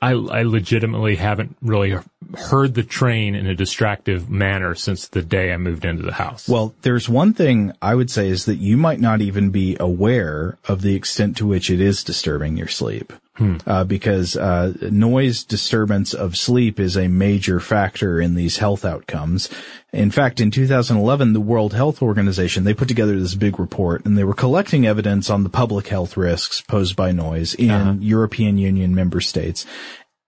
I, 0.01 0.11
I 0.13 0.43
legitimately 0.43 1.17
haven't 1.17 1.57
really 1.61 1.97
heard 2.37 2.75
the 2.75 2.83
train 2.83 3.35
in 3.35 3.47
a 3.47 3.55
distractive 3.55 4.29
manner 4.29 4.75
since 4.75 5.09
the 5.09 5.23
day 5.23 5.53
I 5.53 5.57
moved 5.57 5.85
into 5.85 6.03
the 6.03 6.13
house. 6.13 6.49
Well, 6.49 6.75
there's 6.83 7.09
one 7.09 7.33
thing 7.33 7.73
I 7.81 7.95
would 7.95 8.11
say 8.11 8.29
is 8.29 8.45
that 8.45 8.57
you 8.57 8.77
might 8.77 9.01
not 9.01 9.21
even 9.21 9.51
be 9.51 9.77
aware 9.81 10.59
of 10.67 10.83
the 10.83 10.95
extent 10.95 11.37
to 11.39 11.47
which 11.47 11.71
it 11.71 11.81
is 11.81 12.05
disturbing 12.05 12.57
your 12.57 12.69
sleep. 12.69 13.13
Hmm. 13.37 13.59
Uh, 13.69 13.85
because 13.85 14.37
uh, 14.37 14.73
noise 14.91 15.45
disturbance 15.45 16.13
of 16.13 16.37
sleep 16.37 16.81
is 16.81 16.97
a 16.97 17.07
major 17.07 17.61
factor 17.61 18.21
in 18.21 18.35
these 18.35 18.57
health 18.57 18.85
outcomes. 18.85 19.49
In 19.93 20.11
fact, 20.11 20.41
in 20.41 20.51
2011, 20.51 21.35
the 21.35 21.41
World 21.41 21.73
Health 21.73 22.03
Organization 22.03 22.65
they 22.65 22.75
put 22.75 22.89
together 22.89 23.17
this 23.17 23.37
big 23.37 23.61
report, 23.61 24.05
and 24.05 24.19
they 24.19 24.25
were 24.25 24.35
collecting 24.35 24.87
evidence 24.89 25.31
on 25.31 25.45
the 25.45 25.51
public 25.51 25.87
health 25.87 26.17
risks 26.17 26.61
posed 26.63 26.97
by 26.97 27.13
noise 27.13 27.55
in 27.55 27.71
Uh-huh. 27.71 27.95
European 28.01 28.59
Union 28.59 28.93
member 28.93 29.21
states. 29.21 29.65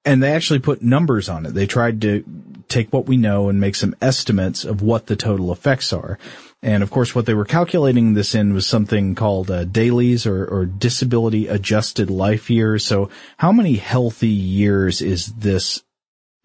And 0.04 0.22
they 0.22 0.32
actually 0.32 0.60
put 0.60 0.82
numbers 0.82 1.28
on 1.28 1.44
it. 1.44 1.52
They 1.52 1.66
tried 1.66 2.00
to 2.02 2.24
take 2.68 2.92
what 2.92 3.06
we 3.06 3.16
know 3.16 3.48
and 3.48 3.60
make 3.60 3.74
some 3.74 3.94
estimates 4.00 4.64
of 4.64 4.80
what 4.80 5.06
the 5.06 5.16
total 5.16 5.52
effects 5.52 5.92
are. 5.92 6.18
And 6.62 6.82
of 6.82 6.90
course, 6.90 7.14
what 7.14 7.26
they 7.26 7.34
were 7.34 7.44
calculating 7.44 8.14
this 8.14 8.34
in 8.34 8.54
was 8.54 8.66
something 8.66 9.14
called 9.14 9.50
uh, 9.50 9.64
DALYs 9.64 10.26
or, 10.26 10.46
or 10.46 10.66
disability 10.66 11.48
adjusted 11.48 12.10
life 12.10 12.48
years. 12.48 12.84
So 12.84 13.10
how 13.38 13.52
many 13.52 13.74
healthy 13.74 14.28
years 14.28 15.02
is 15.02 15.26
this 15.34 15.82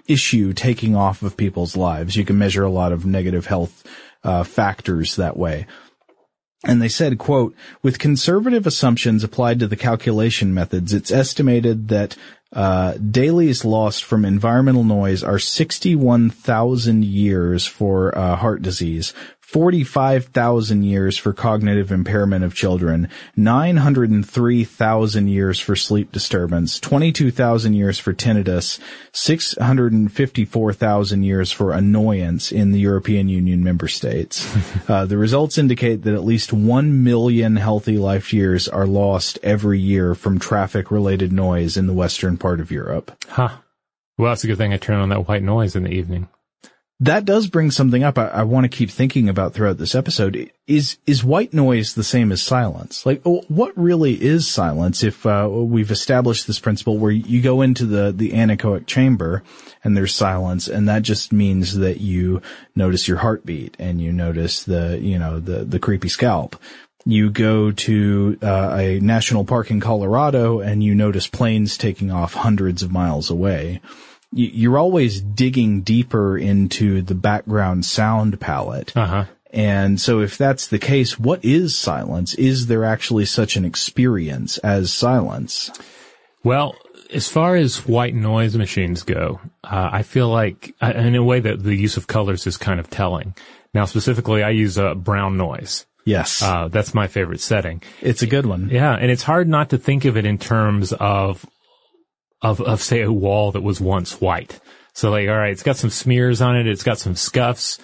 issue 0.08 0.54
taking 0.54 0.96
off 0.96 1.22
of 1.22 1.38
people's 1.38 1.78
lives? 1.78 2.16
You 2.16 2.26
can 2.26 2.38
measure 2.38 2.64
a 2.64 2.72
lot 2.72 2.92
of 2.92 3.06
negative 3.06 3.46
health 3.46 3.86
uh, 4.24 4.44
factors 4.44 5.16
that 5.16 5.38
way. 5.38 5.68
And 6.66 6.82
they 6.82 6.90
said, 6.90 7.20
quote, 7.20 7.56
with 7.84 8.00
conservative 8.00 8.66
assumptions 8.66 9.24
applied 9.24 9.60
to 9.60 9.68
the 9.68 9.76
calculation 9.76 10.54
methods, 10.54 10.94
it's 10.94 11.12
estimated 11.12 11.90
that 11.90 12.18
uh, 12.56 12.94
DALYs 12.94 13.66
lost 13.66 14.06
from 14.06 14.24
environmental 14.24 14.86
noise 14.86 15.24
are 15.24 15.40
61,000 15.40 17.04
years 17.04 17.68
for 17.68 18.18
uh, 18.18 18.38
heart 18.38 18.62
disease, 18.62 19.14
45,000 19.46 20.84
years 20.84 21.18
for 21.18 21.32
cognitive 21.32 21.92
impairment 21.92 22.44
of 22.44 22.56
children, 22.56 23.08
903,000 23.38 25.28
years 25.28 25.60
for 25.60 25.76
sleep 25.76 26.12
disturbance, 26.12 26.80
22,000 26.80 27.76
years 27.76 28.00
for 28.00 28.12
tinnitus, 28.12 28.80
654,000 29.14 31.24
years 31.24 31.52
for 31.52 31.74
annoyance 31.74 32.52
in 32.52 32.72
the 32.72 32.80
European 32.80 33.30
Union 33.30 33.64
member 33.64 33.88
states. 33.88 34.52
uh, 34.90 35.06
the 35.06 35.18
results 35.18 35.60
indicate 35.60 36.02
that 36.02 36.16
at 36.16 36.26
least 36.26 36.52
1 36.52 37.04
million 37.04 37.56
healthy 37.56 38.00
life 38.00 38.34
years 38.34 38.68
are 38.68 38.88
lost 38.88 39.38
every 39.44 39.80
year 39.80 40.16
from 40.16 40.40
traffic 40.40 40.90
related 40.90 41.32
noise 41.32 41.78
in 41.78 41.86
the 41.86 41.94
western 41.94 42.36
part 42.36 42.60
of 42.60 42.72
Europe. 42.72 43.16
Huh. 43.28 43.50
Well, 44.18 44.32
that's 44.32 44.44
a 44.44 44.48
good 44.48 44.58
thing 44.58 44.74
I 44.74 44.78
turn 44.78 45.00
on 45.00 45.10
that 45.10 45.28
white 45.28 45.44
noise 45.44 45.76
in 45.76 45.84
the 45.84 45.92
evening 45.92 46.30
that 47.02 47.26
does 47.26 47.48
bring 47.48 47.72
something 47.72 48.04
up 48.04 48.18
I, 48.18 48.28
I 48.28 48.44
want 48.44 48.64
to 48.64 48.78
keep 48.78 48.90
thinking 48.90 49.28
about 49.28 49.54
throughout 49.54 49.78
this 49.78 49.96
episode. 49.96 50.50
Is 50.66 50.98
is 51.06 51.24
white 51.24 51.54
noise 51.54 51.94
the 51.94 52.04
same 52.04 52.32
as 52.32 52.42
silence? 52.42 53.06
Like, 53.06 53.22
what 53.24 53.78
really 53.78 54.22
is 54.22 54.48
silence? 54.48 55.04
If 55.04 55.26
uh, 55.26 55.48
we've 55.52 55.92
established 55.92 56.48
this 56.48 56.60
principle 56.60 56.98
where 56.98 57.12
you 57.12 57.42
go 57.42 57.62
into 57.62 57.86
the 57.86 58.14
the 58.16 58.32
anechoic 58.32 58.86
chamber 58.88 59.44
and 59.84 59.96
there's 59.96 60.16
silence, 60.16 60.68
and 60.68 60.88
that 60.88 61.02
just 61.02 61.34
means 61.34 61.78
that 61.78 62.00
you 62.00 62.42
notice 62.76 63.08
your 63.08 63.18
heartbeat 63.18 63.76
and 63.78 64.02
you 64.02 64.14
notice 64.14 64.64
the 64.64 64.98
you 65.02 65.20
know 65.20 65.40
the 65.40 65.66
the 65.66 65.80
creepy 65.80 66.10
scalp. 66.10 66.56
You 67.08 67.30
go 67.30 67.72
to 67.72 68.38
uh, 68.42 68.76
a 68.80 69.00
national 69.00 69.46
park 69.46 69.70
in 69.70 69.80
Colorado 69.80 70.60
and 70.60 70.84
you 70.84 70.96
notice 70.96 71.28
planes 71.28 71.78
taking 71.78 72.10
off 72.10 72.34
hundreds 72.34 72.82
of 72.82 72.92
miles 72.92 73.30
away 73.30 73.80
you're 74.32 74.78
always 74.78 75.22
digging 75.22 75.82
deeper 75.82 76.38
into 76.38 77.02
the 77.02 77.16
background 77.16 77.86
sound 77.86 78.40
palette. 78.40 78.96
Uh-huh. 78.96 79.26
And 79.52 80.02
so 80.02 80.20
if 80.20 80.38
that's 80.38 80.68
the 80.68 80.80
case, 80.80 81.18
what 81.18 81.44
is 81.46 81.78
silence? 81.78 82.34
Is 82.34 82.68
there 82.68 82.84
actually 82.84 83.26
such 83.26 83.56
an 83.56 83.64
experience 83.64 84.58
as 84.58 84.92
silence? 84.92 85.72
Well, 86.44 86.76
as 87.14 87.30
far 87.30 87.56
as 87.56 87.88
white 87.88 88.14
noise 88.14 88.58
machines 88.58 89.04
go, 89.04 89.40
uh, 89.64 89.90
I 89.94 90.04
feel 90.04 90.28
like, 90.28 90.76
uh, 90.82 90.92
in 90.96 91.16
a 91.16 91.24
way 91.24 91.40
that 91.40 91.64
the 91.64 91.76
use 91.76 91.96
of 91.96 92.08
colors 92.08 92.46
is 92.46 92.58
kind 92.58 92.82
of 92.82 92.90
telling. 92.90 93.34
Now, 93.74 93.86
specifically, 93.86 94.44
I 94.44 94.50
use 94.50 94.78
a 94.78 94.90
uh, 94.90 94.96
brown 94.96 95.38
noise. 95.38 95.86
Yes. 96.04 96.42
Uh, 96.42 96.68
that's 96.68 96.94
my 96.94 97.08
favorite 97.08 97.42
setting. 97.42 97.82
It's 98.02 98.22
a 98.22 98.28
good 98.28 98.46
one. 98.46 98.70
Yeah. 98.70 98.94
And 98.94 99.10
it's 99.10 99.24
hard 99.24 99.48
not 99.48 99.70
to 99.72 99.78
think 99.78 100.06
of 100.06 100.18
it 100.18 100.26
in 100.26 100.38
terms 100.38 100.94
of 100.94 101.46
of, 102.42 102.62
of 102.62 102.82
say 102.82 103.02
a 103.02 103.12
wall 103.12 103.52
that 103.52 103.62
was 103.62 103.82
once 103.82 104.20
white. 104.22 104.60
So 104.94 105.12
like, 105.12 105.28
all 105.28 105.36
right, 105.36 105.52
it's 105.52 105.64
got 105.64 105.78
some 105.78 105.90
smears 105.90 106.42
on 106.42 106.56
it. 106.56 106.68
It's 106.68 106.84
got 106.84 106.98
some 106.98 107.16
scuffs. 107.16 107.80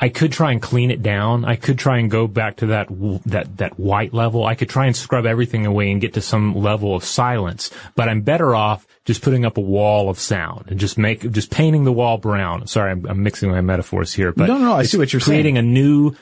I 0.00 0.08
could 0.10 0.30
try 0.30 0.52
and 0.52 0.62
clean 0.62 0.92
it 0.92 1.02
down. 1.02 1.44
I 1.44 1.56
could 1.56 1.76
try 1.76 1.98
and 1.98 2.08
go 2.08 2.28
back 2.28 2.58
to 2.58 2.66
that, 2.66 2.86
that, 3.26 3.56
that 3.56 3.80
white 3.80 4.14
level. 4.14 4.44
I 4.44 4.54
could 4.54 4.68
try 4.68 4.86
and 4.86 4.94
scrub 4.94 5.26
everything 5.26 5.66
away 5.66 5.90
and 5.90 6.00
get 6.00 6.14
to 6.14 6.20
some 6.20 6.54
level 6.54 6.94
of 6.94 7.02
silence, 7.02 7.72
but 7.96 8.08
I'm 8.08 8.22
better 8.22 8.54
off 8.54 8.86
just 9.04 9.22
putting 9.22 9.44
up 9.44 9.56
a 9.56 9.60
wall 9.60 10.08
of 10.08 10.20
sound 10.20 10.66
and 10.70 10.78
just 10.78 10.98
make, 10.98 11.28
just 11.32 11.50
painting 11.50 11.82
the 11.82 11.92
wall 11.92 12.18
brown. 12.18 12.68
Sorry, 12.68 12.92
I'm, 12.92 13.04
I'm 13.06 13.24
mixing 13.24 13.50
my 13.50 13.60
metaphors 13.60 14.14
here, 14.14 14.30
but 14.32 14.46
no, 14.46 14.58
no, 14.58 14.74
I 14.74 14.84
see 14.84 14.98
what 14.98 15.12
you're 15.12 15.20
creating 15.20 15.56
saying. 15.56 15.66
a 15.66 15.68
new, 15.68 16.14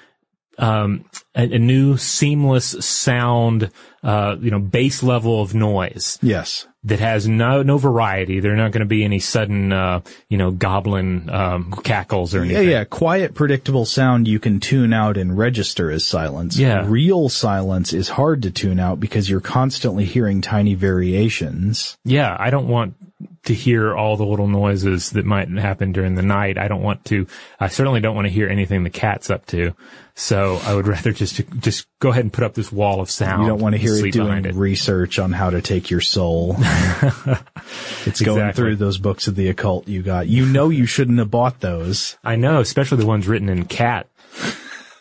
um, 0.59 1.05
a, 1.35 1.43
a, 1.43 1.59
new 1.59 1.97
seamless 1.97 2.85
sound, 2.85 3.71
uh, 4.03 4.37
you 4.41 4.51
know, 4.51 4.59
base 4.59 5.03
level 5.03 5.43
of 5.43 5.55
noise. 5.55 6.19
Yes 6.23 6.67
that 6.87 7.01
has 7.01 7.27
no 7.27 7.63
no 7.63 7.79
variety. 7.79 8.39
There 8.39 8.53
are 8.53 8.57
not 8.57 8.71
going 8.71 8.81
to 8.81 8.87
be 8.87 9.05
any 9.05 9.19
sudden, 9.19 9.73
uh, 9.73 10.01
you 10.29 10.39
know, 10.39 10.53
goblin 10.53 11.29
um, 11.29 11.73
cackles 11.83 12.35
or 12.35 12.43
anything. 12.43 12.69
Yeah, 12.69 12.79
yeah. 12.79 12.85
Quiet, 12.85 13.35
predictable 13.35 13.85
sound 13.85 14.29
you 14.29 14.39
can 14.39 14.61
tune 14.61 14.93
out 14.93 15.17
and 15.17 15.37
register 15.37 15.91
as 15.91 16.07
silence. 16.07 16.57
Yeah. 16.57 16.85
Real 16.87 17.29
silence 17.29 17.93
is 17.93 18.09
hard 18.09 18.43
to 18.43 18.53
tune 18.53 18.79
out 18.79 19.01
because 19.01 19.29
you're 19.29 19.41
constantly 19.41 20.05
hearing 20.05 20.41
tiny 20.41 20.75
variations. 20.75 21.99
Yeah, 22.05 22.37
I 22.39 22.51
don't 22.51 22.69
want 22.69 22.95
to 23.47 23.55
hear 23.55 23.95
all 23.95 24.17
the 24.17 24.27
little 24.27 24.49
noises 24.49 25.11
that 25.11 25.25
might 25.25 25.49
happen 25.49 25.93
during 25.93 26.15
the 26.15 26.23
night. 26.23 26.59
I 26.59 26.69
don't 26.69 26.83
want 26.83 27.05
to. 27.07 27.27
I 27.59 27.69
certainly 27.69 28.01
don't 28.01 28.15
want 28.15 28.27
to 28.27 28.33
hear 28.33 28.49
anything 28.49 28.83
the 28.83 28.91
cat's 28.91 29.31
up 29.31 29.47
to. 29.47 29.75
So 30.15 30.61
I 30.65 30.75
would 30.75 30.87
rather 30.89 31.13
just 31.13 31.41
just 31.59 31.87
go 32.01 32.11
ahead 32.11 32.25
and 32.25 32.33
put 32.33 32.45
up 32.45 32.55
this 32.55 32.73
wall 32.73 33.01
of 33.01 33.11
sound. 33.11 33.43
You 33.43 33.49
don't 33.49 33.61
want 33.61 33.75
to 33.75 33.79
hear 33.79 33.95
it 33.95 34.13
doing 34.13 34.45
it. 34.45 34.55
research 34.55 35.19
on 35.19 35.33
how 35.33 35.51
to 35.51 35.63
take 35.63 35.91
your 35.91 36.01
soul. 36.01 36.57
it's 38.05 38.21
going 38.21 38.39
exactly. 38.39 38.53
through 38.53 38.77
those 38.77 38.99
books 38.99 39.29
of 39.29 39.37
the 39.37 39.49
occult 39.49 39.89
you 39.89 40.03
got. 40.03 40.27
You 40.27 40.47
know 40.47 40.69
you 40.69 40.87
shouldn't 40.87 41.19
have 41.19 41.31
bought 41.31 41.61
those. 41.61 42.17
I 42.25 42.37
know, 42.37 42.61
especially 42.61 42.99
the 42.99 43.07
ones 43.07 43.29
written 43.29 43.49
in 43.49 43.65
cat. 43.65 44.09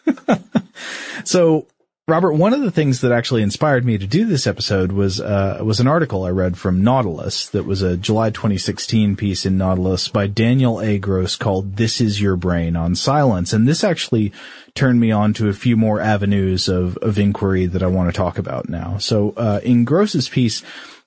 so 1.24 1.68
Robert, 2.08 2.34
one 2.34 2.54
of 2.54 2.62
the 2.62 2.70
things 2.70 3.02
that 3.02 3.12
actually 3.12 3.42
inspired 3.42 3.84
me 3.84 3.98
to 3.98 4.06
do 4.06 4.26
this 4.26 4.46
episode 4.46 4.92
was 4.92 5.20
uh, 5.20 5.60
was 5.64 5.80
an 5.80 5.88
article 5.88 6.24
I 6.24 6.30
read 6.30 6.56
from 6.56 6.84
Nautilus 6.84 7.50
that 7.50 7.66
was 7.66 7.82
a 7.82 7.98
July 7.98 8.30
2016 8.30 9.16
piece 9.16 9.44
in 9.44 9.58
Nautilus 9.58 10.08
by 10.08 10.28
Daniel 10.28 10.80
A. 10.80 11.00
Gross 11.00 11.36
called 11.36 11.78
"This 11.78 12.00
Is 12.00 12.22
Your 12.22 12.36
Brain 12.36 12.76
on 12.76 12.94
Silence," 12.94 13.54
and 13.54 13.68
this 13.68 13.84
actually 13.84 14.32
turned 14.76 15.00
me 15.00 15.10
on 15.10 15.34
to 15.34 15.50
a 15.50 15.54
few 15.54 15.76
more 15.76 16.00
avenues 16.00 16.68
of 16.70 16.96
of 16.98 17.18
inquiry 17.18 17.66
that 17.66 17.82
I 17.82 17.88
want 17.88 18.14
to 18.14 18.16
talk 18.16 18.38
about 18.38 18.70
now. 18.70 19.00
So, 19.00 19.34
uh, 19.36 19.62
in 19.64 19.84
Gross's 19.84 20.30
piece. 20.30 20.62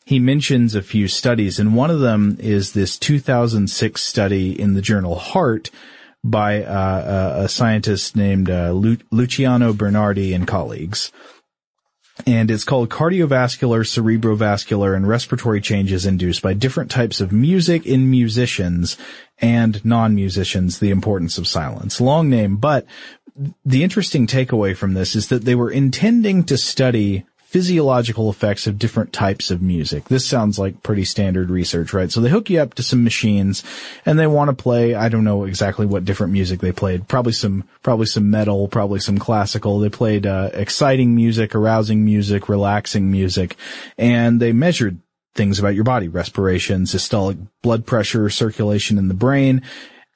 He 0.04 0.18
mentions 0.18 0.74
a 0.74 0.80
few 0.80 1.06
studies, 1.06 1.58
and 1.58 1.76
one 1.76 1.90
of 1.90 2.00
them 2.00 2.38
is 2.40 2.72
this 2.72 2.96
2006 2.96 4.02
study 4.02 4.58
in 4.58 4.72
the 4.72 4.80
journal 4.80 5.16
Heart 5.16 5.68
by 6.24 6.62
uh, 6.62 7.42
a 7.44 7.48
scientist 7.48 8.16
named 8.16 8.50
uh, 8.50 8.72
Lu- 8.72 8.98
Luciano 9.10 9.72
Bernardi 9.72 10.34
and 10.34 10.46
colleagues. 10.46 11.12
And 12.26 12.50
it's 12.50 12.64
called 12.64 12.88
cardiovascular, 12.88 13.86
cerebrovascular, 13.86 14.96
and 14.96 15.08
respiratory 15.08 15.60
changes 15.60 16.04
induced 16.04 16.42
by 16.42 16.52
different 16.52 16.90
types 16.90 17.20
of 17.20 17.30
music 17.30 17.86
in 17.86 18.10
musicians 18.10 18.96
and 19.38 19.84
non-musicians, 19.84 20.80
the 20.80 20.90
importance 20.90 21.38
of 21.38 21.46
silence. 21.46 22.00
Long 22.00 22.28
name, 22.28 22.56
but 22.56 22.86
the 23.64 23.84
interesting 23.84 24.26
takeaway 24.26 24.76
from 24.76 24.94
this 24.94 25.14
is 25.14 25.28
that 25.28 25.44
they 25.44 25.54
were 25.54 25.70
intending 25.70 26.42
to 26.44 26.58
study 26.58 27.24
physiological 27.48 28.28
effects 28.28 28.66
of 28.66 28.78
different 28.78 29.10
types 29.10 29.50
of 29.50 29.62
music. 29.62 30.04
This 30.04 30.26
sounds 30.26 30.58
like 30.58 30.82
pretty 30.82 31.06
standard 31.06 31.48
research, 31.48 31.94
right? 31.94 32.12
So 32.12 32.20
they 32.20 32.28
hook 32.28 32.50
you 32.50 32.60
up 32.60 32.74
to 32.74 32.82
some 32.82 33.02
machines 33.02 33.64
and 34.04 34.18
they 34.18 34.26
want 34.26 34.50
to 34.50 34.62
play, 34.62 34.94
I 34.94 35.08
don't 35.08 35.24
know 35.24 35.44
exactly 35.44 35.86
what 35.86 36.04
different 36.04 36.34
music 36.34 36.60
they 36.60 36.72
played. 36.72 37.08
Probably 37.08 37.32
some, 37.32 37.64
probably 37.82 38.04
some 38.04 38.30
metal, 38.30 38.68
probably 38.68 39.00
some 39.00 39.16
classical. 39.16 39.78
They 39.78 39.88
played, 39.88 40.26
uh, 40.26 40.50
exciting 40.52 41.14
music, 41.16 41.54
arousing 41.54 42.04
music, 42.04 42.50
relaxing 42.50 43.10
music, 43.10 43.56
and 43.96 44.40
they 44.40 44.52
measured 44.52 45.00
things 45.34 45.58
about 45.58 45.74
your 45.74 45.84
body, 45.84 46.08
respiration, 46.08 46.82
systolic 46.82 47.38
blood 47.62 47.86
pressure, 47.86 48.28
circulation 48.28 48.98
in 48.98 49.08
the 49.08 49.14
brain, 49.14 49.62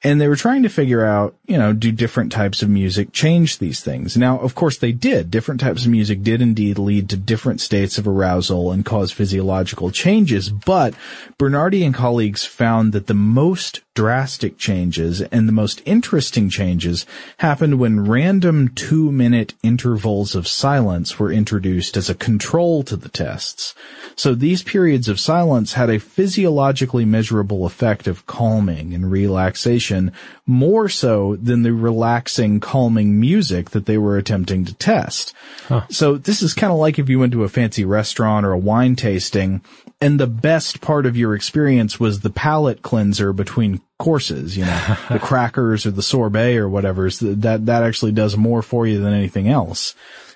and 0.03 0.19
they 0.19 0.27
were 0.27 0.35
trying 0.35 0.63
to 0.63 0.69
figure 0.69 1.05
out, 1.05 1.35
you 1.45 1.57
know, 1.57 1.71
do 1.71 1.91
different 1.91 2.31
types 2.31 2.61
of 2.61 2.69
music 2.69 3.13
change 3.13 3.57
these 3.57 3.81
things? 3.81 4.17
Now, 4.17 4.37
of 4.39 4.53
course 4.53 4.77
they 4.77 4.91
did. 4.91 5.31
Different 5.31 5.61
types 5.61 5.85
of 5.85 5.91
music 5.91 6.23
did 6.23 6.41
indeed 6.41 6.77
lead 6.77 7.09
to 7.09 7.17
different 7.17 7.61
states 7.61 7.97
of 7.97 8.07
arousal 8.07 8.71
and 8.71 8.85
cause 8.85 9.11
physiological 9.11 9.91
changes, 9.91 10.49
but 10.49 10.93
Bernardi 11.37 11.85
and 11.85 11.95
colleagues 11.95 12.45
found 12.45 12.91
that 12.91 13.07
the 13.07 13.13
most 13.13 13.81
drastic 13.93 14.57
changes 14.57 15.21
and 15.21 15.47
the 15.47 15.53
most 15.53 15.81
interesting 15.85 16.49
changes 16.49 17.05
happened 17.37 17.77
when 17.77 18.07
random 18.07 18.67
two 18.69 19.11
minute 19.11 19.53
intervals 19.61 20.33
of 20.33 20.47
silence 20.47 21.19
were 21.19 21.31
introduced 21.31 21.95
as 21.95 22.09
a 22.09 22.15
control 22.15 22.83
to 22.83 22.95
the 22.95 23.09
tests. 23.09 23.75
So 24.15 24.33
these 24.33 24.63
periods 24.63 25.07
of 25.07 25.19
silence 25.19 25.73
had 25.73 25.89
a 25.89 25.99
physiologically 25.99 27.05
measurable 27.05 27.65
effect 27.65 28.07
of 28.07 28.25
calming 28.25 28.93
and 28.93 29.11
relaxation 29.11 30.11
more 30.45 30.89
so 30.89 31.35
than 31.35 31.63
the 31.63 31.73
relaxing, 31.73 32.59
calming 32.59 33.19
music 33.19 33.69
that 33.71 33.85
they 33.85 33.97
were 33.97 34.17
attempting 34.17 34.65
to 34.65 34.73
test. 34.73 35.33
Huh. 35.67 35.83
So 35.89 36.17
this 36.17 36.41
is 36.41 36.53
kind 36.53 36.73
of 36.73 36.79
like 36.79 36.99
if 36.99 37.09
you 37.09 37.19
went 37.19 37.33
to 37.33 37.43
a 37.43 37.49
fancy 37.49 37.85
restaurant 37.85 38.45
or 38.45 38.51
a 38.51 38.57
wine 38.57 38.95
tasting 38.95 39.61
and 40.03 40.19
the 40.19 40.27
best 40.27 40.81
part 40.81 41.05
of 41.05 41.15
your 41.15 41.33
experience 41.33 41.97
was 41.99 42.19
the 42.19 42.29
palate 42.29 42.81
cleanser 42.81 43.31
between 43.31 43.81
courses, 43.99 44.57
you 44.57 44.65
know, 44.65 44.97
the 45.09 45.19
crackers 45.19 45.85
or 45.85 45.91
the 45.91 46.03
sorbet 46.03 46.57
or 46.57 46.67
whatever. 46.67 47.09
That, 47.09 47.67
that 47.67 47.83
actually 47.83 48.11
does 48.11 48.35
more 48.35 48.61
for 48.61 48.85
you 48.85 48.99
than 48.99 49.13
anything 49.13 49.47
else. 49.47 49.95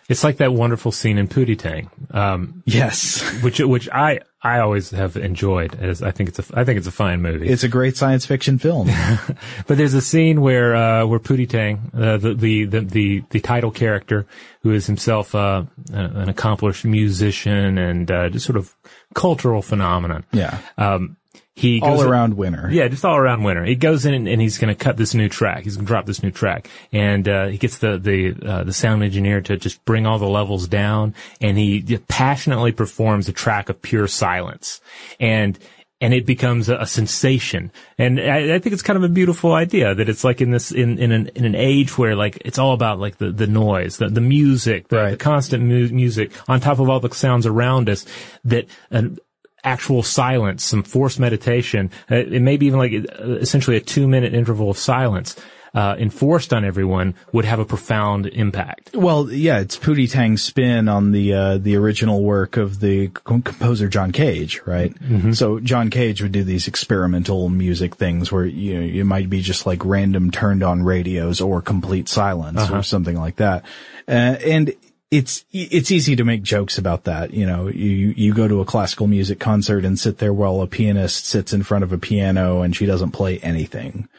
It's 0.10 0.24
like 0.24 0.38
that 0.38 0.54
wonderful 0.54 0.94
scene 0.94 1.18
in 1.18 1.28
Pootie 1.28 1.60
Tang. 1.60 1.90
Um, 2.12 2.64
yes. 2.66 3.22
Which, 3.44 3.60
which 3.60 3.90
I, 3.90 4.22
I 4.42 4.60
always 4.60 4.92
have 4.92 5.18
enjoyed 5.18 5.76
as 5.76 6.02
I 6.02 6.12
think 6.12 6.30
it's 6.30 6.40
a, 6.40 6.58
I 6.58 6.64
think 6.64 6.78
it's 6.78 6.88
a 6.88 6.92
fine 6.92 7.22
movie. 7.22 7.50
It's 7.50 7.64
a 7.64 7.68
great 7.68 7.98
science 7.98 8.26
fiction 8.26 8.58
film. 8.58 8.88
but 9.68 9.78
there's 9.78 9.94
a 9.94 10.02
scene 10.02 10.40
where, 10.40 10.76
uh, 10.76 11.06
where 11.06 11.20
Pootie 11.20 11.50
Tang, 11.50 11.92
uh, 11.94 12.16
the, 12.18 12.34
the, 12.34 12.66
the, 12.66 12.80
the, 12.80 13.24
the, 13.32 13.40
title 13.42 13.72
character, 13.72 14.26
who 14.62 14.72
is 14.72 14.86
himself, 14.86 15.36
uh, 15.36 15.64
an 15.92 16.30
accomplished 16.30 16.86
musician 16.86 17.78
and, 17.78 18.10
uh, 18.10 18.30
just 18.30 18.46
sort 18.46 18.58
of 18.58 18.74
cultural 19.14 19.62
phenomenon. 19.62 20.24
Yeah. 20.32 20.60
Um, 20.78 21.18
he 21.56 21.82
all 21.82 21.96
goes 21.96 22.04
in- 22.04 22.10
around 22.12 22.34
winner. 22.36 22.70
yeah, 22.72 22.88
just 22.88 23.04
all 23.04 23.18
around 23.18 23.42
winner. 23.44 23.66
He 23.66 23.74
goes 23.76 24.06
in 24.06 24.14
and, 24.14 24.28
and 24.28 24.40
he's 24.40 24.60
going 24.60 24.76
to 24.76 24.78
cut 24.84 24.96
this 24.96 25.16
new 25.16 25.28
track. 25.28 25.64
He's 25.64 25.76
going 25.76 25.88
to 25.88 25.92
drop 25.92 26.06
this 26.06 26.22
new 26.22 26.30
track, 26.30 26.70
and 26.92 27.28
uh, 27.28 27.48
he 27.48 27.58
gets 27.58 27.80
the 27.80 27.98
the 27.98 28.36
uh, 28.48 28.64
the 28.64 28.74
sound 28.74 29.02
engineer 29.02 29.42
to 29.42 29.58
just 29.58 29.84
bring 29.84 30.06
all 30.06 30.20
the 30.20 30.30
levels 30.30 30.68
down, 30.68 31.16
and 31.42 31.58
he 31.58 31.98
passionately 32.08 32.72
performs 32.74 33.28
a 33.28 33.34
track 33.34 33.70
of 33.70 33.82
pure 33.82 34.08
silence, 34.08 34.82
and 35.20 35.58
and 36.00 36.14
it 36.14 36.26
becomes 36.26 36.70
a, 36.70 36.78
a 36.78 36.86
sensation. 36.86 37.72
And 37.98 38.20
I, 38.20 38.56
I 38.56 38.60
think 38.60 38.74
it's 38.74 38.82
kind 38.82 38.98
of 38.98 39.04
a 39.04 39.10
beautiful 39.10 39.54
idea 39.54 39.96
that 39.96 40.10
it's 40.10 40.24
like 40.24 40.42
in 40.42 40.52
this 40.52 40.72
in 40.72 41.00
in 41.00 41.12
an 41.12 41.28
in 41.36 41.46
an 41.46 41.56
age 41.56 41.98
where 41.98 42.16
like 42.16 42.42
it's 42.46 42.60
all 42.60 42.74
about 42.74 43.00
like 43.00 43.18
the 43.18 43.32
the 43.32 43.48
noise, 43.48 43.98
the 43.98 44.10
the 44.10 44.22
music, 44.22 44.90
the, 44.90 45.12
the 45.12 45.18
constant 45.18 45.64
mu- 45.64 45.90
music 45.90 46.32
on 46.48 46.60
top 46.60 46.80
of 46.80 46.90
all 46.90 47.00
the 47.00 47.14
sounds 47.14 47.46
around 47.46 47.90
us 47.90 48.06
that. 48.46 48.68
an 48.92 49.18
actual 49.64 50.02
silence, 50.02 50.64
some 50.64 50.84
forced 50.84 51.20
meditation, 51.20 51.92
uh, 52.10 52.16
it 52.16 52.42
may 52.42 52.56
be 52.56 52.68
even 52.68 52.80
like 52.80 52.94
uh, 52.94 53.34
essentially 53.34 53.76
a 53.76 53.82
two 53.82 54.08
minute 54.08 54.34
interval 54.34 54.70
of 54.70 54.78
silence, 54.78 55.36
uh, 55.74 55.96
enforced 56.00 56.54
on 56.54 56.64
everyone 56.66 57.16
would 57.32 57.46
have 57.46 57.60
a 57.60 57.66
profound 57.66 58.26
impact. 58.28 58.96
Well, 58.96 59.32
yeah, 59.32 59.60
it's 59.60 59.78
Pootie 59.78 60.10
Tang's 60.10 60.42
spin 60.44 60.88
on 60.88 61.12
the 61.12 61.34
uh, 61.34 61.58
the 61.58 61.76
original 61.76 62.24
work 62.24 62.58
of 62.58 62.80
the 62.80 63.10
composer 63.10 63.88
John 63.88 64.12
Cage, 64.12 64.62
right? 64.66 64.94
Mm-hmm. 65.00 65.34
So 65.34 65.60
John 65.60 65.90
Cage 65.90 66.22
would 66.22 66.32
do 66.32 66.44
these 66.44 66.68
experimental 66.68 67.50
music 67.50 67.96
things 67.96 68.32
where 68.32 68.46
you 68.46 68.76
know 68.76 69.00
it 69.02 69.04
might 69.06 69.30
be 69.30 69.42
just 69.42 69.66
like 69.66 69.84
random 69.86 70.32
turned 70.32 70.64
on 70.64 70.84
radios 70.84 71.42
or 71.42 71.62
complete 71.62 72.08
silence 72.10 72.60
Uh-huh. 72.62 72.78
or 72.80 72.84
something 72.84 73.18
like 73.18 73.38
that, 73.38 73.64
uh, 74.08 74.12
and. 74.12 74.74
It's 75.10 75.46
it's 75.54 75.90
easy 75.90 76.18
to 76.18 76.26
make 76.26 76.44
jokes 76.44 76.78
about 76.78 77.06
that, 77.06 77.34
you 77.34 77.46
know. 77.46 77.70
You 77.70 78.14
you 78.18 78.34
go 78.34 78.46
to 78.50 78.60
a 78.60 78.66
classical 78.66 79.08
music 79.08 79.40
concert 79.40 79.86
and 79.86 79.98
sit 79.98 80.18
there 80.18 80.34
while 80.34 80.60
a 80.60 80.68
pianist 80.68 81.26
sits 81.26 81.54
in 81.54 81.64
front 81.64 81.86
of 81.86 81.94
a 81.94 81.98
piano 81.98 82.60
and 82.62 82.76
she 82.76 82.86
doesn't 82.86 83.12
play 83.12 83.38
anything 83.40 84.10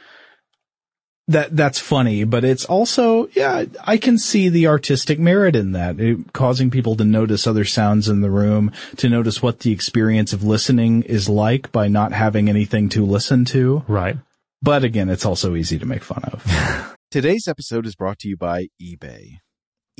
that 1.29 1.55
that's 1.55 1.79
funny, 1.79 2.25
but 2.25 2.43
it's 2.43 2.65
also, 2.65 3.29
yeah, 3.35 3.65
I 3.85 3.99
can 3.99 4.19
see 4.19 4.49
the 4.49 4.67
artistic 4.67 5.19
merit 5.19 5.55
in 5.55 5.73
that, 5.73 6.01
it, 6.01 6.33
causing 6.33 6.71
people 6.71 6.97
to 6.97 7.05
notice 7.05 7.47
other 7.47 7.67
sounds 7.67 8.09
in 8.09 8.23
the 8.23 8.31
room, 8.31 8.73
to 8.97 9.09
notice 9.09 9.43
what 9.43 9.61
the 9.61 9.71
experience 9.71 10.33
of 10.33 10.43
listening 10.43 11.03
is 11.03 11.29
like 11.29 11.71
by 11.71 11.87
not 11.89 12.13
having 12.13 12.49
anything 12.49 12.89
to 12.91 13.05
listen 13.05 13.45
to. 13.47 13.85
Right. 13.87 14.17
But 14.63 14.85
again, 14.85 15.09
it's 15.09 15.27
also 15.27 15.55
easy 15.55 15.79
to 15.79 15.87
make 15.87 16.03
fun 16.03 16.25
of. 16.25 16.97
Today's 17.11 17.47
episode 17.47 17.87
is 17.87 17.95
brought 17.95 18.19
to 18.21 18.29
you 18.29 18.37
by 18.37 18.69
eBay. 18.83 19.39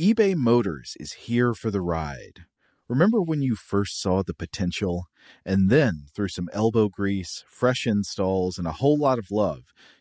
eBay 0.01 0.35
Motors 0.35 0.95
is 0.99 1.13
here 1.13 1.55
for 1.55 1.71
the 1.71 1.83
ride. 1.83 2.45
Remember 2.89 3.21
when 3.21 3.43
you 3.43 3.55
first 3.55 4.01
saw 4.01 4.23
the 4.23 4.35
potential? 4.35 5.05
And 5.45 5.69
then, 5.69 6.07
through 6.17 6.29
some 6.29 6.49
elbow 6.55 6.89
grease, 6.89 7.45
fresh 7.47 7.87
installs, 7.87 8.57
and 8.57 8.67
a 8.67 8.73
whole 8.73 8.99
lot 8.99 9.19
of 9.19 9.31
love, 9.31 9.65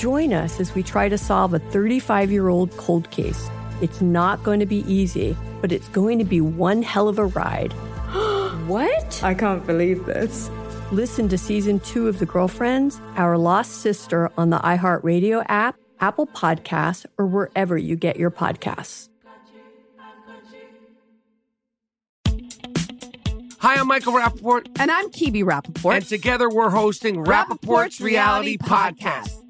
Join 0.00 0.32
us 0.32 0.60
as 0.60 0.74
we 0.74 0.82
try 0.82 1.10
to 1.10 1.18
solve 1.18 1.52
a 1.52 1.58
35 1.58 2.32
year 2.32 2.48
old 2.48 2.74
cold 2.78 3.10
case. 3.10 3.50
It's 3.82 4.00
not 4.00 4.42
going 4.42 4.58
to 4.60 4.64
be 4.64 4.78
easy, 4.90 5.36
but 5.60 5.72
it's 5.72 5.88
going 5.88 6.18
to 6.18 6.24
be 6.24 6.40
one 6.40 6.80
hell 6.82 7.06
of 7.06 7.18
a 7.18 7.26
ride. 7.26 7.72
what? 8.66 9.22
I 9.22 9.34
can't 9.34 9.66
believe 9.66 10.06
this. 10.06 10.50
Listen 10.90 11.28
to 11.28 11.36
season 11.36 11.80
two 11.80 12.08
of 12.08 12.18
The 12.18 12.24
Girlfriends, 12.24 12.98
Our 13.16 13.36
Lost 13.36 13.82
Sister 13.82 14.30
on 14.38 14.48
the 14.48 14.56
iHeartRadio 14.60 15.44
app, 15.48 15.76
Apple 16.00 16.28
Podcasts, 16.28 17.04
or 17.18 17.26
wherever 17.26 17.76
you 17.76 17.94
get 17.94 18.16
your 18.16 18.30
podcasts. 18.30 19.10
Hi, 23.58 23.74
I'm 23.74 23.86
Michael 23.86 24.14
Rapaport. 24.14 24.66
And 24.78 24.90
I'm 24.90 25.10
Kebe 25.10 25.44
Rapaport. 25.44 25.96
And 25.96 26.06
together 26.06 26.48
we're 26.48 26.70
hosting 26.70 27.16
Rapaport's, 27.16 27.66
Rapaport's 27.66 28.00
Reality 28.00 28.56
Reality 28.56 28.56
Podcast. 28.56 29.36
We 29.42 29.49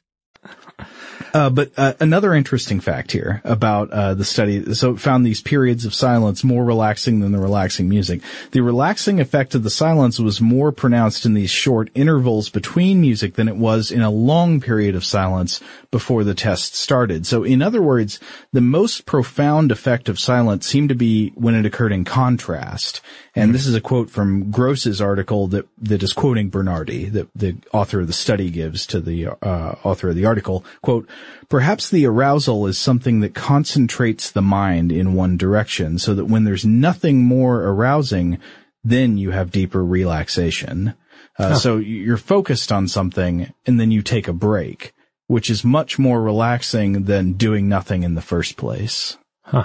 Uh, 1.33 1.49
but 1.49 1.71
uh, 1.77 1.93
another 1.99 2.33
interesting 2.33 2.79
fact 2.79 3.11
here 3.11 3.41
about 3.45 3.89
uh, 3.91 4.13
the 4.13 4.25
study, 4.25 4.73
so 4.73 4.91
it 4.91 4.99
found 4.99 5.25
these 5.25 5.41
periods 5.41 5.85
of 5.85 5.93
silence 5.93 6.43
more 6.43 6.65
relaxing 6.65 7.19
than 7.19 7.31
the 7.31 7.39
relaxing 7.39 7.87
music. 7.87 8.21
The 8.51 8.61
relaxing 8.61 9.21
effect 9.21 9.55
of 9.55 9.63
the 9.63 9.69
silence 9.69 10.19
was 10.19 10.41
more 10.41 10.71
pronounced 10.71 11.25
in 11.25 11.33
these 11.33 11.49
short 11.49 11.89
intervals 11.93 12.49
between 12.49 12.99
music 12.99 13.35
than 13.35 13.47
it 13.47 13.55
was 13.55 13.91
in 13.91 14.01
a 14.01 14.11
long 14.11 14.59
period 14.59 14.95
of 14.95 15.05
silence 15.05 15.61
before 15.91 16.23
the 16.23 16.33
test 16.33 16.73
started. 16.73 17.27
So 17.27 17.43
in 17.43 17.61
other 17.61 17.81
words, 17.81 18.19
the 18.53 18.61
most 18.61 19.05
profound 19.05 19.71
effect 19.71 20.07
of 20.07 20.19
silence 20.19 20.65
seemed 20.65 20.89
to 20.89 20.95
be 20.95 21.29
when 21.35 21.53
it 21.53 21.65
occurred 21.65 21.91
in 21.91 22.05
contrast. 22.05 23.01
And 23.35 23.53
this 23.53 23.67
is 23.67 23.75
a 23.75 23.81
quote 23.81 24.09
from 24.09 24.51
Gross's 24.51 25.01
article 25.01 25.47
that, 25.47 25.67
that 25.79 26.01
is 26.01 26.13
quoting 26.13 26.49
Bernardi, 26.49 27.05
that 27.09 27.27
the 27.35 27.57
author 27.73 27.99
of 27.99 28.07
the 28.07 28.13
study 28.13 28.49
gives 28.49 28.85
to 28.87 29.01
the 29.01 29.27
uh, 29.27 29.75
author 29.83 30.09
of 30.09 30.15
the 30.15 30.25
article. 30.25 30.63
Quote, 30.81 31.07
perhaps 31.49 31.89
the 31.89 32.05
arousal 32.05 32.67
is 32.67 32.77
something 32.77 33.19
that 33.19 33.35
concentrates 33.35 34.31
the 34.31 34.41
mind 34.41 34.91
in 34.91 35.13
one 35.13 35.37
direction 35.37 35.99
so 35.99 36.15
that 36.15 36.25
when 36.25 36.45
there's 36.45 36.65
nothing 36.65 37.23
more 37.23 37.63
arousing, 37.63 38.39
then 38.83 39.17
you 39.17 39.31
have 39.31 39.51
deeper 39.51 39.83
relaxation. 39.83 40.93
Uh, 41.37 41.49
Huh. 41.49 41.55
So 41.55 41.77
you're 41.77 42.17
focused 42.17 42.71
on 42.71 42.87
something 42.87 43.53
and 43.65 43.79
then 43.79 43.91
you 43.91 44.01
take 44.01 44.27
a 44.27 44.33
break, 44.33 44.93
which 45.31 45.49
is 45.49 45.63
much 45.63 45.97
more 45.97 46.21
relaxing 46.21 47.05
than 47.05 47.33
doing 47.33 47.69
nothing 47.69 48.03
in 48.03 48.15
the 48.15 48.21
first 48.21 48.57
place. 48.57 49.17
Huh. 49.43 49.63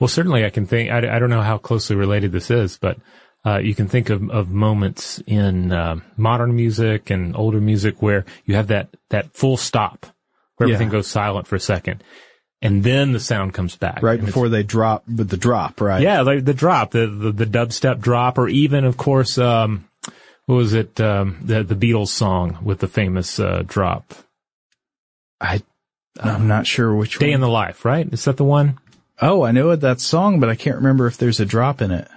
Well, 0.00 0.08
certainly 0.08 0.44
I 0.44 0.50
can 0.50 0.66
think, 0.66 0.90
I, 0.90 0.98
I 0.98 1.18
don't 1.20 1.30
know 1.30 1.40
how 1.40 1.56
closely 1.56 1.94
related 1.94 2.32
this 2.32 2.50
is, 2.50 2.78
but 2.78 2.98
uh, 3.46 3.58
you 3.58 3.76
can 3.76 3.86
think 3.86 4.10
of, 4.10 4.28
of 4.28 4.50
moments 4.50 5.22
in 5.24 5.70
uh, 5.70 6.00
modern 6.16 6.56
music 6.56 7.10
and 7.10 7.36
older 7.36 7.60
music 7.60 8.02
where 8.02 8.24
you 8.44 8.56
have 8.56 8.66
that, 8.68 8.88
that 9.10 9.32
full 9.32 9.56
stop 9.56 10.04
where 10.56 10.68
Yeah. 10.68 10.74
everything 10.74 10.90
goes 10.90 11.06
silent 11.06 11.46
for 11.46 11.54
a 11.54 11.60
second. 11.60 12.02
And 12.60 12.82
then 12.82 13.12
the 13.12 13.20
sound 13.20 13.54
comes 13.54 13.76
back. 13.76 14.02
Right 14.02 14.20
before 14.20 14.48
they 14.48 14.64
drop, 14.64 15.04
with 15.06 15.28
the 15.28 15.36
drop, 15.36 15.80
right? 15.80 16.02
Yeah, 16.02 16.22
like 16.22 16.44
the 16.44 16.54
drop, 16.54 16.90
the, 16.90 17.06
the, 17.06 17.30
the 17.30 17.46
dubstep 17.46 18.00
drop, 18.00 18.36
or 18.36 18.48
even, 18.48 18.84
of 18.84 18.96
course, 18.96 19.38
um, 19.38 19.88
what 20.46 20.56
was 20.56 20.74
it, 20.74 21.00
um, 21.00 21.38
the, 21.40 21.62
the 21.62 21.76
Beatles 21.76 22.08
song 22.08 22.58
with 22.64 22.80
the 22.80 22.88
famous, 22.88 23.38
uh, 23.38 23.62
drop? 23.64 24.12
I, 25.42 25.62
I'm 26.20 26.46
not 26.48 26.66
sure 26.66 26.94
which 26.94 27.18
Day 27.18 27.28
one. 27.28 27.34
in 27.34 27.40
the 27.40 27.48
Life, 27.48 27.84
right? 27.84 28.06
Is 28.12 28.24
that 28.24 28.36
the 28.36 28.44
one? 28.44 28.78
Oh, 29.20 29.42
I 29.42 29.50
know 29.52 29.74
that 29.76 30.00
song, 30.00 30.40
but 30.40 30.48
I 30.48 30.54
can't 30.54 30.76
remember 30.76 31.06
if 31.06 31.16
there's 31.18 31.40
a 31.40 31.44
drop 31.44 31.82
in 31.82 31.90
it. 31.90 32.08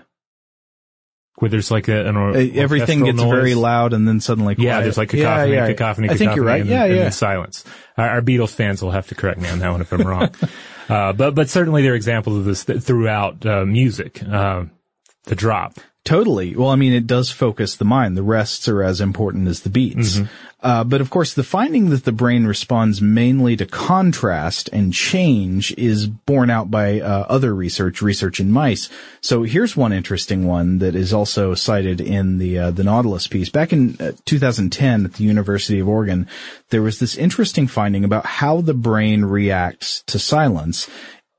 Where 1.37 1.49
there's 1.49 1.69
like 1.69 1.89
a, 1.89 2.07
an 2.07 2.15
or, 2.15 2.29
Uh, 2.29 2.47
Everything 2.53 3.03
gets 3.03 3.17
noise. 3.17 3.29
very 3.29 3.55
loud 3.55 3.91
and 3.91 4.07
then 4.07 4.21
suddenly 4.21 4.55
quiet. 4.55 4.65
Yeah, 4.65 4.81
there's 4.81 4.97
like 4.97 5.11
Yeah, 5.11 5.23
cacophony, 5.25 5.53
yeah. 5.55 5.67
cacophony, 5.67 6.09
I 6.09 6.15
think 6.15 6.35
you're 6.35 6.45
right. 6.45 6.61
And, 6.61 6.69
yeah, 6.69 6.85
and 6.85 6.95
yeah. 6.95 7.01
then 7.03 7.11
silence. 7.11 7.65
Our, 7.97 8.09
our 8.09 8.21
Beatles 8.21 8.51
fans 8.53 8.81
will 8.81 8.91
have 8.91 9.07
to 9.07 9.15
correct 9.15 9.41
me 9.41 9.49
on 9.49 9.59
that 9.59 9.69
one 9.69 9.81
if 9.81 9.91
I'm 9.91 10.07
wrong. 10.07 10.29
uh, 10.89 11.11
but 11.11 11.35
but 11.35 11.49
certainly 11.49 11.81
there 11.81 11.91
are 11.91 11.95
examples 11.95 12.37
of 12.37 12.45
this 12.45 12.63
th- 12.63 12.81
throughout 12.81 13.45
uh, 13.45 13.65
music. 13.65 14.23
Uh, 14.23 14.65
the 15.25 15.35
drop. 15.35 15.73
Totally. 16.05 16.55
Well, 16.55 16.69
I 16.69 16.75
mean, 16.75 16.93
it 16.93 17.07
does 17.07 17.31
focus 17.31 17.75
the 17.75 17.83
mind. 17.83 18.15
The 18.15 18.23
rests 18.23 18.67
are 18.67 18.83
as 18.83 19.01
important 19.01 19.47
as 19.47 19.61
the 19.61 19.71
beats. 19.71 20.17
Mhm. 20.17 20.29
Uh, 20.61 20.83
but 20.83 21.01
of 21.01 21.11
course, 21.11 21.33
the 21.33 21.43
finding 21.43 21.89
that 21.89 22.05
the 22.05 22.11
brain 22.11 22.45
responds 22.45 22.99
mainly 22.99 23.55
to 23.55 23.65
contrast 23.65 24.69
and 24.73 24.93
change 24.93 25.71
is 25.77 26.07
borne 26.07 26.49
out 26.49 26.71
by 26.71 26.99
uh, 26.99 27.25
other 27.29 27.53
research, 27.53 28.01
research 28.01 28.39
in 28.39 28.51
mice. 28.51 28.89
So 29.21 29.43
here's 29.43 29.75
one 29.75 29.93
interesting 29.93 30.45
one 30.45 30.79
that 30.79 30.95
is 30.95 31.13
also 31.13 31.53
cited 31.53 32.01
in 32.01 32.37
the 32.39 32.57
uh, 32.57 32.71
the 32.71 32.83
Nautilus 32.83 33.27
piece. 33.27 33.49
Back 33.49 33.73
in 33.73 33.95
uh, 33.99 34.13
2010 34.25 35.05
at 35.05 35.13
the 35.13 35.23
University 35.23 35.79
of 35.79 35.87
Oregon, 35.87 36.27
there 36.69 36.81
was 36.81 36.99
this 36.99 37.15
interesting 37.15 37.67
finding 37.67 38.03
about 38.03 38.25
how 38.25 38.61
the 38.61 38.73
brain 38.73 39.25
reacts 39.25 40.03
to 40.07 40.17
silence. 40.17 40.87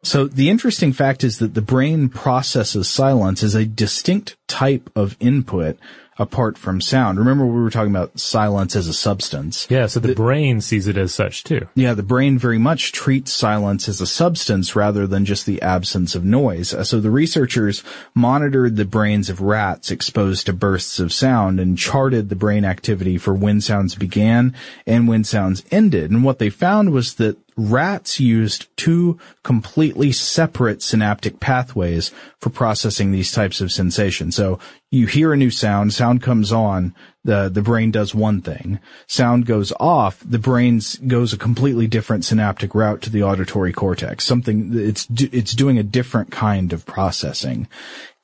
So 0.07 0.29
the 0.29 0.51
interesting 0.51 0.93
fact 0.93 1.25
is 1.25 1.39
that 1.39 1.55
the 1.55 1.61
brain 1.61 2.09
processes 2.09 2.89
silence 2.89 3.43
as 3.43 3.57
a 3.57 3.67
distinct 3.67 4.37
type 4.47 4.89
of 4.95 5.17
input 5.19 5.79
apart 6.17 6.57
from 6.57 6.81
sound. 6.81 7.19
Remember 7.19 7.45
we 7.45 7.61
were 7.61 7.71
talking 7.71 7.91
about 7.91 8.19
silence 8.19 8.77
as 8.77 8.87
a 8.87 8.95
substance. 8.95 9.67
Yeah, 9.69 9.87
so 9.87 9.99
the, 9.99 10.15
brain 10.15 10.61
sees 10.61 10.87
it 10.87 10.97
as 10.97 11.13
such 11.13 11.43
too. 11.43 11.69
Yeah, 11.75 11.95
the 11.95 12.05
brain 12.05 12.39
very 12.39 12.57
much 12.57 12.93
treats 12.93 13.33
silence 13.33 13.89
as 13.89 14.01
a 14.01 14.07
substance 14.07 14.77
rather 14.77 15.09
than 15.09 15.25
just 15.25 15.45
the 15.45 15.61
absence 15.61 16.15
of 16.15 16.25
noise. 16.25 16.73
Uh, 16.73 16.85
So 16.85 17.01
the 17.01 17.11
researchers 17.11 17.83
monitored 18.15 18.77
the 18.77 18.85
brains 18.85 19.29
of 19.29 19.41
rats 19.41 19.91
exposed 19.91 20.47
to 20.47 20.53
bursts 20.53 21.01
of 21.01 21.13
sound 21.13 21.59
and 21.59 21.77
charted 21.77 22.29
the 22.29 22.37
brain 22.37 22.65
activity 22.65 23.19
for 23.19 23.35
when 23.35 23.61
sounds 23.61 23.97
began 23.97 24.55
and 24.87 25.09
when 25.09 25.25
sounds 25.25 25.65
ended. 25.73 26.13
And 26.13 26.23
what 26.23 26.39
they 26.39 26.49
found 26.49 26.93
was 26.93 27.15
that 27.15 27.37
rats 27.57 28.21
used 28.21 28.67
two 28.77 29.19
completely 29.43 30.13
separate 30.13 30.83
synaptic 30.83 31.41
pathways 31.41 32.13
for 32.39 32.51
processing 32.51 33.11
these 33.11 33.33
types 33.33 33.61
of 33.61 33.73
sensations. 33.73 34.37
So 34.37 34.59
you 34.91 35.07
hear 35.07 35.33
a 35.33 35.37
new 35.37 35.51
sound, 35.51 35.95
sound 35.95 36.23
comes 36.23 36.53
on, 36.53 36.95
the, 37.25 37.49
the 37.49 37.63
brain 37.63 37.91
does 37.91 38.15
one 38.15 38.43
thing. 38.43 38.79
Sound 39.07 39.47
goes 39.47 39.73
off, 39.81 40.23
the 40.25 40.39
brain 40.39 40.81
goes 41.07 41.33
a 41.33 41.39
completely 41.39 41.87
different 41.87 42.25
synaptic 42.25 42.75
route 42.75 43.03
to 43.03 43.11
the 43.11 43.23
auditory 43.23 43.73
cortex. 43.73 44.25
Something, 44.25 44.71
it's, 44.75 45.07
it's 45.19 45.55
doing 45.55 45.79
a 45.79 45.83
different 45.83 46.31
kind 46.31 46.73
of 46.73 46.85
processing. 46.85 47.69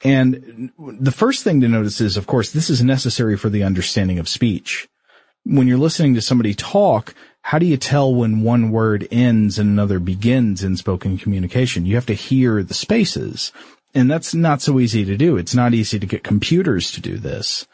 And 0.05 0.71
the 0.79 1.13
first 1.13 1.43
thing 1.43 1.61
to 1.61 1.69
notice 1.69 2.01
is, 2.01 2.17
of 2.17 2.27
course, 2.27 2.51
this 2.51 2.69
is 2.69 2.83
necessary 2.83 3.37
for 3.37 3.49
the 3.49 3.63
understanding 3.63 4.19
of 4.19 4.29
speech. 4.29 4.89
When 5.45 5.67
you're 5.67 5.79
listening 5.79 6.15
to 6.15 6.21
somebody 6.23 6.55
talk, 6.55 7.15
how 7.43 7.59
do 7.59 7.67
you 7.67 7.77
tell 7.77 8.15
when 8.15 8.43
one 8.43 8.71
word 8.71 9.07
ends 9.11 9.59
and 9.59 9.69
another 9.69 9.99
begins 9.99 10.63
in 10.63 10.77
spoken 10.77 11.19
communication? 11.19 11.87
You 11.87 11.97
have 11.97 12.07
to 12.07 12.15
hear 12.15 12.63
the 12.63 12.75
spaces. 12.75 13.53
And 13.95 14.11
that's 14.11 14.35
not 14.35 14.63
so 14.63 14.81
easy 14.81 15.05
to 15.05 15.17
do. 15.17 15.37
It's 15.37 15.55
not 15.55 15.75
easy 15.75 15.99
to 15.99 16.07
get 16.07 16.25
computers 16.25 16.93
to 16.93 17.01
do 17.01 17.19
this. 17.19 17.67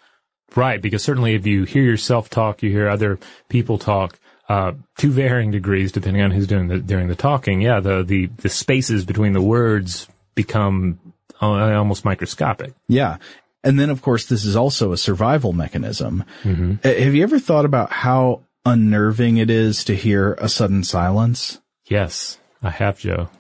Right, 0.57 0.81
because 0.81 1.05
certainly 1.05 1.35
if 1.35 1.47
you 1.47 1.65
hear 1.65 1.83
yourself 1.83 2.31
talk, 2.31 2.63
you 2.63 2.71
hear 2.71 2.89
other 2.89 3.19
people 3.49 3.79
talk, 3.79 4.19
uh, 4.49 4.73
to 4.97 5.11
varying 5.11 5.51
degrees, 5.51 5.93
depending 5.93 6.23
on 6.23 6.31
who's 6.31 6.47
doing 6.47 6.69
the, 6.69 6.79
doing 6.79 7.07
the 7.07 7.15
talking. 7.15 7.61
Yeah, 7.61 7.81
the, 7.81 8.03
the, 8.03 8.27
the 8.27 8.49
spaces 8.49 9.05
between 9.05 9.35
the 9.35 9.43
words 9.43 10.09
become 10.35 10.99
uh, 11.43 11.75
almost 11.75 12.07
microscopic. 12.07 12.73
Yeah. 12.89 13.19
And 13.63 13.79
then, 13.79 13.91
of 13.91 14.01
course, 14.01 14.25
this 14.25 14.47
is 14.47 14.57
also 14.57 14.93
a 14.93 14.97
survival 14.97 15.53
mechanism. 15.53 16.25
Mm-hmm. 16.43 16.77
Uh, 16.83 16.95
Have 16.95 17.15
you 17.15 17.23
ever 17.23 17.39
thought 17.39 17.67
about 17.67 17.93
how 17.93 18.41
unnerving 18.69 19.39
it 19.39 19.49
is 19.49 19.83
to 19.85 19.95
hear 19.95 20.35
a 20.35 20.49
sudden 20.49 20.85
silence? 20.85 21.61
Yes, 21.87 22.39
I 22.63 22.71
have, 22.71 22.99
Joe. 22.99 23.31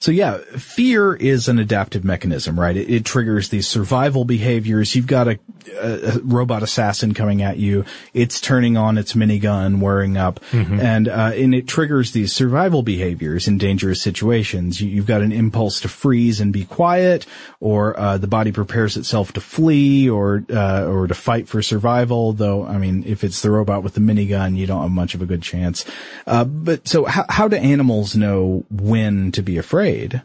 So 0.00 0.12
yeah, 0.12 0.38
fear 0.56 1.12
is 1.12 1.48
an 1.48 1.58
adaptive 1.58 2.04
mechanism, 2.04 2.58
right? 2.58 2.76
It, 2.76 2.88
it 2.88 3.04
triggers 3.04 3.48
these 3.48 3.66
survival 3.66 4.24
behaviors. 4.24 4.94
You've 4.94 5.08
got 5.08 5.26
a, 5.26 5.40
a, 5.76 6.20
robot 6.20 6.62
assassin 6.62 7.14
coming 7.14 7.42
at 7.42 7.56
you. 7.56 7.84
It's 8.14 8.40
turning 8.40 8.76
on 8.76 8.96
its 8.96 9.14
minigun, 9.14 9.80
whirring 9.80 10.16
up, 10.16 10.38
mm-hmm. 10.52 10.78
and 10.78 11.08
uh, 11.08 11.32
and 11.34 11.52
it 11.52 11.66
triggers 11.66 12.12
these 12.12 12.32
survival 12.32 12.84
behaviors 12.84 13.48
in 13.48 13.58
dangerous 13.58 14.00
situations. 14.00 14.80
You, 14.80 14.98
have 14.98 15.06
got 15.06 15.20
an 15.20 15.32
impulse 15.32 15.80
to 15.80 15.88
freeze 15.88 16.40
and 16.40 16.52
be 16.52 16.64
quiet, 16.64 17.26
or 17.58 17.98
uh, 17.98 18.18
the 18.18 18.28
body 18.28 18.52
prepares 18.52 18.96
itself 18.96 19.32
to 19.32 19.40
flee 19.40 20.08
or 20.08 20.44
uh, 20.48 20.84
or 20.84 21.08
to 21.08 21.14
fight 21.14 21.48
for 21.48 21.60
survival. 21.60 22.32
Though, 22.34 22.64
I 22.64 22.78
mean, 22.78 23.02
if 23.04 23.24
it's 23.24 23.42
the 23.42 23.50
robot 23.50 23.82
with 23.82 23.94
the 23.94 24.00
minigun, 24.00 24.56
you 24.56 24.68
don't 24.68 24.82
have 24.82 24.92
much 24.92 25.16
of 25.16 25.22
a 25.22 25.26
good 25.26 25.42
chance. 25.42 25.84
Uh, 26.24 26.44
but 26.44 26.86
so, 26.86 27.04
how, 27.04 27.24
how 27.28 27.48
do 27.48 27.56
animals 27.56 28.14
know 28.14 28.64
when 28.70 29.32
to 29.32 29.42
be 29.42 29.58
afraid? 29.58 29.87
Afraid? 29.88 30.22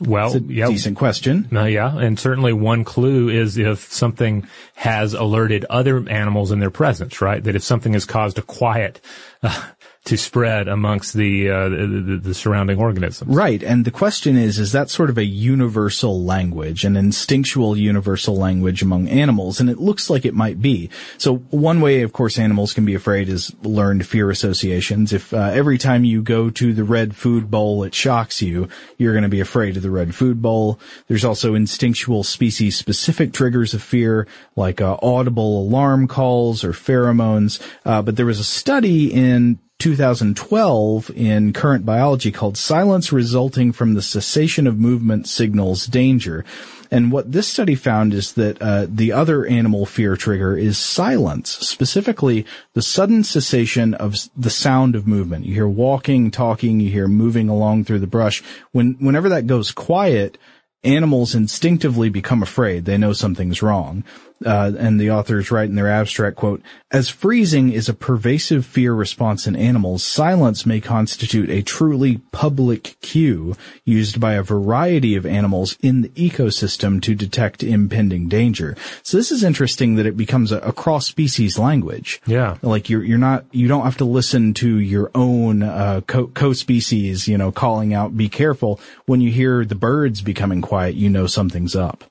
Well, 0.00 0.36
yeah, 0.36 0.68
decent 0.68 0.96
question. 0.96 1.48
Uh, 1.52 1.64
yeah, 1.64 1.98
and 1.98 2.18
certainly 2.18 2.52
one 2.52 2.84
clue 2.84 3.28
is 3.30 3.58
if 3.58 3.92
something 3.92 4.46
has 4.76 5.12
alerted 5.12 5.64
other 5.64 6.08
animals 6.08 6.52
in 6.52 6.60
their 6.60 6.70
presence, 6.70 7.20
right? 7.20 7.42
That 7.42 7.56
if 7.56 7.64
something 7.64 7.94
has 7.94 8.04
caused 8.04 8.38
a 8.38 8.42
quiet 8.42 9.00
uh, 9.42 9.70
to 10.08 10.16
spread 10.16 10.68
amongst 10.68 11.14
the, 11.14 11.50
uh, 11.50 11.68
the, 11.68 12.20
the 12.22 12.34
surrounding 12.34 12.78
organisms. 12.78 13.34
Right, 13.34 13.62
and 13.62 13.84
the 13.84 13.90
question 13.90 14.36
is, 14.36 14.58
is 14.58 14.72
that 14.72 14.90
sort 14.90 15.10
of 15.10 15.18
a 15.18 15.24
universal 15.24 16.24
language, 16.24 16.84
an 16.84 16.96
instinctual 16.96 17.76
universal 17.76 18.36
language 18.36 18.82
among 18.82 19.08
animals? 19.08 19.60
And 19.60 19.68
it 19.68 19.78
looks 19.78 20.08
like 20.08 20.24
it 20.24 20.34
might 20.34 20.60
be. 20.62 20.88
So 21.18 21.36
one 21.50 21.80
way, 21.80 22.02
of 22.02 22.12
course, 22.12 22.38
animals 22.38 22.72
can 22.72 22.84
be 22.84 22.94
afraid 22.94 23.28
is 23.28 23.54
learned 23.62 24.06
fear 24.06 24.30
associations. 24.30 25.12
If 25.12 25.32
uh, 25.34 25.50
every 25.52 25.78
time 25.78 26.04
you 26.04 26.22
go 26.22 26.50
to 26.50 26.72
the 26.72 26.84
red 26.84 27.14
food 27.14 27.50
bowl, 27.50 27.84
it 27.84 27.94
shocks 27.94 28.40
you, 28.40 28.68
you're 28.96 29.12
going 29.12 29.22
to 29.22 29.28
be 29.28 29.40
afraid 29.40 29.76
of 29.76 29.82
the 29.82 29.90
red 29.90 30.14
food 30.14 30.40
bowl. 30.40 30.80
There's 31.06 31.24
also 31.24 31.54
instinctual 31.54 32.24
species-specific 32.24 33.32
triggers 33.32 33.74
of 33.74 33.82
fear, 33.82 34.26
like 34.56 34.80
uh, 34.80 34.96
audible 35.02 35.62
alarm 35.62 36.08
calls 36.08 36.64
or 36.64 36.72
pheromones. 36.72 37.60
Uh, 37.84 38.00
but 38.00 38.16
there 38.16 38.26
was 38.26 38.40
a 38.40 38.44
study 38.44 39.12
in 39.12 39.58
2012 39.78 41.10
in 41.14 41.52
Current 41.52 41.86
Biology 41.86 42.32
called 42.32 42.56
Silence 42.56 43.12
Resulting 43.12 43.72
from 43.72 43.94
the 43.94 44.02
Cessation 44.02 44.66
of 44.66 44.78
Movement 44.78 45.28
Signals 45.28 45.86
Danger. 45.86 46.44
And 46.90 47.12
what 47.12 47.30
this 47.30 47.46
study 47.46 47.76
found 47.76 48.12
is 48.12 48.32
that 48.32 48.60
uh, 48.60 48.86
the 48.88 49.12
other 49.12 49.46
animal 49.46 49.86
fear 49.86 50.16
trigger 50.16 50.56
is 50.56 50.78
silence, 50.78 51.50
specifically 51.58 52.44
the 52.72 52.82
sudden 52.82 53.22
cessation 53.22 53.94
of 53.94 54.16
the 54.36 54.50
sound 54.50 54.96
of 54.96 55.06
movement. 55.06 55.44
You 55.44 55.54
hear 55.54 55.68
walking, 55.68 56.30
talking, 56.30 56.80
you 56.80 56.90
hear 56.90 57.06
moving 57.06 57.48
along 57.48 57.84
through 57.84 58.00
the 58.00 58.06
brush. 58.06 58.42
When 58.72 58.94
whenever 58.94 59.28
that 59.28 59.46
goes 59.46 59.70
quiet, 59.70 60.38
animals 60.82 61.34
instinctively 61.34 62.08
become 62.08 62.42
afraid. 62.42 62.84
They 62.84 62.98
know 62.98 63.12
something's 63.12 63.62
wrong. 63.62 64.02
Uh, 64.44 64.72
and 64.78 65.00
the 65.00 65.10
authors 65.10 65.50
write 65.50 65.68
in 65.68 65.74
their 65.74 65.90
abstract 65.90 66.36
quote, 66.36 66.62
as 66.90 67.08
freezing 67.08 67.72
is 67.72 67.88
a 67.88 67.94
pervasive 67.94 68.64
fear 68.64 68.94
response 68.94 69.46
in 69.46 69.56
animals, 69.56 70.04
silence 70.04 70.64
may 70.64 70.80
constitute 70.80 71.50
a 71.50 71.60
truly 71.60 72.18
public 72.30 72.96
cue 73.00 73.56
used 73.84 74.20
by 74.20 74.34
a 74.34 74.42
variety 74.42 75.16
of 75.16 75.26
animals 75.26 75.76
in 75.82 76.02
the 76.02 76.08
ecosystem 76.10 77.02
to 77.02 77.14
detect 77.14 77.62
impending 77.62 78.28
danger. 78.28 78.76
So 79.02 79.16
this 79.16 79.32
is 79.32 79.42
interesting 79.42 79.96
that 79.96 80.06
it 80.06 80.16
becomes 80.16 80.52
a, 80.52 80.58
a 80.58 80.72
cross 80.72 81.06
species 81.06 81.58
language. 81.58 82.22
Yeah. 82.26 82.58
Like 82.62 82.88
you're, 82.88 83.04
you're 83.04 83.18
not, 83.18 83.44
you 83.50 83.66
don't 83.66 83.84
have 83.84 83.98
to 83.98 84.04
listen 84.04 84.54
to 84.54 84.78
your 84.78 85.10
own, 85.14 85.62
uh, 85.62 86.00
co 86.02 86.52
species, 86.52 87.26
you 87.26 87.36
know, 87.36 87.50
calling 87.50 87.92
out, 87.92 88.16
be 88.16 88.28
careful. 88.28 88.80
When 89.06 89.20
you 89.20 89.32
hear 89.32 89.64
the 89.64 89.74
birds 89.74 90.22
becoming 90.22 90.62
quiet, 90.62 90.94
you 90.94 91.10
know 91.10 91.26
something's 91.26 91.74
up 91.74 92.04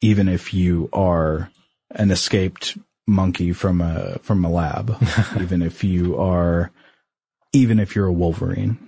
even 0.00 0.28
if 0.28 0.54
you 0.54 0.88
are 0.92 1.50
an 1.90 2.10
escaped 2.10 2.78
monkey 3.06 3.52
from 3.52 3.80
a 3.80 4.18
from 4.22 4.44
a 4.44 4.50
lab, 4.50 4.96
even 5.40 5.62
if 5.62 5.82
you 5.82 6.18
are 6.18 6.70
even 7.52 7.80
if 7.80 7.94
you're 7.94 8.06
a 8.06 8.12
wolverine. 8.12 8.78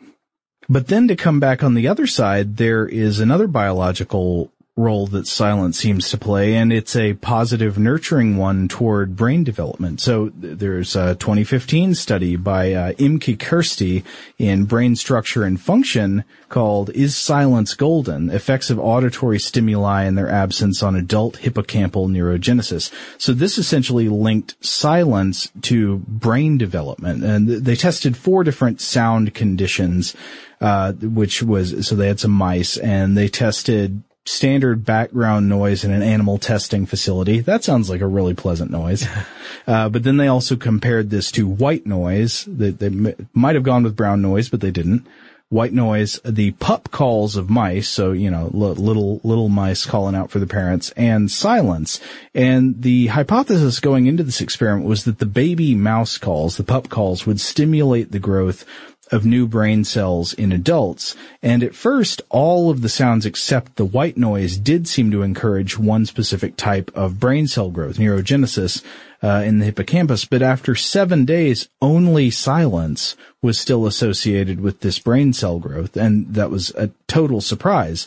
But 0.69 0.87
then 0.87 1.09
to 1.09 1.17
come 1.17 1.41
back 1.41 1.63
on 1.65 1.75
the 1.75 1.89
other 1.89 2.07
side, 2.07 2.57
there 2.57 2.87
is 2.87 3.19
another 3.19 3.49
biological 3.49 4.53
role 4.77 5.07
that 5.09 5.27
silence 5.27 5.79
seems 5.79 6.09
to 6.11 6.19
play, 6.19 6.55
and 6.55 6.73
it's 6.73 6.97
a 6.97 7.15
positive, 7.15 7.79
nurturing 7.79 8.37
one 8.37 8.69
toward 8.69 9.17
brain 9.17 9.45
development. 9.45 10.01
So 10.01 10.31
there's 10.35 10.97
a 10.97 11.15
2015 11.17 11.95
study 11.95 12.37
by 12.37 12.73
uh, 12.73 12.93
Imke 12.93 13.37
Kirste 13.37 14.05
in 14.39 14.65
Brain 14.65 14.97
Structure 14.97 15.45
and 15.45 15.61
Function 15.61 16.25
called 16.49 16.91
"Is 16.91 17.17
Silence 17.17 17.75
Golden? 17.75 18.31
Effects 18.31 18.71
of 18.71 18.79
Auditory 18.79 19.39
Stimuli 19.39 20.05
and 20.05 20.17
Their 20.17 20.31
Absence 20.31 20.83
on 20.83 20.97
Adult 20.97 21.39
Hippocampal 21.39 22.09
Neurogenesis." 22.09 22.91
So 23.19 23.33
this 23.33 23.59
essentially 23.59 24.09
linked 24.09 24.65
silence 24.65 25.51
to 25.63 25.99
brain 26.07 26.59
development, 26.59 27.23
and 27.23 27.49
they 27.49 27.77
tested 27.77 28.17
four 28.17 28.45
different 28.45 28.81
sound 28.81 29.35
conditions. 29.35 30.15
Uh, 30.63 30.93
which 30.93 31.43
was, 31.43 31.89
so 31.89 31.95
they 31.95 32.07
had 32.07 32.21
some 32.21 32.31
mice 32.31 32.77
and 32.77 33.17
they 33.17 33.29
tested 33.29 34.03
standard 34.27 34.85
background 34.85 35.49
noise 35.49 35.85
in 35.85 35.91
an 35.91 36.03
animal 36.03 36.39
testing 36.39 36.87
facility. 36.87 37.41
That 37.41 37.65
sounds 37.65 37.89
like 37.89 38.01
a 38.01 38.07
really 38.07 38.35
pleasant 38.35 38.71
noise. 38.71 39.07
uh, 39.67 39.89
but 39.89 40.03
then 40.03 40.17
they 40.19 40.29
also 40.29 40.57
compared 40.57 41.11
this 41.11 41.31
to 41.33 41.49
white 41.49 41.87
noise. 41.87 42.45
They, 42.45 42.71
they 42.71 42.87
m- 42.87 43.29
might 43.33 43.55
have 43.55 43.65
gone 43.65 43.83
with 43.83 43.97
brown 43.97 44.23
noise, 44.23 44.49
but 44.49 44.61
they 44.61 44.71
didn't. 44.71 45.07
White 45.49 45.73
noise, 45.73 46.21
the 46.25 46.53
pup 46.53 46.93
calls 46.93 47.35
of 47.35 47.51
mice, 47.51 47.89
so, 47.89 48.13
you 48.13 48.31
know, 48.31 48.53
l- 48.55 48.75
little, 48.75 49.21
little 49.25 49.49
mice 49.49 49.85
calling 49.85 50.15
out 50.15 50.31
for 50.31 50.39
the 50.39 50.47
parents, 50.47 50.91
and 50.91 51.29
silence. 51.29 51.99
And 52.33 52.81
the 52.83 53.09
hypothesis 53.09 53.81
going 53.81 54.07
into 54.07 54.23
this 54.23 54.41
experiment 54.41 54.87
was 54.87 55.05
that 55.05 55.19
the 55.19 55.27
baby 55.27 55.75
mouse 55.75 56.19
calls, 56.19 56.57
the 56.57 56.63
pup 56.63 56.89
calls, 56.89 57.27
would 57.27 57.41
stimulate 57.41 58.13
the 58.13 58.21
growth 58.21 58.65
of 59.11 59.27
new 59.27 59.47
brain 59.47 59.85
cells 59.85 60.33
in 60.35 60.53
adults. 60.53 61.17
And 61.43 61.63
at 61.63 61.75
first, 61.75 62.23
all 62.29 62.71
of 62.71 62.83
the 62.83 62.89
sounds 62.89 63.27
except 63.27 63.77
the 63.77 63.85
white 63.85 64.17
noise 64.17 64.57
did 64.57 64.87
seem 64.87 65.11
to 65.11 65.23
encourage 65.23 65.79
one 65.79 66.07
specific 66.07 66.57
type 66.57 66.91
of 66.95 67.21
brain 67.21 67.47
cell 67.47 67.71
growth, 67.71 67.97
neurogenesis, 67.97 68.83
uh, 69.23 69.43
in 69.45 69.59
the 69.59 69.67
hippocampus. 69.67 70.25
But 70.25 70.43
after 70.43 70.75
seven 70.75 71.25
days, 71.25 71.69
only 71.83 72.31
silence 72.31 73.17
was 73.43 73.59
still 73.59 73.87
associated 73.87 74.61
with 74.61 74.81
this 74.81 74.99
brain 74.99 75.33
cell 75.33 75.59
growth. 75.59 75.97
And 75.97 76.33
that 76.35 76.51
was 76.51 76.71
a 76.71 76.91
total 77.07 77.41
surprise. 77.41 78.07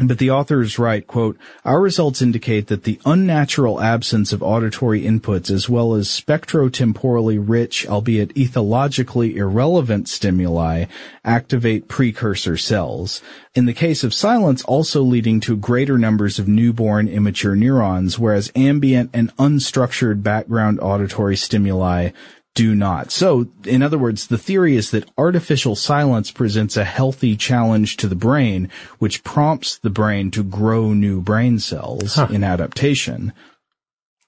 But 0.00 0.18
the 0.18 0.30
authors 0.30 0.78
write, 0.78 1.08
quote, 1.08 1.36
our 1.64 1.80
results 1.80 2.22
indicate 2.22 2.68
that 2.68 2.84
the 2.84 3.00
unnatural 3.04 3.80
absence 3.80 4.32
of 4.32 4.42
auditory 4.44 5.02
inputs 5.02 5.50
as 5.50 5.68
well 5.68 5.94
as 5.94 6.06
spectrotemporally 6.06 7.42
rich, 7.44 7.84
albeit 7.86 8.32
ethologically 8.34 9.34
irrelevant 9.34 10.08
stimuli 10.08 10.84
activate 11.24 11.88
precursor 11.88 12.56
cells. 12.56 13.20
In 13.56 13.66
the 13.66 13.74
case 13.74 14.04
of 14.04 14.14
silence, 14.14 14.62
also 14.64 15.02
leading 15.02 15.40
to 15.40 15.56
greater 15.56 15.98
numbers 15.98 16.38
of 16.38 16.46
newborn 16.46 17.08
immature 17.08 17.56
neurons, 17.56 18.20
whereas 18.20 18.52
ambient 18.54 19.10
and 19.12 19.34
unstructured 19.36 20.22
background 20.22 20.78
auditory 20.80 21.36
stimuli 21.36 22.10
do 22.58 22.74
not. 22.74 23.12
So, 23.12 23.46
in 23.64 23.84
other 23.84 23.98
words, 23.98 24.26
the 24.26 24.36
theory 24.36 24.74
is 24.74 24.90
that 24.90 25.08
artificial 25.16 25.76
silence 25.76 26.32
presents 26.32 26.76
a 26.76 26.84
healthy 26.84 27.36
challenge 27.36 27.96
to 27.98 28.08
the 28.08 28.16
brain, 28.16 28.68
which 28.98 29.22
prompts 29.22 29.78
the 29.78 29.90
brain 29.90 30.32
to 30.32 30.42
grow 30.42 30.92
new 30.92 31.20
brain 31.20 31.60
cells 31.60 32.16
huh. 32.16 32.26
in 32.32 32.42
adaptation, 32.42 33.32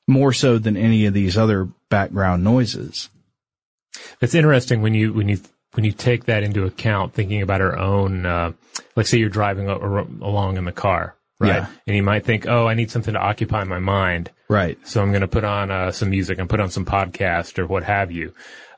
more 0.06 0.32
so 0.32 0.58
than 0.58 0.76
any 0.76 1.06
of 1.06 1.12
these 1.12 1.36
other 1.36 1.70
background 1.88 2.44
noises. 2.44 3.08
It's 4.20 4.36
interesting 4.36 4.80
when 4.80 4.94
you 4.94 5.12
when 5.12 5.28
you 5.28 5.40
when 5.72 5.84
you 5.84 5.90
take 5.90 6.26
that 6.26 6.44
into 6.44 6.64
account, 6.64 7.12
thinking 7.12 7.42
about 7.42 7.60
our 7.60 7.76
own. 7.76 8.26
Uh, 8.26 8.52
like, 8.94 9.08
say 9.08 9.18
you're 9.18 9.28
driving 9.28 9.68
along 9.68 10.56
in 10.56 10.66
the 10.66 10.72
car, 10.72 11.16
right? 11.40 11.48
Yeah. 11.48 11.66
And 11.86 11.96
you 11.96 12.02
might 12.02 12.24
think, 12.24 12.46
oh, 12.46 12.68
I 12.68 12.74
need 12.74 12.90
something 12.90 13.14
to 13.14 13.20
occupy 13.20 13.64
my 13.64 13.80
mind. 13.80 14.30
Right. 14.48 14.78
So 14.86 15.02
I'm 15.02 15.10
going 15.10 15.22
to 15.22 15.28
put 15.28 15.44
on 15.44 15.70
uh, 15.70 15.90
some 15.90 16.10
music 16.10 16.38
and 16.38 16.48
put 16.48 16.60
on 16.60 16.70
some 16.70 16.84
podcast 16.84 17.58
or 17.58 17.66
what 17.66 17.82
have 17.82 18.12
you. 18.12 18.32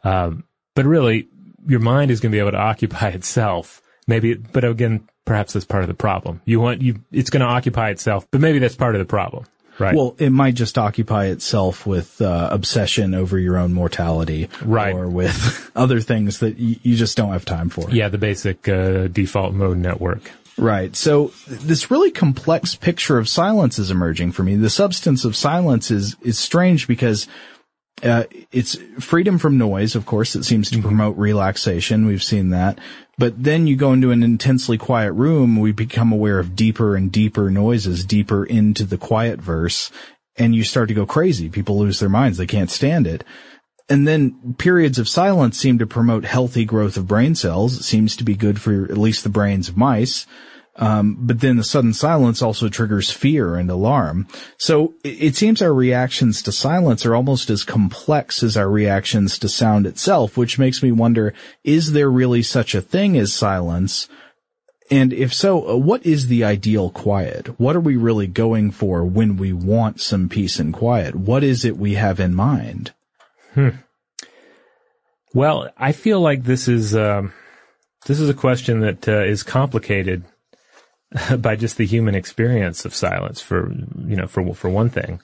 Um, 0.04 0.44
but 0.74 0.86
really, 0.86 1.28
your 1.66 1.80
mind 1.80 2.10
is 2.10 2.20
going 2.20 2.30
to 2.30 2.36
be 2.36 2.40
able 2.40 2.52
to 2.52 2.56
occupy 2.70 3.08
itself. 3.08 3.82
Maybe, 4.06 4.34
but 4.34 4.64
again, 4.64 5.08
perhaps 5.24 5.52
that's 5.52 5.64
part 5.66 5.82
of 5.82 5.88
the 5.88 5.94
problem. 5.94 6.40
You 6.44 6.60
want 6.60 6.82
you, 6.82 7.00
it's 7.12 7.30
going 7.30 7.42
to 7.42 7.46
occupy 7.46 7.90
itself, 7.90 8.26
but 8.30 8.40
maybe 8.40 8.58
that's 8.58 8.74
part 8.74 8.94
of 8.94 8.98
the 9.00 9.04
problem. 9.04 9.44
Right. 9.78 9.94
Well, 9.94 10.14
it 10.18 10.30
might 10.30 10.54
just 10.54 10.76
occupy 10.76 11.26
itself 11.26 11.86
with 11.86 12.20
uh, 12.20 12.48
obsession 12.52 13.14
over 13.14 13.38
your 13.38 13.56
own 13.56 13.72
mortality, 13.72 14.50
right, 14.62 14.94
or 14.94 15.08
with 15.08 15.70
other 15.76 16.00
things 16.00 16.40
that 16.40 16.58
y- 16.58 16.78
you 16.82 16.94
just 16.94 17.16
don't 17.16 17.32
have 17.32 17.46
time 17.46 17.70
for. 17.70 17.90
Yeah, 17.90 18.08
the 18.08 18.18
basic 18.18 18.68
uh, 18.68 19.06
default 19.08 19.54
mode 19.54 19.78
network. 19.78 20.30
Right. 20.58 20.94
So 20.94 21.32
this 21.46 21.90
really 21.90 22.10
complex 22.10 22.74
picture 22.74 23.18
of 23.18 23.28
silence 23.28 23.78
is 23.78 23.90
emerging 23.90 24.32
for 24.32 24.42
me. 24.42 24.56
The 24.56 24.70
substance 24.70 25.24
of 25.24 25.34
silence 25.34 25.90
is, 25.90 26.16
is 26.20 26.38
strange 26.38 26.86
because 26.86 27.26
uh, 28.02 28.24
it's 28.50 28.76
freedom 28.98 29.38
from 29.38 29.58
noise, 29.58 29.94
of 29.94 30.06
course, 30.06 30.34
it 30.34 30.44
seems 30.44 30.70
to 30.70 30.78
mm-hmm. 30.78 30.88
promote 30.88 31.16
relaxation. 31.16 32.06
We've 32.06 32.22
seen 32.22 32.50
that. 32.50 32.78
But 33.16 33.42
then 33.42 33.66
you 33.66 33.76
go 33.76 33.92
into 33.92 34.10
an 34.10 34.22
intensely 34.22 34.78
quiet 34.78 35.12
room, 35.12 35.56
we 35.56 35.72
become 35.72 36.12
aware 36.12 36.38
of 36.38 36.56
deeper 36.56 36.96
and 36.96 37.12
deeper 37.12 37.50
noises, 37.50 38.04
deeper 38.04 38.44
into 38.44 38.84
the 38.84 38.98
quiet 38.98 39.40
verse, 39.40 39.90
and 40.36 40.54
you 40.54 40.64
start 40.64 40.88
to 40.88 40.94
go 40.94 41.06
crazy. 41.06 41.48
People 41.48 41.78
lose 41.78 42.00
their 42.00 42.08
minds. 42.08 42.38
They 42.38 42.46
can't 42.46 42.70
stand 42.70 43.06
it. 43.06 43.22
And 43.88 44.06
then 44.06 44.54
periods 44.58 44.98
of 44.98 45.08
silence 45.08 45.58
seem 45.58 45.78
to 45.78 45.86
promote 45.86 46.24
healthy 46.24 46.64
growth 46.64 46.96
of 46.96 47.06
brain 47.08 47.34
cells. 47.34 47.78
It 47.78 47.82
seems 47.82 48.16
to 48.16 48.24
be 48.24 48.34
good 48.34 48.60
for 48.60 48.84
at 48.84 48.96
least 48.96 49.22
the 49.24 49.28
brains 49.28 49.68
of 49.68 49.76
mice. 49.76 50.26
Um, 50.76 51.18
but 51.20 51.40
then 51.40 51.56
the 51.56 51.64
sudden 51.64 51.92
silence 51.92 52.40
also 52.40 52.68
triggers 52.68 53.10
fear 53.10 53.56
and 53.56 53.70
alarm. 53.70 54.26
So 54.56 54.94
it, 55.04 55.36
seems 55.36 55.60
our 55.60 55.74
reactions 55.74 56.42
to 56.42 56.52
silence 56.52 57.04
are 57.04 57.14
almost 57.14 57.50
as 57.50 57.62
complex 57.62 58.42
as 58.42 58.56
our 58.56 58.70
reactions 58.70 59.38
to 59.40 59.50
sound 59.50 59.86
itself, 59.86 60.36
which 60.36 60.58
makes 60.58 60.82
me 60.82 60.90
wonder, 60.90 61.34
is 61.62 61.92
there 61.92 62.10
really 62.10 62.42
such 62.42 62.74
a 62.74 62.80
thing 62.80 63.18
as 63.18 63.34
silence? 63.34 64.08
And 64.90 65.12
if 65.12 65.34
so, 65.34 65.68
uh, 65.68 65.76
what 65.76 66.06
is 66.06 66.28
the 66.28 66.42
ideal 66.42 66.88
quiet? 66.88 67.60
What 67.60 67.76
are 67.76 67.80
we 67.80 67.96
really 67.96 68.26
going 68.26 68.70
for 68.70 69.04
when 69.04 69.36
we 69.36 69.52
want 69.52 70.00
some 70.00 70.30
peace 70.30 70.58
and 70.58 70.72
quiet? 70.72 71.14
What 71.14 71.44
is 71.44 71.66
it 71.66 71.76
we 71.76 71.94
have 71.94 72.18
in 72.18 72.34
mind? 72.34 72.92
Hmm. 73.54 73.68
Well, 75.34 75.70
I 75.76 75.92
feel 75.92 76.20
like 76.20 76.44
this 76.44 76.68
is 76.68 76.94
um, 76.94 77.32
this 78.06 78.20
is 78.20 78.28
a 78.28 78.34
question 78.34 78.80
that 78.80 79.08
uh, 79.08 79.22
is 79.22 79.42
complicated 79.42 80.24
by 81.38 81.56
just 81.56 81.76
the 81.76 81.86
human 81.86 82.14
experience 82.14 82.84
of 82.84 82.94
silence. 82.94 83.40
For 83.40 83.70
you 83.70 84.16
know, 84.16 84.26
for 84.26 84.54
for 84.54 84.68
one 84.68 84.90
thing, 84.90 85.20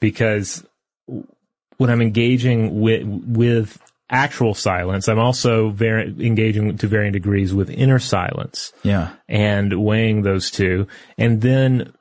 because 0.00 0.64
when 1.06 1.90
I'm 1.90 2.02
engaging 2.02 2.80
with 2.80 3.04
with 3.04 3.82
actual 4.10 4.54
silence, 4.54 5.08
I'm 5.08 5.18
also 5.18 5.70
very 5.70 6.14
engaging 6.24 6.76
to 6.78 6.86
varying 6.86 7.12
degrees 7.12 7.52
with 7.52 7.70
inner 7.70 7.98
silence. 7.98 8.72
Yeah, 8.84 9.10
and 9.28 9.84
weighing 9.84 10.22
those 10.22 10.50
two, 10.50 10.86
and 11.16 11.40
then 11.40 11.92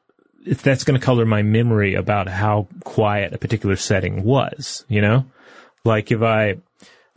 if 0.46 0.62
that's 0.62 0.84
going 0.84 1.00
to 1.00 1.06
color 1.06 1.26
my 1.26 1.42
memory 1.42 1.96
about 1.96 2.28
how 2.28 2.68
quiet 2.84 3.34
a 3.34 3.38
particular 3.38 3.76
setting 3.76 4.24
was, 4.24 4.86
you 4.88 5.02
know, 5.02 5.26
like 5.84 6.12
if 6.12 6.22
I 6.22 6.58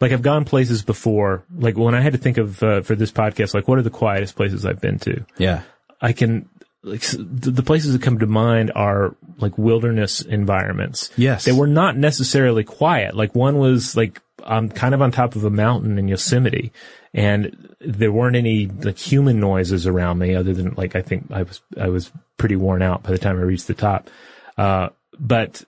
like 0.01 0.13
I've 0.13 0.23
gone 0.23 0.45
places 0.45 0.83
before, 0.83 1.45
like 1.55 1.77
when 1.77 1.95
I 1.95 2.01
had 2.01 2.13
to 2.13 2.19
think 2.19 2.39
of 2.39 2.63
uh, 2.63 2.81
for 2.83 2.95
this 2.95 3.13
podcast, 3.13 3.55
like 3.55 3.69
what 3.69 3.79
are 3.79 3.83
the 3.83 3.91
quietest 3.91 4.37
places 4.37 4.65
I've 4.65 4.81
been 4.81 4.99
to? 5.01 5.25
Yeah, 5.37 5.63
I 6.01 6.13
can 6.13 6.49
like 6.83 7.05
the 7.13 7.63
places 7.63 7.93
that 7.93 8.03
come 8.03 8.19
to 8.19 8.27
mind 8.27 8.73
are 8.75 9.15
like 9.39 9.59
wilderness 9.59 10.23
environments. 10.23 11.11
Yes, 11.17 11.45
they 11.45 11.53
were 11.53 11.67
not 11.67 11.97
necessarily 11.97 12.65
quiet. 12.65 13.15
Like 13.15 13.35
one 13.35 13.59
was 13.59 13.97
like 13.97 14.21
I'm 14.45 14.71
kind 14.71 14.95
of 14.95 15.03
on 15.03 15.13
top 15.13 15.37
of 15.37 15.45
a 15.45 15.51
mountain 15.51 15.99
in 15.99 16.09
Yosemite, 16.09 16.73
and 17.13 17.75
there 17.81 18.13
weren't 18.13 18.37
any 18.37 18.67
like 18.67 18.99
human 18.99 19.41
noises 19.41 19.87
around 19.87 20.19
me 20.19 20.35
other 20.35 20.55
than 20.55 20.75
like 20.75 20.97
I 20.97 21.03
think 21.03 21.31
I 21.31 21.43
was 21.43 21.61
I 21.79 21.89
was 21.89 22.11
pretty 22.39 22.57
worn 22.57 22.81
out 22.81 23.03
by 23.03 23.11
the 23.11 23.19
time 23.19 23.39
I 23.39 23.43
reached 23.43 23.67
the 23.67 23.75
top. 23.75 24.09
Uh, 24.57 24.89
but 25.19 25.63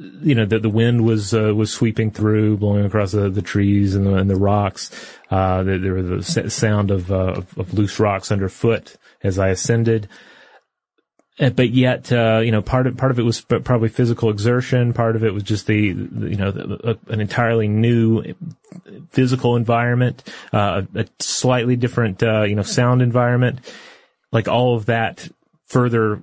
you 0.00 0.34
know, 0.34 0.46
the, 0.46 0.58
the 0.58 0.70
wind 0.70 1.04
was, 1.04 1.34
uh, 1.34 1.54
was 1.54 1.70
sweeping 1.70 2.10
through, 2.10 2.56
blowing 2.56 2.86
across 2.86 3.12
the, 3.12 3.28
the 3.28 3.42
trees 3.42 3.94
and 3.94 4.06
the, 4.06 4.14
and 4.14 4.30
the 4.30 4.36
rocks. 4.36 4.90
Uh, 5.30 5.62
there, 5.62 5.94
was 5.94 6.34
the 6.34 6.50
sound 6.50 6.90
of, 6.90 7.12
uh, 7.12 7.34
of, 7.34 7.58
of, 7.58 7.74
loose 7.74 8.00
rocks 8.00 8.32
underfoot 8.32 8.96
as 9.22 9.38
I 9.38 9.48
ascended. 9.48 10.08
Uh, 11.38 11.50
but 11.50 11.70
yet, 11.70 12.10
uh, 12.10 12.40
you 12.42 12.50
know, 12.50 12.62
part 12.62 12.86
of, 12.86 12.96
part 12.96 13.10
of 13.10 13.18
it 13.18 13.24
was 13.24 13.42
probably 13.42 13.90
physical 13.90 14.30
exertion. 14.30 14.94
Part 14.94 15.16
of 15.16 15.24
it 15.24 15.34
was 15.34 15.42
just 15.42 15.66
the, 15.66 15.76
you 15.76 16.36
know, 16.36 16.50
the, 16.50 16.98
an 17.08 17.20
entirely 17.20 17.68
new 17.68 18.34
physical 19.10 19.56
environment, 19.56 20.22
uh, 20.52 20.82
a 20.94 21.06
slightly 21.18 21.76
different, 21.76 22.22
you 22.22 22.54
know, 22.54 22.62
sound 22.62 23.02
environment. 23.02 23.60
Like 24.32 24.48
all 24.48 24.76
of 24.76 24.86
that 24.86 25.28
further 25.66 26.22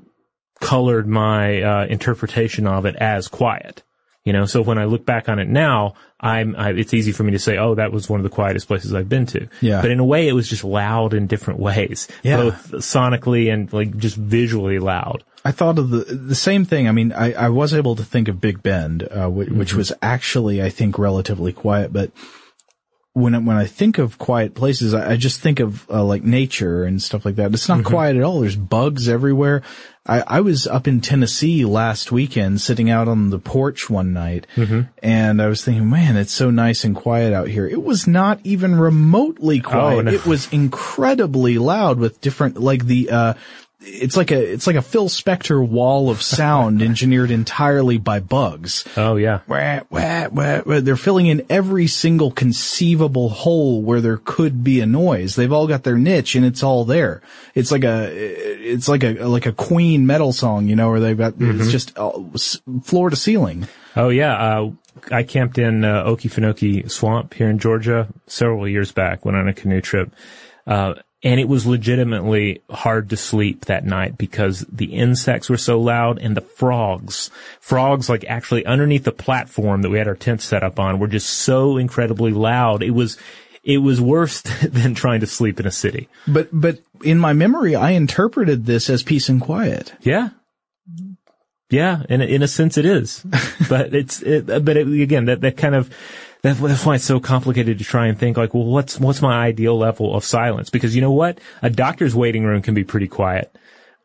colored 0.60 1.08
my 1.08 1.62
uh, 1.62 1.86
interpretation 1.86 2.68
of 2.68 2.86
it 2.86 2.96
as 2.96 3.28
quiet. 3.28 3.84
You 4.24 4.34
know, 4.34 4.46
so 4.46 4.62
when 4.62 4.78
I 4.78 4.84
look 4.84 5.06
back 5.06 5.30
on 5.30 5.40
it 5.40 5.48
now, 5.48 5.94
I'm, 6.20 6.54
I, 6.58 6.72
it's 6.72 6.94
easy 6.94 7.14
for 7.14 7.24
me 7.24 7.32
to 7.32 7.40
say, 7.40 7.58
oh, 7.58 7.76
that 7.76 7.94
was 7.94 8.10
one 8.10 8.20
of 8.20 8.26
the 8.26 8.30
quietest 8.30 8.68
places 8.68 8.94
I've 8.94 9.08
been 9.08 9.26
to. 9.28 9.48
Yeah. 9.62 9.82
But 9.82 9.92
in 9.92 10.00
a 10.00 10.04
way, 10.06 10.28
it 10.28 10.34
was 10.34 10.50
just 10.50 10.66
loud 10.66 11.14
in 11.14 11.28
different 11.28 11.62
ways. 11.62 12.10
Yeah. 12.24 12.36
Both 12.36 12.72
sonically 12.72 13.54
and 13.54 13.72
like 13.72 13.96
just 13.96 14.18
visually 14.18 14.80
loud. 14.80 15.24
I 15.46 15.52
thought 15.52 15.80
of 15.80 15.92
the 15.92 16.00
the 16.00 16.36
same 16.36 16.66
thing. 16.66 16.90
I 16.90 16.92
mean, 16.92 17.14
I, 17.14 17.32
I 17.32 17.48
was 17.48 17.74
able 17.74 17.96
to 17.96 18.04
think 18.04 18.28
of 18.28 18.42
Big 18.42 18.62
Bend, 18.62 19.04
uh, 19.04 19.30
which, 19.30 19.48
mm-hmm. 19.48 19.60
which 19.60 19.74
was 19.74 19.94
actually, 20.02 20.62
I 20.62 20.72
think, 20.72 21.00
relatively 21.00 21.54
quiet, 21.54 21.94
but 21.94 22.12
when 23.18 23.34
I, 23.34 23.40
when 23.40 23.58
I 23.58 23.66
think 23.66 23.98
of 23.98 24.18
quiet 24.18 24.54
places, 24.54 24.94
I, 24.94 25.14
I 25.14 25.18
just 25.18 25.42
think 25.42 25.60
of 25.60 25.90
uh, 25.90 26.04
like 26.04 26.24
nature 26.24 26.84
and 26.84 27.02
stuff 27.02 27.26
like 27.26 27.36
that. 27.36 27.54
It's 27.54 27.68
not 27.68 27.80
mm-hmm. 27.80 27.88
quiet 27.88 28.16
at 28.16 28.24
all. 28.24 28.42
There's 28.42 28.56
bugs 28.56 29.10
everywhere. 29.10 29.64
I, 30.06 30.24
I 30.26 30.42
was 30.42 30.68
up 30.68 30.88
in 30.88 31.02
Tennessee 31.02 31.66
last 31.66 32.12
weekend, 32.12 32.62
sitting 32.62 32.90
out 32.90 33.08
on 33.08 33.30
the 33.30 33.40
porch 33.40 33.90
one 33.90 34.14
night, 34.14 34.48
mm-hmm. 34.56 34.84
and 35.04 35.42
I 35.42 35.48
was 35.48 35.66
thinking, 35.66 35.90
man, 35.90 36.16
it's 36.16 36.32
so 36.32 36.50
nice 36.50 36.86
and 36.86 36.96
quiet 36.96 37.34
out 37.34 37.50
here. 37.50 37.68
It 37.68 37.84
was 37.84 38.08
not 38.08 38.40
even 38.46 38.80
remotely 38.80 39.60
quiet. 39.60 39.98
Oh, 39.98 40.02
no. 40.02 40.12
It 40.12 40.26
was 40.26 40.48
incredibly 40.54 41.58
loud 41.58 42.00
with 42.00 42.22
different, 42.22 42.58
like 42.58 42.86
the 42.86 43.10
uh, 43.10 43.34
it's 43.80 44.18
like 44.18 44.32
a 44.32 44.54
it's 44.54 44.66
like 44.66 44.76
a 44.76 44.82
Phil 44.82 45.08
Spector 45.08 45.66
wall 45.66 46.10
of 46.10 46.22
sound 46.22 46.82
engineered 46.82 47.32
entirely 47.32 47.98
by 47.98 48.20
bugs. 48.20 48.86
Oh 48.98 49.16
yeah. 49.16 49.42
Wah, 49.48 49.82
wah, 49.90 50.28
wah, 50.32 50.62
wah. 50.66 50.80
They're 50.80 50.96
filling 50.96 51.28
in 51.28 51.46
every 51.50 51.88
single 51.88 52.32
conceivable 52.32 53.30
hole 53.30 53.82
where 53.82 54.02
there 54.02 54.18
could 54.18 54.64
be 54.64 54.80
a 54.80 54.86
noise. 54.86 55.36
They've 55.36 55.52
all 55.52 55.68
got 55.68 55.84
their 55.84 55.98
niche 55.98 56.36
and 56.36 56.46
it's 56.46 56.64
all 56.64 56.86
there. 56.86 57.22
It's 57.54 57.72
like 57.72 57.84
a 57.84 58.12
it's 58.14 58.88
like 58.88 59.04
a 59.04 59.26
like 59.26 59.46
a 59.46 59.54
Queen 59.54 60.08
metal 60.08 60.34
song, 60.34 60.68
you 60.68 60.76
know, 60.76 60.90
where 60.90 61.00
they've 61.00 61.18
got 61.18 61.34
mm-hmm. 61.34 61.62
it's 61.62 61.72
just 61.72 61.98
uh, 61.98 62.12
floor 62.84 63.10
to 63.10 63.16
ceiling. 63.16 63.68
Oh 63.96 64.10
yeah. 64.10 64.36
Uh, 64.36 64.72
I 65.12 65.24
camped 65.24 65.60
in 65.60 65.86
uh, 65.86 66.04
Okefenokee 66.06 66.90
Swamp 66.90 67.36
here 67.36 67.50
in 67.50 67.60
Georgia 67.60 68.08
several 68.26 68.68
years 68.68 68.92
back. 68.92 69.24
Went 69.24 69.38
on 69.38 69.48
a 69.48 69.54
canoe 69.54 69.82
trip. 69.82 70.12
Uh, 70.66 70.96
and 71.24 71.40
it 71.40 71.48
was 71.48 71.66
legitimately 71.66 72.62
hard 72.70 73.10
to 73.10 73.18
sleep 73.18 73.66
that 73.66 73.86
night 73.86 74.18
because 74.18 74.66
the 74.72 74.94
insects 74.94 75.50
were 75.50 75.58
so 75.58 75.82
loud 75.82 76.20
and 76.20 76.38
the 76.38 76.42
frogs, 76.42 77.32
frogs 77.60 78.08
like 78.08 78.24
actually 78.26 78.66
underneath 78.66 79.04
the 79.04 79.12
platform 79.12 79.82
that 79.82 79.90
we 79.90 79.98
had 79.98 80.08
our 80.08 80.16
tent 80.16 80.42
set 80.42 80.64
up 80.64 80.80
on 80.80 81.00
were 81.00 81.08
just 81.08 81.30
so 81.30 81.78
incredibly 81.78 82.32
loud. 82.32 82.84
It 82.84 82.92
was, 82.92 83.18
it 83.64 83.80
was 83.80 84.00
worse 84.00 84.42
than 84.62 84.94
trying 84.94 85.22
to 85.22 85.28
sleep 85.28 85.60
in 85.60 85.66
a 85.66 85.72
city. 85.72 86.08
But, 86.28 86.50
but 86.52 86.80
in 87.04 87.18
my 87.18 87.34
memory, 87.34 87.76
I 87.76 87.92
interpreted 87.92 88.66
this 88.66 88.88
as 88.90 89.02
peace 89.02 89.28
and 89.28 89.42
quiet. 89.42 89.94
Yeah. 90.02 90.30
Yeah. 91.72 92.04
In, 92.10 92.22
in 92.22 92.44
a 92.44 92.48
sense 92.48 92.78
it 92.78 92.86
is, 92.86 93.26
but 93.70 93.96
it's, 93.96 94.22
it, 94.22 94.46
but 94.46 94.78
it, 94.78 94.88
again, 94.88 95.26
that, 95.26 95.42
that 95.42 95.58
kind 95.58 95.74
of, 95.74 95.92
that's 96.54 96.86
why 96.86 96.96
it's 96.96 97.04
so 97.04 97.20
complicated 97.20 97.80
to 97.80 97.84
try 97.84 98.08
and 98.08 98.18
think 98.18 98.38
like, 98.38 98.54
well, 98.54 98.66
what's, 98.66 99.00
what's 99.00 99.22
my 99.22 99.46
ideal 99.46 99.78
level 99.78 100.16
of 100.16 100.24
silence? 100.24 100.70
Because 100.70 100.96
you 100.96 101.02
know 101.02 101.12
what? 101.12 101.40
A 101.62 101.70
doctor's 101.70 102.16
waiting 102.16 102.44
room 102.44 102.62
can 102.62 102.74
be 102.74 102.84
pretty 102.84 103.08
quiet. 103.08 103.56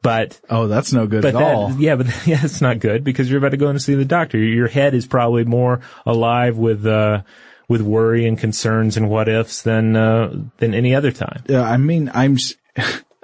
But 0.03 0.41
oh, 0.51 0.67
that's 0.67 0.93
no 0.93 1.07
good 1.07 1.25
at 1.25 1.35
that, 1.35 1.43
all. 1.43 1.73
Yeah, 1.79 1.95
but 1.95 2.07
yeah, 2.27 2.41
it's 2.43 2.61
not 2.61 2.81
good 2.81 3.05
because 3.05 3.31
you're 3.31 3.39
about 3.39 3.53
to 3.53 3.57
go 3.57 3.69
in 3.69 3.75
to 3.75 3.81
see 3.81 3.95
the 3.95 4.05
doctor. 4.05 4.37
Your 4.37 4.67
head 4.67 4.95
is 4.95 5.07
probably 5.07 5.45
more 5.45 5.81
alive 6.05 6.59
with 6.59 6.85
uh, 6.85 7.23
with 7.69 7.81
worry 7.81 8.27
and 8.27 8.37
concerns 8.37 8.97
and 8.97 9.09
what 9.09 9.29
ifs 9.29 9.63
than 9.63 9.95
uh, 9.95 10.35
than 10.59 10.75
any 10.75 10.95
other 10.95 11.13
time. 11.13 11.45
Yeah, 11.47 11.63
I 11.63 11.77
mean, 11.77 12.11
I'm. 12.13 12.37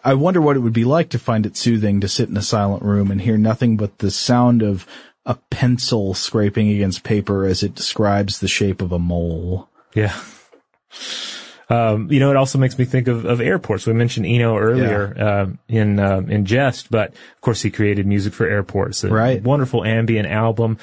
I 0.05 0.14
wonder 0.14 0.41
what 0.41 0.57
it 0.57 0.61
would 0.61 0.73
be 0.73 0.85
like 0.85 1.11
to 1.11 1.19
find 1.19 1.45
it 1.45 1.57
soothing 1.57 2.01
to 2.01 2.09
sit 2.09 2.29
in 2.29 2.37
a 2.37 2.43
silent 2.43 2.85
room 2.85 3.11
and 3.11 3.21
hear 3.21 3.37
nothing 3.37 3.77
but 3.77 3.99
the 3.99 4.12
sound 4.12 4.62
of 4.62 4.87
a 5.29 5.35
pencil 5.51 6.14
scraping 6.14 6.70
against 6.70 7.05
paper 7.05 7.45
as 7.45 7.62
it 7.62 7.74
describes 7.74 8.41
the 8.41 8.49
shape 8.49 8.81
of 8.81 8.93
a 8.93 8.99
mole. 8.99 9.68
Yeah. 9.95 10.18
Um, 11.68 12.11
you 12.11 12.18
know, 12.18 12.31
it 12.31 12.37
also 12.37 12.59
makes 12.59 12.79
me 12.79 12.87
think 12.87 13.09
of, 13.09 13.26
of 13.26 13.43
airports. 13.43 13.87
We 13.87 13.93
mentioned 13.93 14.24
Eno 14.24 14.57
earlier 14.57 15.14
yeah. 15.14 15.26
uh, 15.26 15.47
in 15.68 16.01
uh, 16.01 16.22
in 16.26 16.47
jest, 16.47 16.91
but 16.91 17.11
of 17.11 17.41
course 17.43 17.61
he 17.61 17.70
created 17.70 18.07
music 18.07 18.33
for 18.33 18.49
airports. 18.49 19.05
A 19.05 19.11
right. 19.11 19.43
Wonderful 19.43 19.85
ambient 19.85 20.29
album. 20.29 20.79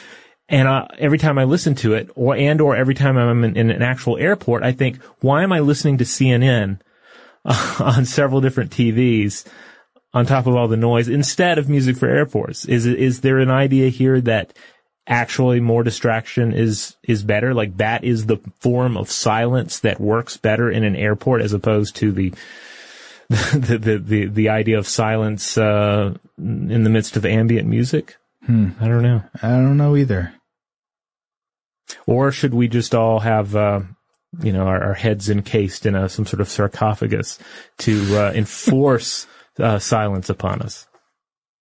And 0.47 0.67
uh, 0.67 0.87
every 0.99 1.17
time 1.17 1.39
I 1.39 1.45
listen 1.45 1.73
to 1.75 1.95
it, 1.95 2.11
or 2.13 2.35
and 2.35 2.61
or 2.61 2.75
every 2.75 2.93
time 2.93 3.17
I'm 3.17 3.43
in, 3.43 3.57
in 3.57 3.71
an 3.71 3.81
actual 3.81 4.15
airport, 4.17 4.61
I 4.61 4.73
think, 4.73 5.01
why 5.21 5.41
am 5.41 5.51
I 5.51 5.61
listening 5.61 5.97
to 5.97 6.03
CNN 6.03 6.79
on 7.79 8.05
several 8.05 8.41
different 8.41 8.69
TVs? 8.69 9.43
On 10.15 10.25
top 10.25 10.47
of 10.47 10.55
all 10.55 10.69
the 10.69 10.77
noise 10.77 11.09
instead 11.09 11.59
of 11.59 11.69
music 11.69 11.97
for 11.97 12.07
airports? 12.07 12.65
Is 12.65 12.87
is 12.87 13.21
there 13.21 13.39
an 13.39 13.51
idea 13.51 13.89
here 13.89 14.19
that 14.21 14.57
actually 15.05 15.59
more 15.59 15.83
distraction 15.83 16.53
is 16.53 16.95
is 17.03 17.21
better? 17.21 17.53
Like 17.53 17.77
that 17.77 18.03
is 18.03 18.25
the 18.25 18.37
form 18.61 18.97
of 18.97 19.11
silence 19.11 19.79
that 19.79 19.99
works 19.99 20.37
better 20.37 20.71
in 20.71 20.83
an 20.83 20.95
airport 20.95 21.41
as 21.41 21.53
opposed 21.53 21.97
to 21.97 22.11
the 22.13 22.33
the 23.29 23.77
the 23.79 23.97
the, 23.99 24.25
the 24.27 24.49
idea 24.49 24.77
of 24.77 24.87
silence 24.87 25.57
uh, 25.57 26.15
in 26.37 26.83
the 26.83 26.89
midst 26.89 27.17
of 27.17 27.25
ambient 27.25 27.67
music. 27.67 28.15
Hmm. 28.45 28.69
I 28.79 28.87
don't 28.87 29.03
know. 29.03 29.21
I 29.43 29.49
don't 29.49 29.77
know 29.77 29.95
either. 29.95 30.33
Or 32.07 32.31
should 32.31 32.53
we 32.53 32.67
just 32.67 32.95
all 32.95 33.19
have 33.19 33.55
uh, 33.55 33.81
you 34.41 34.51
know, 34.51 34.65
our, 34.67 34.83
our 34.83 34.93
heads 34.93 35.29
encased 35.29 35.85
in 35.85 35.95
a, 35.95 36.09
some 36.09 36.25
sort 36.25 36.41
of 36.41 36.49
sarcophagus 36.49 37.39
to 37.79 38.17
uh, 38.17 38.31
enforce 38.33 39.27
uh, 39.59 39.79
silence 39.79 40.29
upon 40.29 40.61
us. 40.61 40.87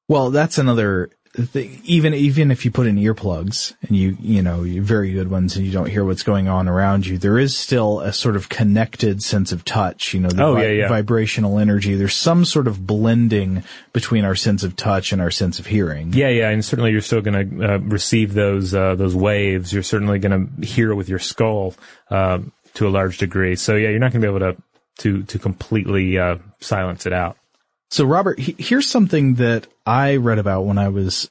Well, 0.09 0.31
that's 0.31 0.59
another 0.59 1.11
thing. 1.35 1.81
Even 1.85 2.13
even 2.15 2.51
if 2.51 2.65
you 2.65 2.71
put 2.71 2.87
in 2.87 2.97
earplugs 2.97 3.75
and 3.83 3.97
you 3.97 4.17
you 4.21 4.43
know 4.43 4.63
very 4.83 5.13
good 5.13 5.31
ones 5.31 5.57
and 5.57 5.65
you 5.65 5.73
don't 5.73 5.89
hear 5.89 6.05
what's 6.05 6.23
going 6.23 6.47
on 6.47 6.69
around 6.69 7.07
you, 7.07 7.17
there 7.19 7.39
is 7.39 7.57
still 7.57 8.01
a 8.01 8.13
sort 8.13 8.37
of 8.37 8.49
connected 8.51 9.23
sense 9.23 9.51
of 9.51 9.65
touch. 9.65 10.13
You 10.13 10.21
know, 10.21 10.29
the 10.29 10.45
Oh, 10.45 10.55
vi- 10.55 10.63
yeah, 10.63 10.69
yeah. 10.83 10.89
vibrational 10.89 11.59
energy. 11.59 11.95
There's 11.95 12.15
some 12.15 12.45
sort 12.45 12.67
of 12.69 12.87
blending 12.87 13.65
between 13.95 14.25
our 14.27 14.35
sense 14.37 14.63
of 14.63 14.77
touch 14.77 15.13
and 15.13 15.23
our 15.23 15.31
sense 15.31 15.59
of 15.59 15.67
hearing. 15.67 16.13
Yeah, 16.13 16.29
yeah, 16.29 16.51
and 16.51 16.63
certainly 16.65 16.93
you're 16.93 17.01
still 17.01 17.23
going 17.23 17.59
to 17.59 17.75
uh, 17.75 17.79
receive 17.79 18.35
those 18.35 18.75
uh, 18.75 18.95
those 18.95 19.17
waves. 19.17 19.73
You're 19.73 19.83
certainly 19.83 20.19
going 20.19 20.47
to 20.61 20.67
hear 20.67 20.95
with 20.95 21.09
your 21.09 21.19
skull 21.19 21.75
uh, 22.11 22.41
to 22.75 22.87
a 22.87 22.91
large 22.91 23.17
degree. 23.19 23.57
So 23.57 23.75
yeah, 23.75 23.89
you're 23.89 23.99
not 24.01 24.13
going 24.13 24.21
to 24.21 24.29
be 24.31 24.37
able 24.37 24.53
to 24.53 24.63
to 24.99 25.23
to 25.25 25.39
completely 25.39 26.19
uh, 26.19 26.37
silence 26.61 27.07
it 27.07 27.13
out. 27.15 27.39
So, 27.95 28.05
Robert, 28.05 28.41
he- 28.41 28.57
here's 28.59 28.89
something 28.89 29.35
that 29.35 29.69
I 29.87 30.17
read 30.17 30.41
about 30.41 30.63
when 30.63 30.79
I 30.79 30.89
was, 30.89 31.31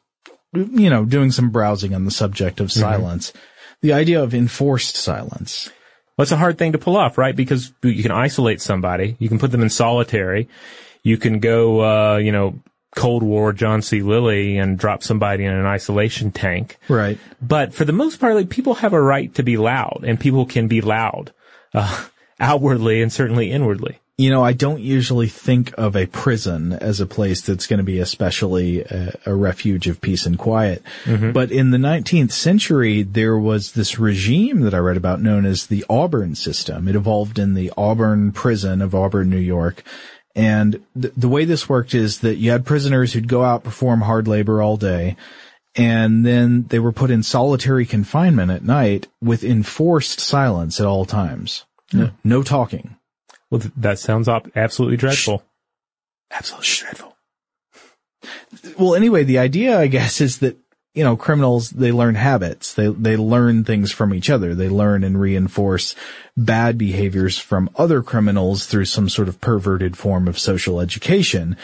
you 0.53 0.89
know, 0.89 1.03
doing 1.03 1.29
some 1.29 1.49
browsing 1.49 1.93
on 1.93 2.05
the 2.05 2.09
subject 2.11 2.61
of 2.61 2.71
silence. 2.71 3.33
The 3.81 3.91
idea 3.91 4.23
of 4.23 4.33
enforced 4.33 4.95
silence. 4.95 5.69
Well, 6.15 6.23
it's 6.23 6.31
a 6.31 6.37
hard 6.37 6.57
thing 6.57 6.71
to 6.71 6.77
pull 6.77 6.95
off, 6.95 7.17
right? 7.17 7.35
Because 7.35 7.73
you 7.81 8.01
can 8.01 8.13
isolate 8.13 8.61
somebody, 8.61 9.17
you 9.19 9.27
can 9.27 9.39
put 9.39 9.51
them 9.51 9.61
in 9.61 9.69
solitary, 9.69 10.47
you 11.03 11.17
can 11.17 11.39
go, 11.39 11.81
uh, 11.83 12.15
you 12.15 12.31
know, 12.31 12.57
Cold 12.95 13.23
War 13.23 13.51
John 13.51 13.81
C. 13.81 14.01
Lilly 14.01 14.57
and 14.57 14.79
drop 14.79 15.03
somebody 15.03 15.43
in 15.43 15.51
an 15.51 15.65
isolation 15.65 16.31
tank. 16.31 16.77
Right. 16.87 17.17
But 17.41 17.73
for 17.73 17.83
the 17.83 17.91
most 17.91 18.21
part, 18.21 18.35
like, 18.35 18.47
people 18.49 18.75
have 18.75 18.93
a 18.93 19.01
right 19.01 19.35
to 19.35 19.43
be 19.43 19.57
loud, 19.57 20.05
and 20.07 20.17
people 20.17 20.45
can 20.45 20.69
be 20.69 20.79
loud, 20.79 21.33
uh, 21.73 22.05
outwardly 22.39 23.01
and 23.01 23.11
certainly 23.11 23.51
inwardly. 23.51 23.99
You 24.17 24.29
know, 24.29 24.43
I 24.43 24.53
don't 24.53 24.79
usually 24.79 25.27
think 25.27 25.73
of 25.75 25.95
a 25.95 26.05
prison 26.05 26.71
as 26.71 26.99
a 26.99 27.07
place 27.07 27.41
that's 27.41 27.65
going 27.65 27.79
to 27.79 27.83
be 27.83 27.99
especially 27.99 28.81
a, 28.81 29.13
a 29.25 29.33
refuge 29.33 29.87
of 29.87 30.01
peace 30.01 30.27
and 30.27 30.37
quiet. 30.37 30.83
Mm-hmm. 31.05 31.31
But 31.31 31.51
in 31.51 31.71
the 31.71 31.79
19th 31.79 32.31
century, 32.31 33.01
there 33.01 33.39
was 33.39 33.71
this 33.71 33.97
regime 33.97 34.61
that 34.61 34.75
I 34.75 34.77
read 34.77 34.97
about 34.97 35.21
known 35.21 35.47
as 35.47 35.65
the 35.65 35.83
Auburn 35.89 36.35
system. 36.35 36.87
It 36.87 36.95
evolved 36.95 37.39
in 37.39 37.55
the 37.55 37.73
Auburn 37.75 38.31
prison 38.33 38.83
of 38.83 38.93
Auburn, 38.93 39.31
New 39.31 39.37
York. 39.37 39.81
And 40.35 40.83
th- 40.99 41.13
the 41.17 41.29
way 41.29 41.45
this 41.45 41.67
worked 41.67 41.95
is 41.95 42.19
that 42.19 42.35
you 42.35 42.51
had 42.51 42.67
prisoners 42.67 43.13
who'd 43.13 43.27
go 43.27 43.43
out, 43.43 43.63
perform 43.63 44.01
hard 44.01 44.27
labor 44.27 44.61
all 44.61 44.77
day, 44.77 45.15
and 45.75 46.23
then 46.23 46.65
they 46.69 46.79
were 46.79 46.91
put 46.91 47.09
in 47.09 47.23
solitary 47.23 47.85
confinement 47.85 48.51
at 48.51 48.63
night 48.63 49.07
with 49.21 49.43
enforced 49.43 50.19
silence 50.19 50.79
at 50.79 50.85
all 50.85 51.05
times. 51.05 51.65
No, 51.91 52.11
no 52.23 52.43
talking. 52.43 52.95
Well, 53.53 53.59
th- 53.59 53.73
that 53.77 53.99
sounds 53.99 54.27
op- 54.27 54.49
absolutely 54.55 54.97
dreadful. 54.97 55.43
Absolutely 56.31 56.69
dreadful. 56.79 57.15
Well, 58.79 58.95
anyway, 58.95 59.25
the 59.25 59.37
idea, 59.37 59.79
I 59.79 59.85
guess, 59.85 60.21
is 60.21 60.39
that, 60.39 60.57
you 60.95 61.03
know, 61.03 61.15
criminals, 61.15 61.69
they 61.69 61.91
learn 61.91 62.15
habits. 62.15 62.73
They, 62.73 62.87
they 62.87 63.15
learn 63.15 63.63
things 63.63 63.91
from 63.91 64.11
each 64.11 64.31
other. 64.31 64.55
They 64.55 64.69
learn 64.69 65.03
and 65.03 65.21
reinforce 65.21 65.93
bad 66.35 66.79
behaviors 66.79 67.37
from 67.37 67.69
other 67.75 68.01
criminals 68.01 68.65
through 68.65 68.85
some 68.85 69.07
sort 69.07 69.27
of 69.27 69.39
perverted 69.39 69.95
form 69.95 70.27
of 70.27 70.39
social 70.39 70.79
education. 70.79 71.55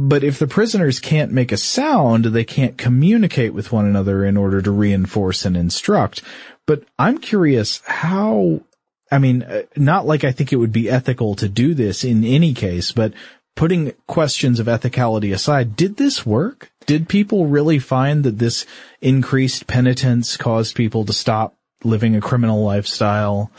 But 0.00 0.24
if 0.24 0.40
the 0.40 0.48
prisoners 0.48 0.98
can't 0.98 1.30
make 1.30 1.52
a 1.52 1.58
sound, 1.58 2.24
they 2.24 2.44
can't 2.44 2.76
communicate 2.76 3.54
with 3.54 3.70
one 3.70 3.86
another 3.86 4.24
in 4.24 4.36
order 4.36 4.60
to 4.62 4.72
reinforce 4.72 5.44
and 5.44 5.56
instruct. 5.56 6.22
But 6.66 6.82
I'm 6.98 7.18
curious 7.18 7.82
how, 7.86 8.62
I 9.10 9.18
mean, 9.18 9.42
uh, 9.42 9.62
not 9.76 10.06
like 10.06 10.24
I 10.24 10.32
think 10.32 10.52
it 10.52 10.56
would 10.56 10.72
be 10.72 10.90
ethical 10.90 11.34
to 11.36 11.48
do 11.48 11.74
this 11.74 12.04
in 12.04 12.24
any 12.24 12.54
case, 12.54 12.92
but 12.92 13.12
putting 13.56 13.92
questions 14.06 14.60
of 14.60 14.66
ethicality 14.66 15.32
aside, 15.34 15.76
did 15.76 15.96
this 15.96 16.24
work? 16.24 16.70
Did 16.86 17.08
people 17.08 17.46
really 17.46 17.78
find 17.78 18.24
that 18.24 18.38
this 18.38 18.66
increased 19.00 19.66
penitence 19.66 20.36
caused 20.36 20.76
people 20.76 21.04
to 21.04 21.12
stop 21.12 21.56
living 21.82 22.14
a 22.14 22.20
criminal 22.20 22.62
lifestyle? 22.62 23.50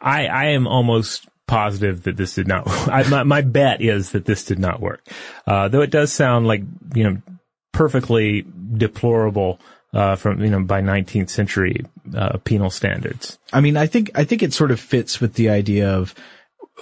I, 0.00 0.26
I 0.26 0.44
am 0.46 0.66
almost 0.66 1.28
positive 1.46 2.04
that 2.04 2.16
this 2.16 2.34
did 2.34 2.48
not. 2.48 2.64
I, 2.88 3.08
my, 3.08 3.22
my 3.24 3.40
bet 3.42 3.80
is 3.80 4.12
that 4.12 4.24
this 4.24 4.44
did 4.44 4.58
not 4.58 4.80
work. 4.80 5.06
Uh, 5.46 5.68
though 5.68 5.82
it 5.82 5.90
does 5.90 6.12
sound 6.12 6.46
like 6.46 6.62
you 6.94 7.04
know 7.04 7.22
perfectly 7.72 8.46
deplorable 8.72 9.60
uh, 9.96 10.14
from 10.14 10.44
you 10.44 10.50
know 10.50 10.62
by 10.62 10.82
19th 10.82 11.30
century 11.30 11.84
uh, 12.14 12.36
penal 12.44 12.68
standards. 12.68 13.38
I 13.52 13.62
mean, 13.62 13.78
I 13.78 13.86
think, 13.86 14.10
I 14.14 14.24
think 14.24 14.42
it 14.42 14.52
sort 14.52 14.70
of 14.70 14.78
fits 14.78 15.20
with 15.22 15.34
the 15.34 15.48
idea 15.48 15.90
of, 15.90 16.14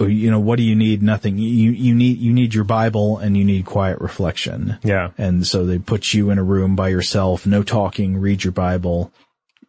oh, 0.00 0.06
you 0.06 0.32
know, 0.32 0.40
what 0.40 0.56
do 0.56 0.64
you 0.64 0.74
need? 0.74 1.00
Nothing. 1.00 1.38
You, 1.38 1.70
you 1.70 1.94
need, 1.94 2.18
you 2.18 2.32
need 2.32 2.54
your 2.54 2.64
Bible 2.64 3.18
and 3.18 3.36
you 3.36 3.44
need 3.44 3.66
quiet 3.66 4.00
reflection. 4.00 4.78
Yeah. 4.82 5.12
And 5.16 5.46
so 5.46 5.64
they 5.64 5.78
put 5.78 6.12
you 6.12 6.30
in 6.30 6.38
a 6.38 6.42
room 6.42 6.74
by 6.74 6.88
yourself, 6.88 7.46
no 7.46 7.62
talking, 7.62 8.16
read 8.18 8.42
your 8.42 8.52
Bible, 8.52 9.12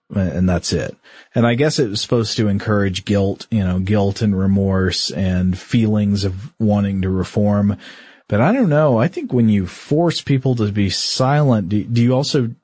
and 0.09 0.49
that's 0.49 0.73
it. 0.73 0.97
And 1.35 1.45
I 1.45 1.53
guess 1.53 1.77
it 1.77 1.89
was 1.89 2.01
supposed 2.01 2.37
to 2.37 2.47
encourage 2.47 3.05
guilt, 3.05 3.45
you 3.51 3.63
know, 3.63 3.77
guilt 3.77 4.23
and 4.23 4.37
remorse 4.37 5.11
and 5.11 5.55
feelings 5.55 6.23
of 6.23 6.51
wanting 6.59 7.03
to 7.03 7.09
reform. 7.11 7.77
But 8.27 8.41
I 8.41 8.53
don't 8.53 8.69
know. 8.69 8.97
I 8.97 9.07
think 9.07 9.31
when 9.31 9.49
you 9.49 9.67
force 9.67 10.19
people 10.19 10.55
to 10.55 10.71
be 10.71 10.89
silent, 10.89 11.69
do, 11.69 11.83
do 11.83 12.01
you 12.01 12.15
also 12.15 12.55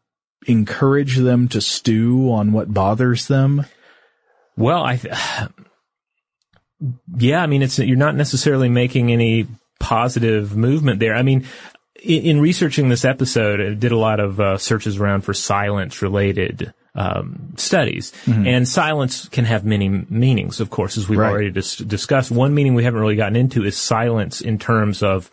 encourage 0.48 1.18
them 1.18 1.48
to 1.50 1.62
stew 1.62 2.32
on 2.32 2.52
what 2.52 2.74
bothers 2.74 3.28
them? 3.28 3.66
Well, 4.58 4.84
I, 4.84 4.98
th- 4.98 5.14
yeah, 7.18 7.42
I 7.42 7.48
mean, 7.48 7.62
it's 7.62 7.78
you're 7.80 7.98
not 7.98 8.16
necessarily 8.16 8.70
making 8.70 9.12
any 9.12 9.48
positive 9.80 10.56
movement 10.56 11.00
there. 11.00 11.16
I 11.16 11.22
mean, 11.24 11.46
in, 12.04 12.24
in 12.24 12.42
researching 12.42 12.90
this 12.90 13.06
episode, 13.06 13.62
I 13.62 13.74
did 13.74 13.92
a 13.92 13.98
lot 13.98 14.20
of 14.20 14.40
uh, 14.40 14.58
searches 14.58 14.98
around 14.98 15.22
for 15.22 15.34
silence 15.34 16.02
related 16.02 16.74
um, 16.94 17.54
studies, 17.56 18.12
Mhm. 18.26 18.48
and 18.48 18.68
silence 18.68 19.30
can 19.30 19.46
have 19.46 19.64
many 19.64 19.88
meanings. 19.88 20.60
Of 20.60 20.70
course, 20.70 20.98
as 20.98 21.08
we've 21.08 21.20
Right. 21.20 21.32
already 21.32 21.52
dis- 21.52 21.78
discussed, 21.78 22.32
one 22.32 22.54
meaning 22.54 22.74
we 22.74 22.84
haven't 22.84 23.00
really 23.00 23.16
gotten 23.16 23.38
into 23.38 23.64
is 23.64 23.78
silence 23.78 24.42
in 24.42 24.58
terms 24.60 25.02
of 25.02 25.32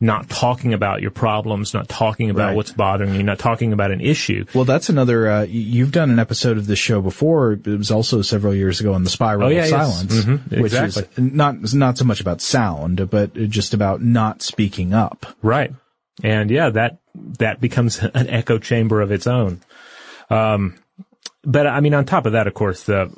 not 0.00 0.28
talking 0.28 0.72
about 0.74 1.02
your 1.02 1.10
problems, 1.10 1.74
not 1.74 1.88
talking 1.88 2.30
about 2.30 2.48
Right. 2.48 2.56
what's 2.56 2.70
bothering 2.70 3.14
you, 3.16 3.22
not 3.24 3.38
talking 3.40 3.72
about 3.72 3.90
an 3.90 4.00
issue. 4.00 4.44
Well, 4.54 4.64
that's 4.64 4.88
another, 4.88 5.28
uh, 5.28 5.42
you've 5.42 5.90
done 5.90 6.10
an 6.10 6.20
episode 6.20 6.56
of 6.56 6.66
this 6.68 6.78
show 6.78 7.00
before. 7.00 7.54
It 7.54 7.66
was 7.66 7.90
also 7.90 8.22
several 8.22 8.54
years 8.54 8.78
ago 8.80 8.94
on 8.94 9.02
the 9.02 9.10
spiral 9.10 9.46
Oh, 9.46 9.48
yeah, 9.48 9.64
of 9.64 9.70
yes. 9.70 9.70
silence, 9.70 10.14
Mhm, 10.24 10.50
which 10.62 10.72
exactly. 10.72 11.02
is 11.16 11.32
not, 11.34 11.74
not 11.74 11.98
so 11.98 12.04
much 12.04 12.20
about 12.20 12.40
sound, 12.40 13.10
but 13.10 13.34
just 13.48 13.74
about 13.74 14.00
not 14.00 14.40
speaking 14.40 14.94
up. 14.94 15.26
Right. 15.42 15.72
And 16.22 16.48
yeah, 16.50 16.70
that, 16.70 16.98
that 17.38 17.60
becomes 17.60 17.98
an 18.14 18.28
echo 18.28 18.58
chamber 18.58 19.00
of 19.00 19.10
its 19.10 19.26
own. 19.26 19.60
Um, 20.30 20.74
but 21.44 21.66
I 21.66 21.80
mean, 21.80 21.94
on 21.94 22.04
top 22.04 22.26
of 22.26 22.32
that, 22.32 22.46
of 22.46 22.54
course, 22.54 22.84
the, 22.84 23.10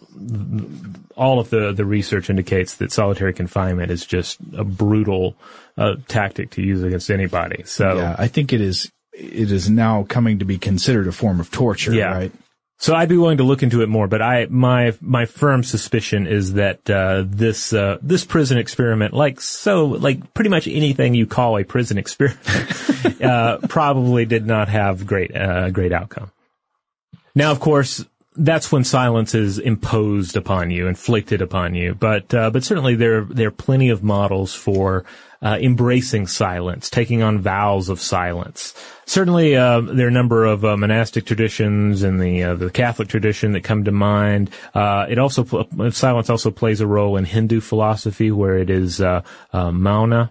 all 1.20 1.38
of 1.38 1.50
the, 1.50 1.72
the 1.72 1.84
research 1.84 2.30
indicates 2.30 2.76
that 2.76 2.90
solitary 2.90 3.34
confinement 3.34 3.90
is 3.92 4.06
just 4.06 4.38
a 4.56 4.64
brutal, 4.64 5.36
uh, 5.76 5.96
tactic 6.08 6.50
to 6.52 6.62
use 6.62 6.82
against 6.82 7.10
anybody. 7.10 7.62
So, 7.64 7.96
Yeah, 7.98 8.16
I 8.18 8.26
think 8.26 8.52
it 8.52 8.60
is, 8.62 8.90
it 9.12 9.52
is 9.52 9.68
now 9.68 10.04
coming 10.08 10.38
to 10.38 10.46
be 10.46 10.56
considered 10.58 11.06
a 11.06 11.12
form 11.12 11.38
of 11.38 11.50
torture, 11.50 11.92
Yeah. 11.92 12.12
right? 12.14 12.32
So 12.78 12.94
I'd 12.94 13.10
be 13.10 13.18
willing 13.18 13.36
to 13.36 13.44
look 13.44 13.62
into 13.62 13.82
it 13.82 13.90
more, 13.90 14.08
but 14.08 14.22
I 14.22 14.46
my 14.48 14.94
my 15.02 15.26
firm 15.26 15.62
suspicion 15.62 16.26
is 16.26 16.54
that 16.54 16.88
uh, 16.88 17.24
this 17.26 17.74
uh, 17.74 17.98
this 18.00 18.24
prison 18.24 18.56
experiment, 18.56 19.12
like 19.12 19.42
so, 19.42 19.84
like 19.84 20.32
pretty 20.32 20.48
much 20.48 20.66
anything 20.66 21.12
you 21.12 21.26
call 21.26 21.58
a 21.58 21.64
prison 21.64 21.98
experiment, 21.98 23.20
uh, 23.22 23.58
probably 23.68 24.24
did 24.24 24.46
not 24.46 24.70
have 24.70 25.06
great 25.06 25.36
uh, 25.36 25.68
great 25.68 25.92
outcome. 25.92 26.30
Now, 27.34 27.52
of 27.52 27.60
course, 27.60 28.02
that's 28.40 28.72
when 28.72 28.84
silence 28.84 29.34
is 29.34 29.58
imposed 29.58 30.36
upon 30.36 30.70
you, 30.70 30.86
inflicted 30.86 31.42
upon 31.42 31.74
you. 31.74 31.94
But 31.94 32.32
uh, 32.34 32.50
but 32.50 32.64
certainly 32.64 32.94
there 32.96 33.24
there 33.24 33.48
are 33.48 33.52
plenty 33.52 33.90
of 33.90 34.02
models 34.02 34.54
for 34.54 35.04
uh, 35.42 35.58
embracing 35.60 36.26
silence, 36.26 36.90
taking 36.90 37.22
on 37.22 37.38
vows 37.38 37.88
of 37.88 38.00
silence. 38.00 38.74
Certainly, 39.06 39.56
uh, 39.56 39.80
there 39.80 40.06
are 40.06 40.08
a 40.08 40.12
number 40.12 40.44
of 40.44 40.64
uh, 40.64 40.76
monastic 40.76 41.26
traditions 41.26 42.02
and 42.02 42.20
the 42.20 42.42
uh, 42.42 42.54
the 42.54 42.70
Catholic 42.70 43.08
tradition 43.08 43.52
that 43.52 43.62
come 43.62 43.84
to 43.84 43.92
mind. 43.92 44.50
Uh, 44.74 45.06
it 45.08 45.18
also 45.18 45.66
silence 45.90 46.30
also 46.30 46.50
plays 46.50 46.80
a 46.80 46.86
role 46.86 47.16
in 47.16 47.24
Hindu 47.26 47.60
philosophy, 47.60 48.30
where 48.30 48.56
it 48.56 48.70
is 48.70 49.00
uh, 49.00 49.22
uh, 49.52 49.70
mauna. 49.70 50.30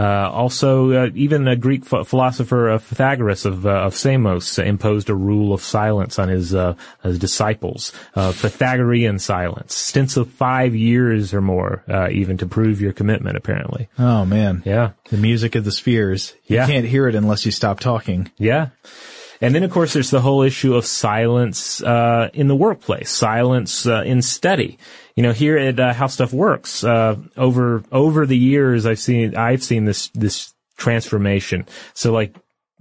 Uh, 0.00 0.30
also, 0.32 0.90
uh, 0.92 1.10
even 1.14 1.46
a 1.46 1.56
Greek 1.56 1.84
ph- 1.84 2.06
philosopher 2.06 2.70
uh, 2.70 2.78
Pythagoras 2.78 3.44
of, 3.44 3.66
uh, 3.66 3.70
of 3.86 3.94
Samos 3.94 4.58
imposed 4.58 5.10
a 5.10 5.14
rule 5.14 5.52
of 5.52 5.60
silence 5.62 6.18
on 6.18 6.28
his, 6.30 6.54
uh, 6.54 6.74
his 7.02 7.18
disciples. 7.18 7.92
Uh, 8.14 8.32
Pythagorean 8.32 9.18
silence, 9.18 9.74
stints 9.74 10.16
of 10.16 10.30
five 10.30 10.74
years 10.74 11.34
or 11.34 11.42
more, 11.42 11.84
uh, 11.88 12.08
even 12.10 12.38
to 12.38 12.46
prove 12.46 12.80
your 12.80 12.92
commitment. 12.94 13.36
Apparently, 13.36 13.88
Oh 13.98 14.24
man. 14.24 14.62
Yeah. 14.64 14.92
The 15.10 15.18
music 15.18 15.54
of 15.54 15.64
the 15.64 15.72
spheres. 15.72 16.32
You 16.46 16.56
Yeah. 16.56 16.66
can't 16.66 16.86
hear 16.86 17.06
it 17.06 17.14
unless 17.14 17.44
you 17.44 17.52
stop 17.52 17.80
talking. 17.80 18.30
yeah. 18.38 18.68
And 19.40 19.54
then, 19.54 19.62
of 19.62 19.70
course, 19.70 19.94
there's 19.94 20.10
the 20.10 20.20
whole 20.20 20.42
issue 20.42 20.74
of 20.74 20.84
silence 20.84 21.82
uh, 21.82 22.28
in 22.34 22.46
the 22.48 22.56
workplace, 22.56 23.10
silence 23.10 23.86
uh, 23.86 24.02
in 24.04 24.20
study. 24.20 24.78
You 25.16 25.22
know, 25.22 25.32
here 25.32 25.56
at 25.56 25.80
uh, 25.80 25.94
How 25.94 26.08
Stuff 26.08 26.32
Works, 26.32 26.84
uh, 26.84 27.16
over 27.36 27.82
over 27.90 28.26
the 28.26 28.36
years, 28.36 28.86
I've 28.86 28.98
seen 28.98 29.36
I've 29.36 29.62
seen 29.62 29.84
this 29.84 30.08
this 30.08 30.54
transformation. 30.76 31.66
So, 31.94 32.12
like 32.12 32.34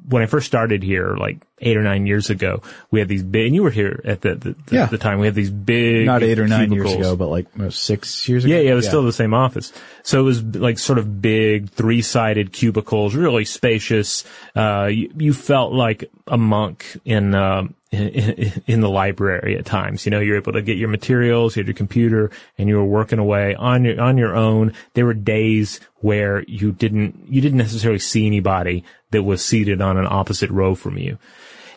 when 0.07 0.22
I 0.22 0.26
first 0.26 0.48
started 0.48 0.84
here, 0.84 1.15
like 1.15 1.45
eight 1.61 1.77
or 1.77 1.84
nine 1.84 2.06
years 2.06 2.30
ago, 2.30 2.61
we 2.91 2.99
had 2.99 3.07
these 3.07 3.23
big, 3.23 3.48
and 3.48 3.56
you 3.56 3.64
were 3.64 3.69
here 3.72 4.02
at 4.06 4.22
the, 4.22 4.36
the, 4.36 4.56
Yeah. 4.72 4.86
the 4.86 4.98
time, 4.98 5.19
we 5.19 5.27
had 5.27 5.36
these 5.36 5.52
big, 5.52 6.06
Not 6.06 6.23
eight 6.23 6.40
or 6.40 6.48
nine 6.48 6.72
years 6.72 6.94
ago, 6.94 7.15
but 7.15 7.27
like 7.27 7.48
uh, 7.60 7.69
six 7.69 8.27
years 8.30 8.45
ago. 8.45 8.53
Yeah, 8.53 8.61
yeah, 8.61 8.72
it 8.72 8.76
was 8.76 8.88
still 8.88 9.03
the 9.03 9.14
same 9.14 9.34
office. 9.34 9.72
So 10.03 10.19
it 10.19 10.23
was 10.23 10.44
like 10.44 10.80
sort 10.80 10.98
of 10.99 11.22
big, 11.22 11.69
three-sided 11.69 12.52
cubicles, 12.53 13.15
really 13.15 13.45
spacious. 13.45 14.23
Uh, 14.56 14.88
you, 14.91 15.11
you 15.18 15.34
felt 15.34 15.73
like 15.73 16.10
a 16.27 16.38
monk 16.38 16.98
in, 17.06 17.36
um, 17.36 17.76
in, 17.91 18.61
in 18.68 18.81
the 18.81 18.90
library 18.90 19.57
at 19.57 19.65
times. 19.65 20.06
You 20.06 20.11
know, 20.11 20.19
you're 20.19 20.38
able 20.38 20.53
to 20.53 20.61
get 20.61 20.77
your 20.77 20.90
materials, 20.90 21.56
you 21.56 21.61
had 21.61 21.68
your 21.68 21.76
computer, 21.76 22.31
and 22.57 22.69
you 22.69 22.76
were 22.77 22.86
working 22.86 23.19
away 23.19 23.56
on 23.56 23.84
your, 23.86 23.99
on 23.99 24.18
your 24.18 24.36
own. 24.36 24.73
There 24.94 25.06
were 25.06 25.14
days 25.14 25.80
where 25.98 26.44
you 26.44 26.72
didn't, 26.72 27.26
you 27.27 27.41
didn't 27.41 27.57
necessarily 27.57 27.99
see 27.99 28.26
anybody 28.26 28.84
that 29.11 29.23
was 29.23 29.44
seated 29.44 29.81
on 29.81 29.98
an 29.98 30.07
opposite 30.10 30.49
row 30.52 30.76
from 30.76 30.98
you. 30.98 31.18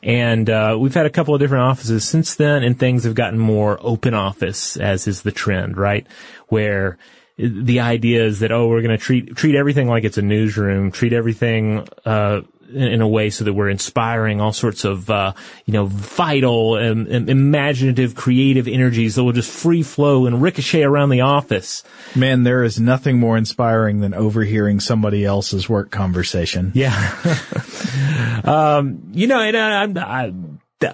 And 0.02 0.50
uh, 0.50 0.76
we've 0.80 0.94
had 0.94 1.06
a 1.06 1.10
couple 1.10 1.34
of 1.34 1.40
different 1.40 1.64
offices 1.64 2.04
since 2.04 2.34
then, 2.34 2.64
and 2.64 2.78
things 2.78 3.04
have 3.04 3.14
gotten 3.14 3.38
more 3.38 3.78
open 3.80 4.14
office, 4.14 4.76
as 4.76 5.06
is 5.06 5.22
the 5.22 5.30
trend, 5.30 5.76
right? 5.76 6.06
Where 6.48 6.98
the 7.38 7.80
idea 7.80 8.24
is 8.24 8.40
that 8.40 8.52
oh, 8.52 8.68
we're 8.68 8.82
going 8.82 8.96
to 8.96 9.02
treat 9.02 9.36
treat 9.36 9.54
everything 9.54 9.88
like 9.88 10.04
it's 10.04 10.18
a 10.18 10.22
newsroom, 10.22 10.90
treat 10.90 11.12
everything 11.12 11.86
uh, 12.04 12.40
in, 12.74 12.82
in 12.82 13.00
a 13.00 13.08
way 13.08 13.30
so 13.30 13.44
that 13.44 13.52
we're 13.52 13.68
inspiring 13.68 14.40
all 14.40 14.52
sorts 14.52 14.84
of 14.84 15.08
uh, 15.10 15.32
you 15.66 15.72
know 15.72 15.86
vital, 15.86 16.76
and, 16.76 17.12
um, 17.12 17.28
imaginative, 17.28 18.14
creative 18.14 18.68
energies 18.68 19.14
that 19.14 19.24
will 19.24 19.32
just 19.32 19.50
free 19.50 19.82
flow 19.82 20.26
and 20.26 20.42
ricochet 20.42 20.82
around 20.82 21.10
the 21.10 21.22
office. 21.22 21.82
Man, 22.14 22.42
there 22.42 22.62
is 22.64 22.80
nothing 22.80 23.18
more 23.18 23.36
inspiring 23.36 24.00
than 24.00 24.14
overhearing 24.14 24.80
somebody 24.80 25.24
else's 25.24 25.68
work 25.68 25.90
conversation. 25.90 26.72
Yeah. 26.74 26.92
um, 28.44 29.10
you 29.12 29.26
know, 29.26 29.40
and 29.40 29.98
I, 29.98 30.26
I, 30.26 30.32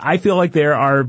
I 0.01 0.17
feel 0.19 0.37
like 0.37 0.53
there 0.53 0.75
are 0.75 1.09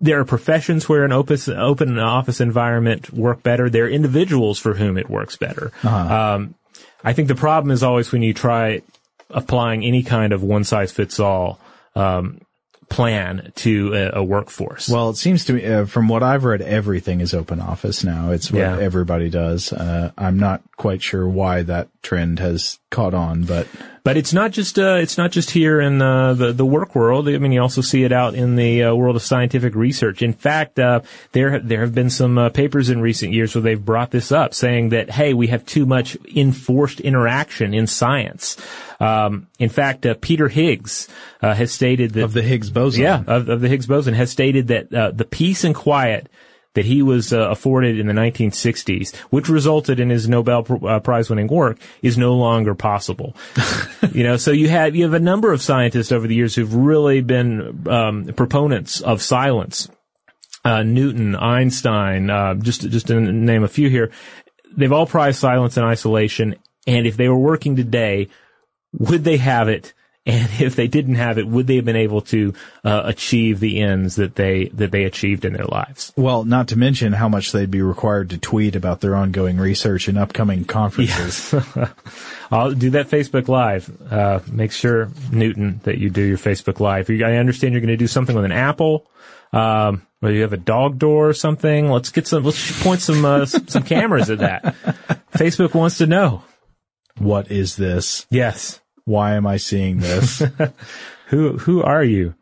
there 0.00 0.20
are 0.20 0.24
professions 0.24 0.88
where 0.88 1.04
an 1.04 1.12
open 1.12 1.38
open 1.56 1.98
office 1.98 2.40
environment 2.40 3.12
work 3.12 3.42
better. 3.42 3.70
There 3.70 3.84
are 3.84 3.88
individuals 3.88 4.58
for 4.58 4.74
whom 4.74 4.98
it 4.98 5.08
works 5.08 5.36
better. 5.36 5.72
Uh-huh. 5.82 6.34
Um, 6.34 6.54
I 7.02 7.12
think 7.12 7.28
the 7.28 7.34
problem 7.34 7.70
is 7.70 7.82
always 7.82 8.12
when 8.12 8.22
you 8.22 8.34
try 8.34 8.82
applying 9.30 9.84
any 9.84 10.02
kind 10.02 10.32
of 10.32 10.42
one 10.42 10.64
size 10.64 10.92
fits 10.92 11.18
all 11.20 11.60
um, 11.94 12.40
plan 12.88 13.52
to 13.56 13.92
a, 13.94 14.20
a 14.20 14.24
workforce. 14.24 14.88
Well, 14.88 15.10
it 15.10 15.16
seems 15.16 15.44
to 15.46 15.54
me, 15.54 15.64
uh, 15.64 15.86
from 15.86 16.06
what 16.08 16.22
I've 16.22 16.44
read, 16.44 16.62
everything 16.62 17.20
is 17.20 17.34
open 17.34 17.60
office 17.60 18.04
now. 18.04 18.30
It's 18.30 18.52
what 18.52 18.60
Yeah. 18.60 18.78
everybody 18.78 19.28
does. 19.28 19.72
Uh, 19.72 20.12
I'm 20.16 20.38
not 20.38 20.62
quite 20.76 21.02
sure 21.02 21.28
why 21.28 21.62
that 21.62 21.88
trend 22.02 22.38
has 22.38 22.78
caught 22.90 23.14
on, 23.14 23.42
but 23.44 23.66
But 24.06 24.16
it's 24.16 24.32
not 24.32 24.52
just 24.52 24.78
uh, 24.78 24.98
it's 25.00 25.18
not 25.18 25.32
just 25.32 25.50
here 25.50 25.80
in 25.80 26.00
uh, 26.00 26.34
the 26.34 26.52
the 26.52 26.64
work 26.64 26.94
world. 26.94 27.28
I 27.28 27.38
mean, 27.38 27.50
you 27.50 27.60
also 27.60 27.80
see 27.80 28.04
it 28.04 28.12
out 28.12 28.36
in 28.36 28.54
the 28.54 28.84
uh, 28.84 28.94
world 28.94 29.16
of 29.16 29.22
scientific 29.22 29.74
research. 29.74 30.22
In 30.22 30.32
fact, 30.32 30.78
uh, 30.78 31.00
there 31.32 31.58
there 31.58 31.80
have 31.80 31.92
been 31.92 32.08
some 32.08 32.38
uh, 32.38 32.50
papers 32.50 32.88
in 32.88 33.00
recent 33.00 33.32
years 33.32 33.56
where 33.56 33.62
they've 33.62 33.84
brought 33.84 34.12
this 34.12 34.30
up, 34.30 34.54
saying 34.54 34.90
that 34.90 35.10
hey, 35.10 35.34
we 35.34 35.48
have 35.48 35.66
too 35.66 35.86
much 35.86 36.16
enforced 36.36 37.00
interaction 37.00 37.74
in 37.74 37.88
science. 37.88 38.56
Um, 39.00 39.48
in 39.58 39.70
fact, 39.70 40.06
uh, 40.06 40.14
Peter 40.20 40.46
Higgs 40.46 41.08
uh, 41.42 41.54
has 41.54 41.72
stated 41.72 42.12
that 42.12 42.22
of 42.22 42.32
the 42.32 42.42
Higgs 42.42 42.70
boson. 42.70 43.02
yeah, 43.02 43.24
of, 43.26 43.48
of 43.48 43.60
the 43.60 43.68
Higgs 43.68 43.88
boson 43.88 44.14
has 44.14 44.30
stated 44.30 44.68
that 44.68 44.94
uh, 44.94 45.10
the 45.10 45.24
peace 45.24 45.64
and 45.64 45.74
quiet 45.74 46.28
that 46.76 46.84
he 46.84 47.02
was 47.02 47.32
uh, 47.32 47.48
afforded 47.50 47.98
in 47.98 48.06
the 48.06 48.12
1960s, 48.12 49.16
which 49.30 49.48
resulted 49.48 49.98
in 49.98 50.10
his 50.10 50.28
Nobel 50.28 50.62
pr- 50.62 50.86
uh, 50.86 51.00
Prize-winning 51.00 51.48
work, 51.48 51.78
is 52.02 52.18
no 52.18 52.34
longer 52.34 52.74
possible. 52.74 53.34
you 54.12 54.22
know, 54.22 54.36
so 54.36 54.52
you 54.52 54.68
have 54.68 54.94
you 54.94 55.04
have 55.04 55.14
a 55.14 55.18
number 55.18 55.52
of 55.52 55.62
scientists 55.62 56.12
over 56.12 56.26
the 56.26 56.34
years 56.34 56.54
who've 56.54 56.74
really 56.74 57.22
been 57.22 57.88
um, 57.88 58.26
proponents 58.36 59.00
of 59.00 59.22
silence. 59.22 59.88
Uh, 60.64 60.82
Newton, 60.82 61.34
Einstein, 61.34 62.28
uh, 62.28 62.54
just 62.54 62.82
just 62.82 63.06
to 63.06 63.20
name 63.20 63.64
a 63.64 63.68
few 63.68 63.88
here, 63.88 64.12
they've 64.76 64.92
all 64.92 65.06
prized 65.06 65.38
silence 65.38 65.76
and 65.76 65.86
isolation. 65.86 66.56
And 66.86 67.06
if 67.06 67.16
they 67.16 67.28
were 67.28 67.38
working 67.38 67.76
today, 67.76 68.28
would 68.92 69.24
they 69.24 69.38
have 69.38 69.68
it? 69.68 69.94
And 70.26 70.50
if 70.60 70.74
they 70.74 70.88
didn't 70.88 71.14
have 71.14 71.38
it, 71.38 71.46
would 71.46 71.68
they 71.68 71.76
have 71.76 71.84
been 71.84 71.94
able 71.94 72.20
to 72.22 72.52
uh, 72.84 73.02
achieve 73.04 73.60
the 73.60 73.80
ends 73.80 74.16
that 74.16 74.34
they 74.34 74.66
that 74.74 74.90
they 74.90 75.04
achieved 75.04 75.44
in 75.44 75.52
their 75.52 75.66
lives? 75.66 76.12
Well, 76.16 76.44
not 76.44 76.68
to 76.68 76.76
mention 76.76 77.12
how 77.12 77.28
much 77.28 77.52
they'd 77.52 77.70
be 77.70 77.80
required 77.80 78.30
to 78.30 78.38
tweet 78.38 78.74
about 78.74 79.00
their 79.00 79.14
ongoing 79.14 79.56
research 79.58 80.08
and 80.08 80.18
upcoming 80.18 80.64
conferences. 80.64 81.54
I'll 82.50 82.72
do 82.72 82.90
that 82.90 83.08
Facebook 83.08 83.46
Live. 83.46 83.90
Uh, 84.10 84.40
make 84.50 84.72
sure, 84.72 85.10
Newton, 85.30 85.80
that 85.84 85.98
you 85.98 86.10
do 86.10 86.22
your 86.22 86.38
Facebook 86.38 86.80
Live. 86.80 87.08
You, 87.08 87.24
I 87.24 87.36
understand 87.36 87.74
you're 87.74 87.80
going 87.80 87.88
to 87.88 87.96
do 87.96 88.08
something 88.08 88.34
with 88.34 88.44
an 88.44 88.52
apple. 88.52 89.08
Um, 89.52 90.02
or 90.22 90.30
you 90.32 90.42
have 90.42 90.52
a 90.52 90.58
dog 90.58 90.98
door 90.98 91.28
or 91.28 91.34
something. 91.34 91.88
Let's 91.88 92.10
get 92.10 92.26
some. 92.26 92.42
Let's 92.42 92.82
point 92.82 93.00
some 93.00 93.24
uh, 93.24 93.46
some, 93.46 93.68
some 93.68 93.82
cameras 93.84 94.28
at 94.28 94.38
that. 94.38 94.64
Facebook 95.34 95.72
wants 95.72 95.98
to 95.98 96.06
know. 96.06 96.42
What 97.18 97.50
is 97.50 97.76
this? 97.76 98.26
Yes. 98.28 98.80
Why 99.06 99.34
am 99.34 99.46
I 99.46 99.56
seeing 99.56 100.00
this? 100.00 100.42
who 101.28 101.56
who 101.58 101.82
are 101.82 102.04
you? 102.04 102.34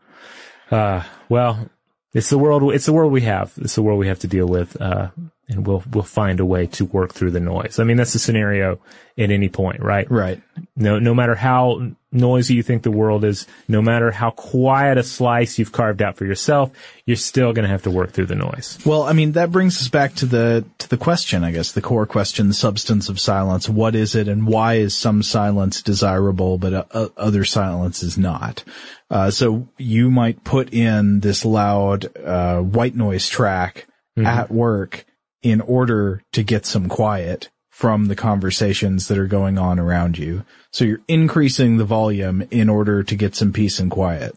Uh, 0.70 1.04
well, 1.28 1.70
it's 2.12 2.30
the 2.30 2.38
world. 2.38 2.74
It's 2.74 2.86
the 2.86 2.92
world 2.92 3.12
we 3.12 3.20
have. 3.20 3.52
It's 3.58 3.76
the 3.76 3.82
world 3.82 4.00
we 4.00 4.08
have 4.08 4.18
to 4.20 4.26
deal 4.26 4.46
with. 4.46 4.80
Uh, 4.80 5.10
and 5.48 5.66
we'll 5.66 5.82
we'll 5.92 6.02
find 6.04 6.40
a 6.40 6.44
way 6.46 6.66
to 6.68 6.84
work 6.84 7.12
through 7.12 7.30
the 7.32 7.40
noise. 7.40 7.78
I 7.78 7.84
mean, 7.84 7.96
that's 7.96 8.12
the 8.14 8.18
scenario 8.18 8.78
at 9.16 9.30
any 9.30 9.48
point, 9.48 9.80
right? 9.80 10.10
Right. 10.10 10.42
No, 10.74 10.98
no 10.98 11.14
matter 11.14 11.34
how 11.36 11.90
noisy 12.10 12.54
you 12.54 12.62
think 12.62 12.82
the 12.82 12.90
world 12.90 13.24
is, 13.24 13.46
no 13.68 13.80
matter 13.82 14.10
how 14.10 14.30
quiet 14.30 14.98
a 14.98 15.02
slice 15.04 15.58
you've 15.58 15.70
carved 15.70 16.02
out 16.02 16.16
for 16.16 16.24
yourself, 16.24 16.72
you're 17.06 17.16
still 17.16 17.52
going 17.52 17.62
to 17.64 17.68
have 17.68 17.82
to 17.82 17.90
work 17.90 18.10
through 18.12 18.26
the 18.26 18.34
noise. 18.34 18.78
Well, 18.84 19.02
I 19.04 19.12
mean, 19.12 19.32
that 19.32 19.52
brings 19.52 19.80
us 19.80 19.88
back 19.88 20.14
to 20.16 20.26
the, 20.26 20.64
to 20.78 20.88
the 20.88 20.96
question, 20.96 21.44
I 21.44 21.52
guess, 21.52 21.70
the 21.72 21.82
core 21.82 22.06
question, 22.06 22.48
the 22.48 22.54
substance 22.54 23.08
of 23.08 23.20
silence. 23.20 23.68
What 23.68 23.94
is 23.94 24.14
it 24.16 24.26
and 24.26 24.46
why 24.48 24.74
is 24.74 24.96
some 24.96 25.22
silence 25.22 25.80
desirable, 25.82 26.58
but 26.58 26.72
uh, 26.74 26.84
uh, 26.90 27.08
other 27.16 27.44
silence 27.44 28.02
is 28.02 28.18
not? 28.18 28.64
Uh, 29.10 29.30
so 29.30 29.68
you 29.76 30.10
might 30.10 30.42
put 30.42 30.72
in 30.72 31.20
this 31.20 31.44
loud, 31.44 32.16
uh, 32.16 32.60
white 32.60 32.96
noise 32.96 33.28
track 33.28 33.86
Mhm. 34.16 34.26
at 34.26 34.48
work 34.50 35.04
in 35.44 35.60
order 35.60 36.22
to 36.32 36.42
get 36.42 36.66
some 36.66 36.88
quiet 36.88 37.50
from 37.70 38.06
the 38.06 38.16
conversations 38.16 39.08
that 39.08 39.18
are 39.18 39.26
going 39.26 39.58
on 39.58 39.78
around 39.78 40.16
you. 40.18 40.44
So 40.72 40.84
you're 40.84 41.00
increasing 41.06 41.76
the 41.76 41.84
volume 41.84 42.42
in 42.50 42.68
order 42.68 43.02
to 43.02 43.16
get 43.16 43.34
some 43.36 43.52
peace 43.52 43.78
and 43.78 43.90
quiet 43.90 44.36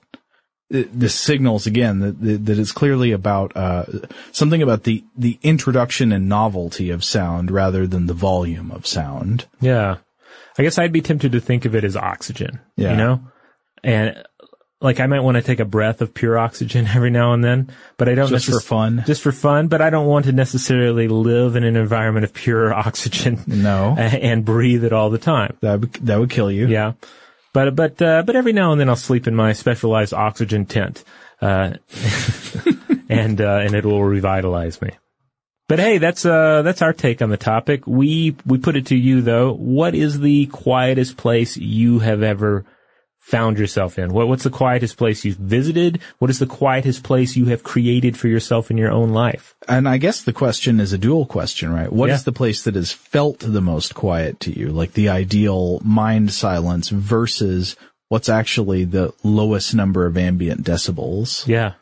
this 0.69 1.15
signals 1.15 1.65
again 1.65 1.99
that, 1.99 2.21
that, 2.21 2.45
that 2.45 2.59
it's 2.59 2.71
clearly 2.71 3.11
about, 3.11 3.55
uh, 3.55 3.85
something 4.31 4.61
about 4.61 4.83
the, 4.83 5.03
the 5.15 5.39
introduction 5.41 6.11
and 6.11 6.27
novelty 6.27 6.89
of 6.89 7.03
sound 7.03 7.49
rather 7.51 7.87
than 7.87 8.07
the 8.07 8.13
volume 8.13 8.71
of 8.71 8.85
sound. 8.85 9.45
Yeah. 9.61 9.97
I 10.57 10.63
guess 10.63 10.77
I'd 10.77 10.91
be 10.91 11.01
tempted 11.01 11.31
to 11.31 11.39
think 11.39 11.65
of 11.65 11.75
it 11.75 11.83
as 11.83 11.95
oxygen, 11.95 12.59
Yeah. 12.75 12.91
you 12.91 12.97
know? 12.97 13.21
And 13.83 14.23
like 14.79 14.99
I 14.99 15.07
might 15.07 15.21
want 15.21 15.35
to 15.35 15.43
take 15.43 15.59
a 15.59 15.65
breath 15.65 16.01
of 16.01 16.13
pure 16.13 16.37
oxygen 16.37 16.87
every 16.95 17.09
now 17.09 17.33
and 17.33 17.43
then, 17.43 17.71
but 17.97 18.09
I 18.09 18.15
don't 18.15 18.29
Just 18.29 18.45
for 18.45 18.59
fun? 18.59 19.03
Just 19.05 19.21
for 19.21 19.31
fun, 19.31 19.67
but 19.67 19.81
I 19.81 19.89
don't 19.89 20.07
want 20.07 20.25
to 20.25 20.31
necessarily 20.31 21.07
live 21.07 21.55
in 21.55 21.63
an 21.63 21.75
environment 21.75 22.23
of 22.23 22.33
pure 22.33 22.73
oxygen. 22.87 23.43
No. 23.47 23.95
And, 23.97 24.13
and 24.21 24.45
breathe 24.45 24.83
it 24.83 24.93
all 24.93 25.09
the 25.09 25.17
time. 25.17 25.57
That 25.61 25.79
would, 25.79 25.93
that 25.93 26.19
would 26.19 26.29
kill 26.29 26.51
you. 26.51 26.67
Yeah. 26.67 26.93
But, 27.53 27.75
but, 27.75 28.01
uh, 28.01 28.23
but 28.23 28.35
every 28.35 28.53
now 28.53 28.71
and 28.71 28.79
then 28.79 28.89
I'll 28.89 28.95
sleep 28.95 29.25
in 29.25 29.33
my 29.33 29.53
specialized 29.53 30.13
oxygen 30.13 30.65
tent, 30.65 31.03
uh, 31.41 31.73
and, 33.09 33.41
uh, 33.41 33.59
and 33.63 33.73
it 33.73 33.83
will 33.83 34.03
revitalize 34.03 34.79
me. 34.81 34.91
But 35.67 35.79
hey, 35.79 35.97
that's, 35.97 36.23
uh, 36.23 36.61
that's 36.61 36.83
our 36.83 36.93
take 36.93 37.21
on 37.21 37.29
the 37.29 37.37
topic. 37.37 37.87
We, 37.87 38.35
we 38.45 38.59
put 38.59 38.75
it 38.75 38.87
to 38.87 38.95
you 38.95 39.21
though. 39.21 39.53
What 39.53 39.95
is 39.95 40.19
the 40.19 40.45
quietest 40.47 41.17
place 41.17 41.57
you 41.57 41.99
have 41.99 42.21
ever 42.21 42.63
found 43.27 43.59
yourself 43.59 43.99
in? 43.99 44.13
What, 44.13 44.29
what's 44.29 44.45
the 44.45 44.49
quietest 44.49 44.95
place 44.97 45.25
you've 45.25 45.35
visited? 45.35 45.99
What 46.19 46.29
is 46.29 46.39
the 46.39 46.45
quietest 46.45 47.03
place 47.03 47.35
you 47.35 47.45
have 47.47 47.61
created 47.61 48.15
for 48.17 48.29
yourself 48.29 48.71
in 48.71 48.77
your 48.77 48.89
own 48.91 49.09
life? 49.09 49.53
And 49.67 49.87
I 49.89 49.97
guess 49.97 50.21
the 50.23 50.31
question 50.31 50.79
is 50.79 50.93
a 50.93 50.97
dual 50.97 51.25
question, 51.25 51.73
right? 51.73 51.91
What 51.91 52.09
is 52.09 52.21
Yeah. 52.21 52.23
the 52.23 52.31
place 52.31 52.63
that 52.63 52.75
has 52.75 52.93
felt 52.93 53.39
the 53.39 53.61
most 53.61 53.93
quiet 53.95 54.39
to 54.41 54.57
you? 54.57 54.69
Like 54.69 54.93
the 54.93 55.09
ideal 55.09 55.81
mind 55.83 56.31
silence 56.31 56.87
versus 56.87 57.75
what's 58.07 58.29
actually 58.29 58.85
the 58.85 59.13
lowest 59.23 59.75
number 59.75 60.05
of 60.05 60.17
ambient 60.17 60.63
decibels? 60.63 61.45
Yeah. 61.45 61.73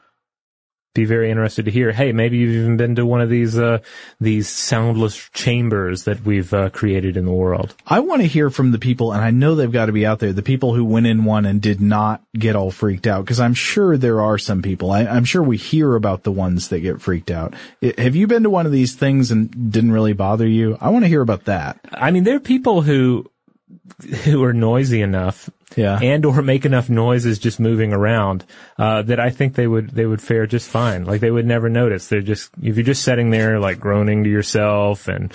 Be 0.96 1.06
very 1.06 1.30
interested 1.30 1.66
to 1.66 1.72
hear. 1.72 1.92
Hey, 1.92 2.12
maybe 2.14 2.38
you've 2.38 2.56
even 2.56 2.78
been 2.78 2.96
to 2.96 3.06
one 3.06 3.22
of 3.22 3.30
these 3.30 3.58
uh, 3.58 3.80
these 4.20 4.50
soundless 4.50 5.30
chambers 5.34 6.06
that 6.06 6.22
we've 6.26 6.52
uh, 6.54 6.70
created 6.72 7.18
in 7.18 7.26
the 7.26 7.32
world. 7.32 7.76
I 7.86 8.00
want 8.00 8.22
to 8.22 8.28
hear 8.28 8.50
from 8.50 8.72
the 8.72 8.80
people, 8.80 9.12
and 9.12 9.22
I 9.22 9.30
know 9.30 9.54
they've 9.54 9.72
got 9.72 9.88
to 9.88 9.92
be 9.92 10.06
out 10.06 10.20
there. 10.20 10.34
The 10.34 10.42
people 10.42 10.74
who 10.74 10.86
went 10.86 11.06
in 11.06 11.26
one 11.26 11.46
and 11.46 11.62
did 11.62 11.82
not 11.82 12.24
get 12.34 12.56
all 12.56 12.72
freaked 12.72 13.06
out, 13.06 13.26
because 13.26 13.40
I'm 13.40 13.54
sure 13.54 13.98
there 13.98 14.22
are 14.22 14.38
some 14.38 14.62
people. 14.62 14.90
I, 14.90 15.02
am 15.02 15.26
sure 15.26 15.44
we 15.44 15.58
hear 15.58 15.96
about 15.96 16.24
the 16.24 16.32
ones 16.32 16.70
that 16.70 16.80
get 16.80 17.02
freaked 17.02 17.30
out. 17.30 17.54
It, 17.82 18.00
have 18.00 18.16
you 18.16 18.26
been 18.26 18.44
to 18.44 18.50
one 18.50 18.66
of 18.66 18.72
these 18.72 18.96
things 18.96 19.32
and 19.32 19.72
didn't 19.72 19.92
really 19.92 20.14
bother 20.14 20.48
you? 20.48 20.78
I 20.80 20.90
want 20.90 21.04
to 21.04 21.10
hear 21.10 21.22
about 21.22 21.46
that. 21.46 21.80
I 21.92 22.12
mean, 22.12 22.24
there 22.24 22.38
are 22.38 22.40
people 22.40 22.82
who 22.82 23.30
who 24.26 24.44
are 24.44 24.54
noisy 24.54 25.02
enough 25.02 25.50
yeah. 25.76 26.00
and 26.00 26.26
or 26.26 26.42
make 26.42 26.66
enough 26.66 26.90
noises 26.90 27.40
just 27.40 27.60
moving 27.60 27.94
around 27.94 28.46
uh, 28.78 29.02
that 29.02 29.20
I 29.20 29.32
think 29.32 29.56
they 29.56 29.66
would 29.66 29.90
they 29.90 30.06
would 30.06 30.22
fare 30.22 30.46
just 30.46 30.70
fine. 30.70 31.06
Like 31.06 31.22
they 31.22 31.32
would 31.32 31.46
never 31.46 31.70
notice. 31.70 32.08
They're 32.08 32.22
just 32.22 32.52
if 32.62 32.76
you're 32.76 32.86
just 32.86 33.04
sitting 33.04 33.32
there 33.32 33.60
like 33.60 33.80
groaning 33.80 34.24
to 34.24 34.30
yourself 34.30 35.08
and 35.08 35.34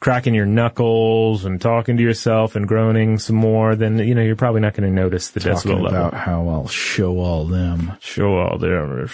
cracking 0.00 0.34
your 0.34 0.46
knuckles 0.46 1.44
and 1.44 1.60
talking 1.60 1.96
to 1.98 2.02
yourself 2.02 2.56
and 2.56 2.66
groaning 2.66 3.18
some 3.18 3.36
more, 3.36 3.76
then 3.76 3.98
you 3.98 4.14
know 4.14 4.22
you're 4.22 4.36
probably 4.36 4.62
not 4.62 4.74
going 4.74 4.88
to 4.88 4.94
notice 4.94 5.30
the 5.30 5.40
Talking 5.40 5.72
decibel 5.72 5.82
level. 5.82 5.86
about 5.88 6.14
how 6.14 6.48
I'll 6.48 6.68
show 6.68 7.18
all 7.18 7.44
them. 7.44 7.92
Show 8.00 8.38
all 8.38 8.58
them. 8.58 9.08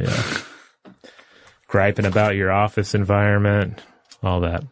Yeah. 0.00 0.22
Griping 1.68 2.04
about 2.04 2.34
your 2.34 2.50
office 2.50 2.94
environment, 2.94 3.80
all 4.22 4.40
that. 4.40 4.64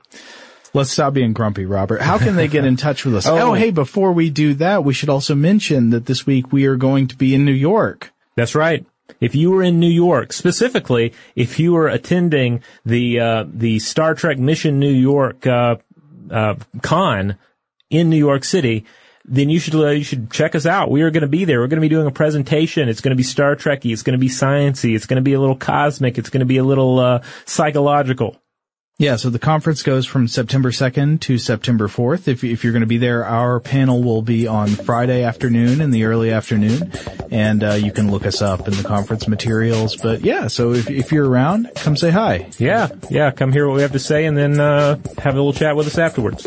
Let's 0.73 0.91
stop 0.91 1.15
being 1.15 1.33
grumpy, 1.33 1.67
Robert. 1.67 2.01
How 2.01 2.19
can 2.19 2.37
they 2.37 2.47
get 2.49 2.65
in 2.65 2.77
touch 2.77 3.05
with 3.05 3.17
us? 3.17 3.27
Oh. 3.31 3.51
oh, 3.51 3.55
hey, 3.55 3.71
before 3.71 4.13
we 4.13 4.31
do 4.31 4.55
that, 4.55 4.83
we 4.83 4.93
should 4.93 5.09
also 5.09 5.35
mention 5.35 5.91
that 5.91 6.07
this 6.07 6.27
week 6.27 6.53
we 6.53 6.67
are 6.67 6.77
going 6.77 7.07
to 7.09 7.17
be 7.17 7.35
in 7.35 7.45
New 7.45 7.53
York. 7.53 8.13
That's 8.35 8.55
right. 8.55 8.85
If 9.21 9.35
you 9.35 9.51
were 9.51 9.63
in 9.63 9.79
New 9.79 9.91
York, 9.91 10.33
specifically, 10.33 11.13
if 11.37 11.61
you 11.61 11.73
were 11.73 11.89
attending 11.89 12.63
the 12.85 13.21
uh, 13.21 13.45
the 13.47 13.79
Star 13.79 14.15
Trek 14.15 14.39
Mission 14.39 14.79
New 14.81 14.93
York 14.93 15.47
uh, 15.47 15.77
uh, 16.31 16.55
con 16.83 17.37
in 17.91 18.11
New 18.11 18.17
York 18.17 18.45
City, 18.45 18.85
then 19.25 19.49
you 19.51 19.59
should 19.59 19.75
uh, 19.75 19.89
you 19.89 20.05
should 20.05 20.31
check 20.31 20.55
us 20.55 20.67
out. 20.67 20.91
We 20.91 21.03
are 21.03 21.11
going 21.11 21.23
to 21.23 21.29
be 21.29 21.45
there. 21.45 21.61
We're 21.61 21.69
going 21.69 21.83
to 21.83 21.89
be 21.89 21.95
doing 21.95 22.07
a 22.07 22.13
presentation. 22.13 22.89
It's 22.89 23.01
going 23.01 23.11
to 23.11 23.17
be 23.17 23.23
Star 23.23 23.57
Trekky. 23.57 23.93
It's 23.93 24.03
going 24.03 24.19
to 24.19 24.21
be 24.21 24.29
sciency. 24.29 24.95
It's 24.95 25.07
going 25.07 25.17
to 25.17 25.23
be 25.23 25.35
a 25.35 25.41
little 25.41 25.57
cosmic. 25.57 26.19
It's 26.19 26.31
going 26.31 26.41
to 26.41 26.47
be 26.47 26.57
a 26.57 26.65
little 26.65 26.99
uh, 26.99 27.23
psychological. 27.45 28.37
Yeah, 29.01 29.17
so 29.17 29.31
the 29.31 29.39
conference 29.39 29.83
goes 29.83 30.05
from 30.05 30.29
September 30.29 30.71
2nd 30.71 31.21
to 31.21 31.39
September 31.39 31.89
4th. 31.89 32.29
If, 32.29 32.45
if 32.45 32.63
you're 32.63 32.75
going 32.75 32.83
to 32.83 32.87
be 32.87 32.99
there, 32.99 33.25
our 33.25 33.59
panel 33.59 34.03
will 34.03 34.21
be 34.21 34.47
on 34.47 34.69
Friday 34.69 35.23
afternoon 35.23 35.81
in 35.81 35.91
the 35.91 36.05
early 36.05 36.31
afternoon, 36.31 36.93
and 37.31 37.65
uh, 37.65 37.73
you 37.73 37.93
can 37.93 38.11
look 38.11 38.27
us 38.27 38.43
up 38.43 38.69
in 38.69 38.75
the 38.75 38.83
conference 38.83 39.27
materials. 39.27 39.97
But 39.97 40.21
yeah, 40.21 40.49
so 40.49 40.75
if, 40.75 40.91
if 40.91 41.13
you're 41.13 41.27
around, 41.27 41.71
come 41.77 41.97
say 41.97 42.11
hi. 42.11 42.51
Yeah, 42.59 42.89
yeah, 43.09 43.31
come 43.31 43.53
hear 43.53 43.67
what 43.67 43.77
we 43.77 43.81
have 43.81 43.93
to 43.93 43.99
say 43.99 44.27
and 44.27 44.37
then 44.37 44.61
uh, 44.61 44.97
have 45.17 45.33
a 45.33 45.39
little 45.39 45.55
chat 45.55 45.77
with 45.77 45.87
us 45.87 45.97
afterwards. 45.97 46.47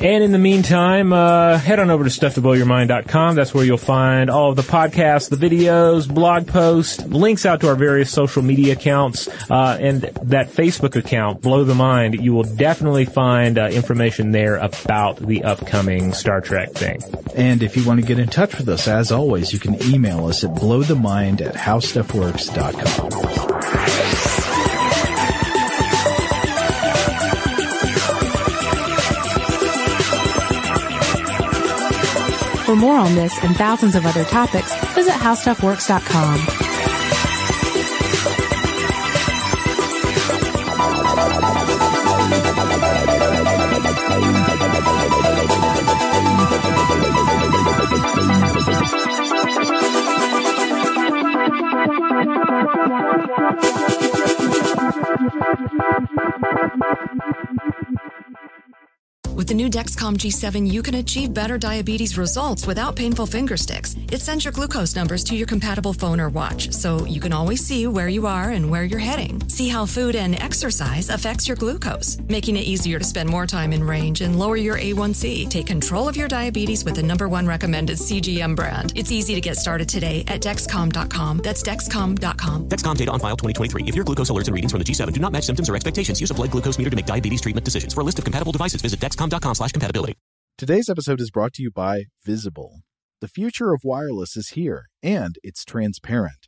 And 0.00 0.22
in 0.24 0.32
the 0.32 0.38
meantime, 0.38 1.12
uh, 1.12 1.58
head 1.58 1.80
on 1.80 1.90
over 1.90 2.04
to 2.04 2.10
stufftoblowyourmind.com. 2.10 3.34
That's 3.34 3.52
where 3.52 3.64
you'll 3.64 3.78
find 3.78 4.30
all 4.30 4.50
of 4.50 4.56
the 4.56 4.62
podcasts, 4.62 5.28
the 5.28 5.36
videos, 5.36 6.08
blog 6.08 6.46
posts, 6.46 7.04
links 7.04 7.44
out 7.44 7.60
to 7.60 7.68
our 7.68 7.74
various 7.74 8.10
social 8.10 8.40
media 8.40 8.74
accounts, 8.74 9.28
uh, 9.50 9.76
and 9.80 10.02
that 10.02 10.48
Facebook 10.48 10.96
account, 10.96 11.42
Blow 11.42 11.57
the 11.64 11.74
Mind. 11.74 12.22
You 12.22 12.32
will 12.32 12.44
definitely 12.44 13.04
find 13.04 13.58
uh, 13.58 13.68
information 13.68 14.32
there 14.32 14.56
about 14.56 15.16
the 15.16 15.44
upcoming 15.44 16.12
Star 16.12 16.40
Trek 16.40 16.72
thing. 16.72 17.00
And 17.34 17.62
if 17.62 17.76
you 17.76 17.86
want 17.86 18.00
to 18.00 18.06
get 18.06 18.18
in 18.18 18.28
touch 18.28 18.56
with 18.56 18.68
us, 18.68 18.88
as 18.88 19.12
always, 19.12 19.52
you 19.52 19.58
can 19.58 19.82
email 19.82 20.26
us 20.26 20.44
at 20.44 20.50
blowthemind 20.50 21.40
at 21.40 21.54
howstuffworks.com. 21.54 23.10
For 32.64 32.76
more 32.76 32.98
on 32.98 33.14
this 33.14 33.32
and 33.42 33.56
thousands 33.56 33.94
of 33.94 34.04
other 34.04 34.24
topics, 34.24 34.74
visit 34.94 35.14
howstuffworks.com. 35.14 36.67
the 59.48 59.54
new 59.54 59.70
Dexcom 59.70 60.18
G7, 60.18 60.70
you 60.70 60.82
can 60.82 60.96
achieve 60.96 61.32
better 61.32 61.56
diabetes 61.56 62.18
results 62.18 62.66
without 62.66 62.94
painful 62.94 63.24
finger 63.24 63.56
sticks. 63.56 63.96
It 64.12 64.20
sends 64.20 64.44
your 64.44 64.52
glucose 64.52 64.94
numbers 64.94 65.24
to 65.24 65.34
your 65.34 65.46
compatible 65.46 65.94
phone 65.94 66.20
or 66.20 66.28
watch, 66.28 66.70
so 66.72 67.06
you 67.06 67.18
can 67.18 67.32
always 67.32 67.64
see 67.64 67.86
where 67.86 68.08
you 68.08 68.26
are 68.26 68.50
and 68.50 68.70
where 68.70 68.84
you're 68.84 68.98
heading. 68.98 69.40
See 69.58 69.66
how 69.66 69.86
food 69.86 70.14
and 70.14 70.40
exercise 70.40 71.08
affects 71.08 71.48
your 71.48 71.56
glucose, 71.56 72.16
making 72.28 72.54
it 72.54 72.60
easier 72.60 73.00
to 73.00 73.04
spend 73.04 73.28
more 73.28 73.44
time 73.44 73.72
in 73.72 73.82
range 73.82 74.20
and 74.20 74.38
lower 74.38 74.56
your 74.56 74.78
A1C. 74.78 75.50
Take 75.50 75.66
control 75.66 76.08
of 76.08 76.16
your 76.16 76.28
diabetes 76.28 76.84
with 76.84 76.94
the 76.94 77.02
number 77.02 77.26
one 77.26 77.44
recommended 77.44 77.96
CGM 77.96 78.54
brand. 78.54 78.92
It's 78.94 79.10
easy 79.10 79.34
to 79.34 79.40
get 79.40 79.56
started 79.56 79.88
today 79.88 80.22
at 80.28 80.42
Dexcom.com. 80.42 81.38
That's 81.38 81.64
Dexcom.com. 81.64 82.68
Dexcom 82.68 82.96
data 82.96 83.10
on 83.10 83.18
file 83.18 83.36
2023. 83.36 83.82
If 83.82 83.96
your 83.96 84.04
glucose 84.04 84.30
alerts 84.30 84.46
and 84.46 84.54
readings 84.54 84.70
from 84.70 84.78
the 84.78 84.84
G7 84.84 85.12
do 85.12 85.18
not 85.18 85.32
match 85.32 85.42
symptoms 85.42 85.68
or 85.68 85.74
expectations, 85.74 86.20
use 86.20 86.30
a 86.30 86.34
blood 86.34 86.52
glucose 86.52 86.78
meter 86.78 86.90
to 86.90 86.94
make 86.94 87.06
diabetes 87.06 87.40
treatment 87.40 87.64
decisions. 87.64 87.92
For 87.92 88.02
a 88.02 88.04
list 88.04 88.20
of 88.20 88.24
compatible 88.24 88.52
devices, 88.52 88.80
visit 88.80 89.00
dexcom.com 89.00 89.56
slash 89.56 89.72
compatibility. 89.72 90.14
Today's 90.56 90.88
episode 90.88 91.20
is 91.20 91.32
brought 91.32 91.52
to 91.54 91.64
you 91.64 91.72
by 91.72 92.04
Visible. 92.24 92.82
The 93.20 93.26
future 93.26 93.72
of 93.72 93.80
wireless 93.82 94.36
is 94.36 94.50
here, 94.50 94.84
and 95.02 95.34
it's 95.42 95.64
transparent. 95.64 96.47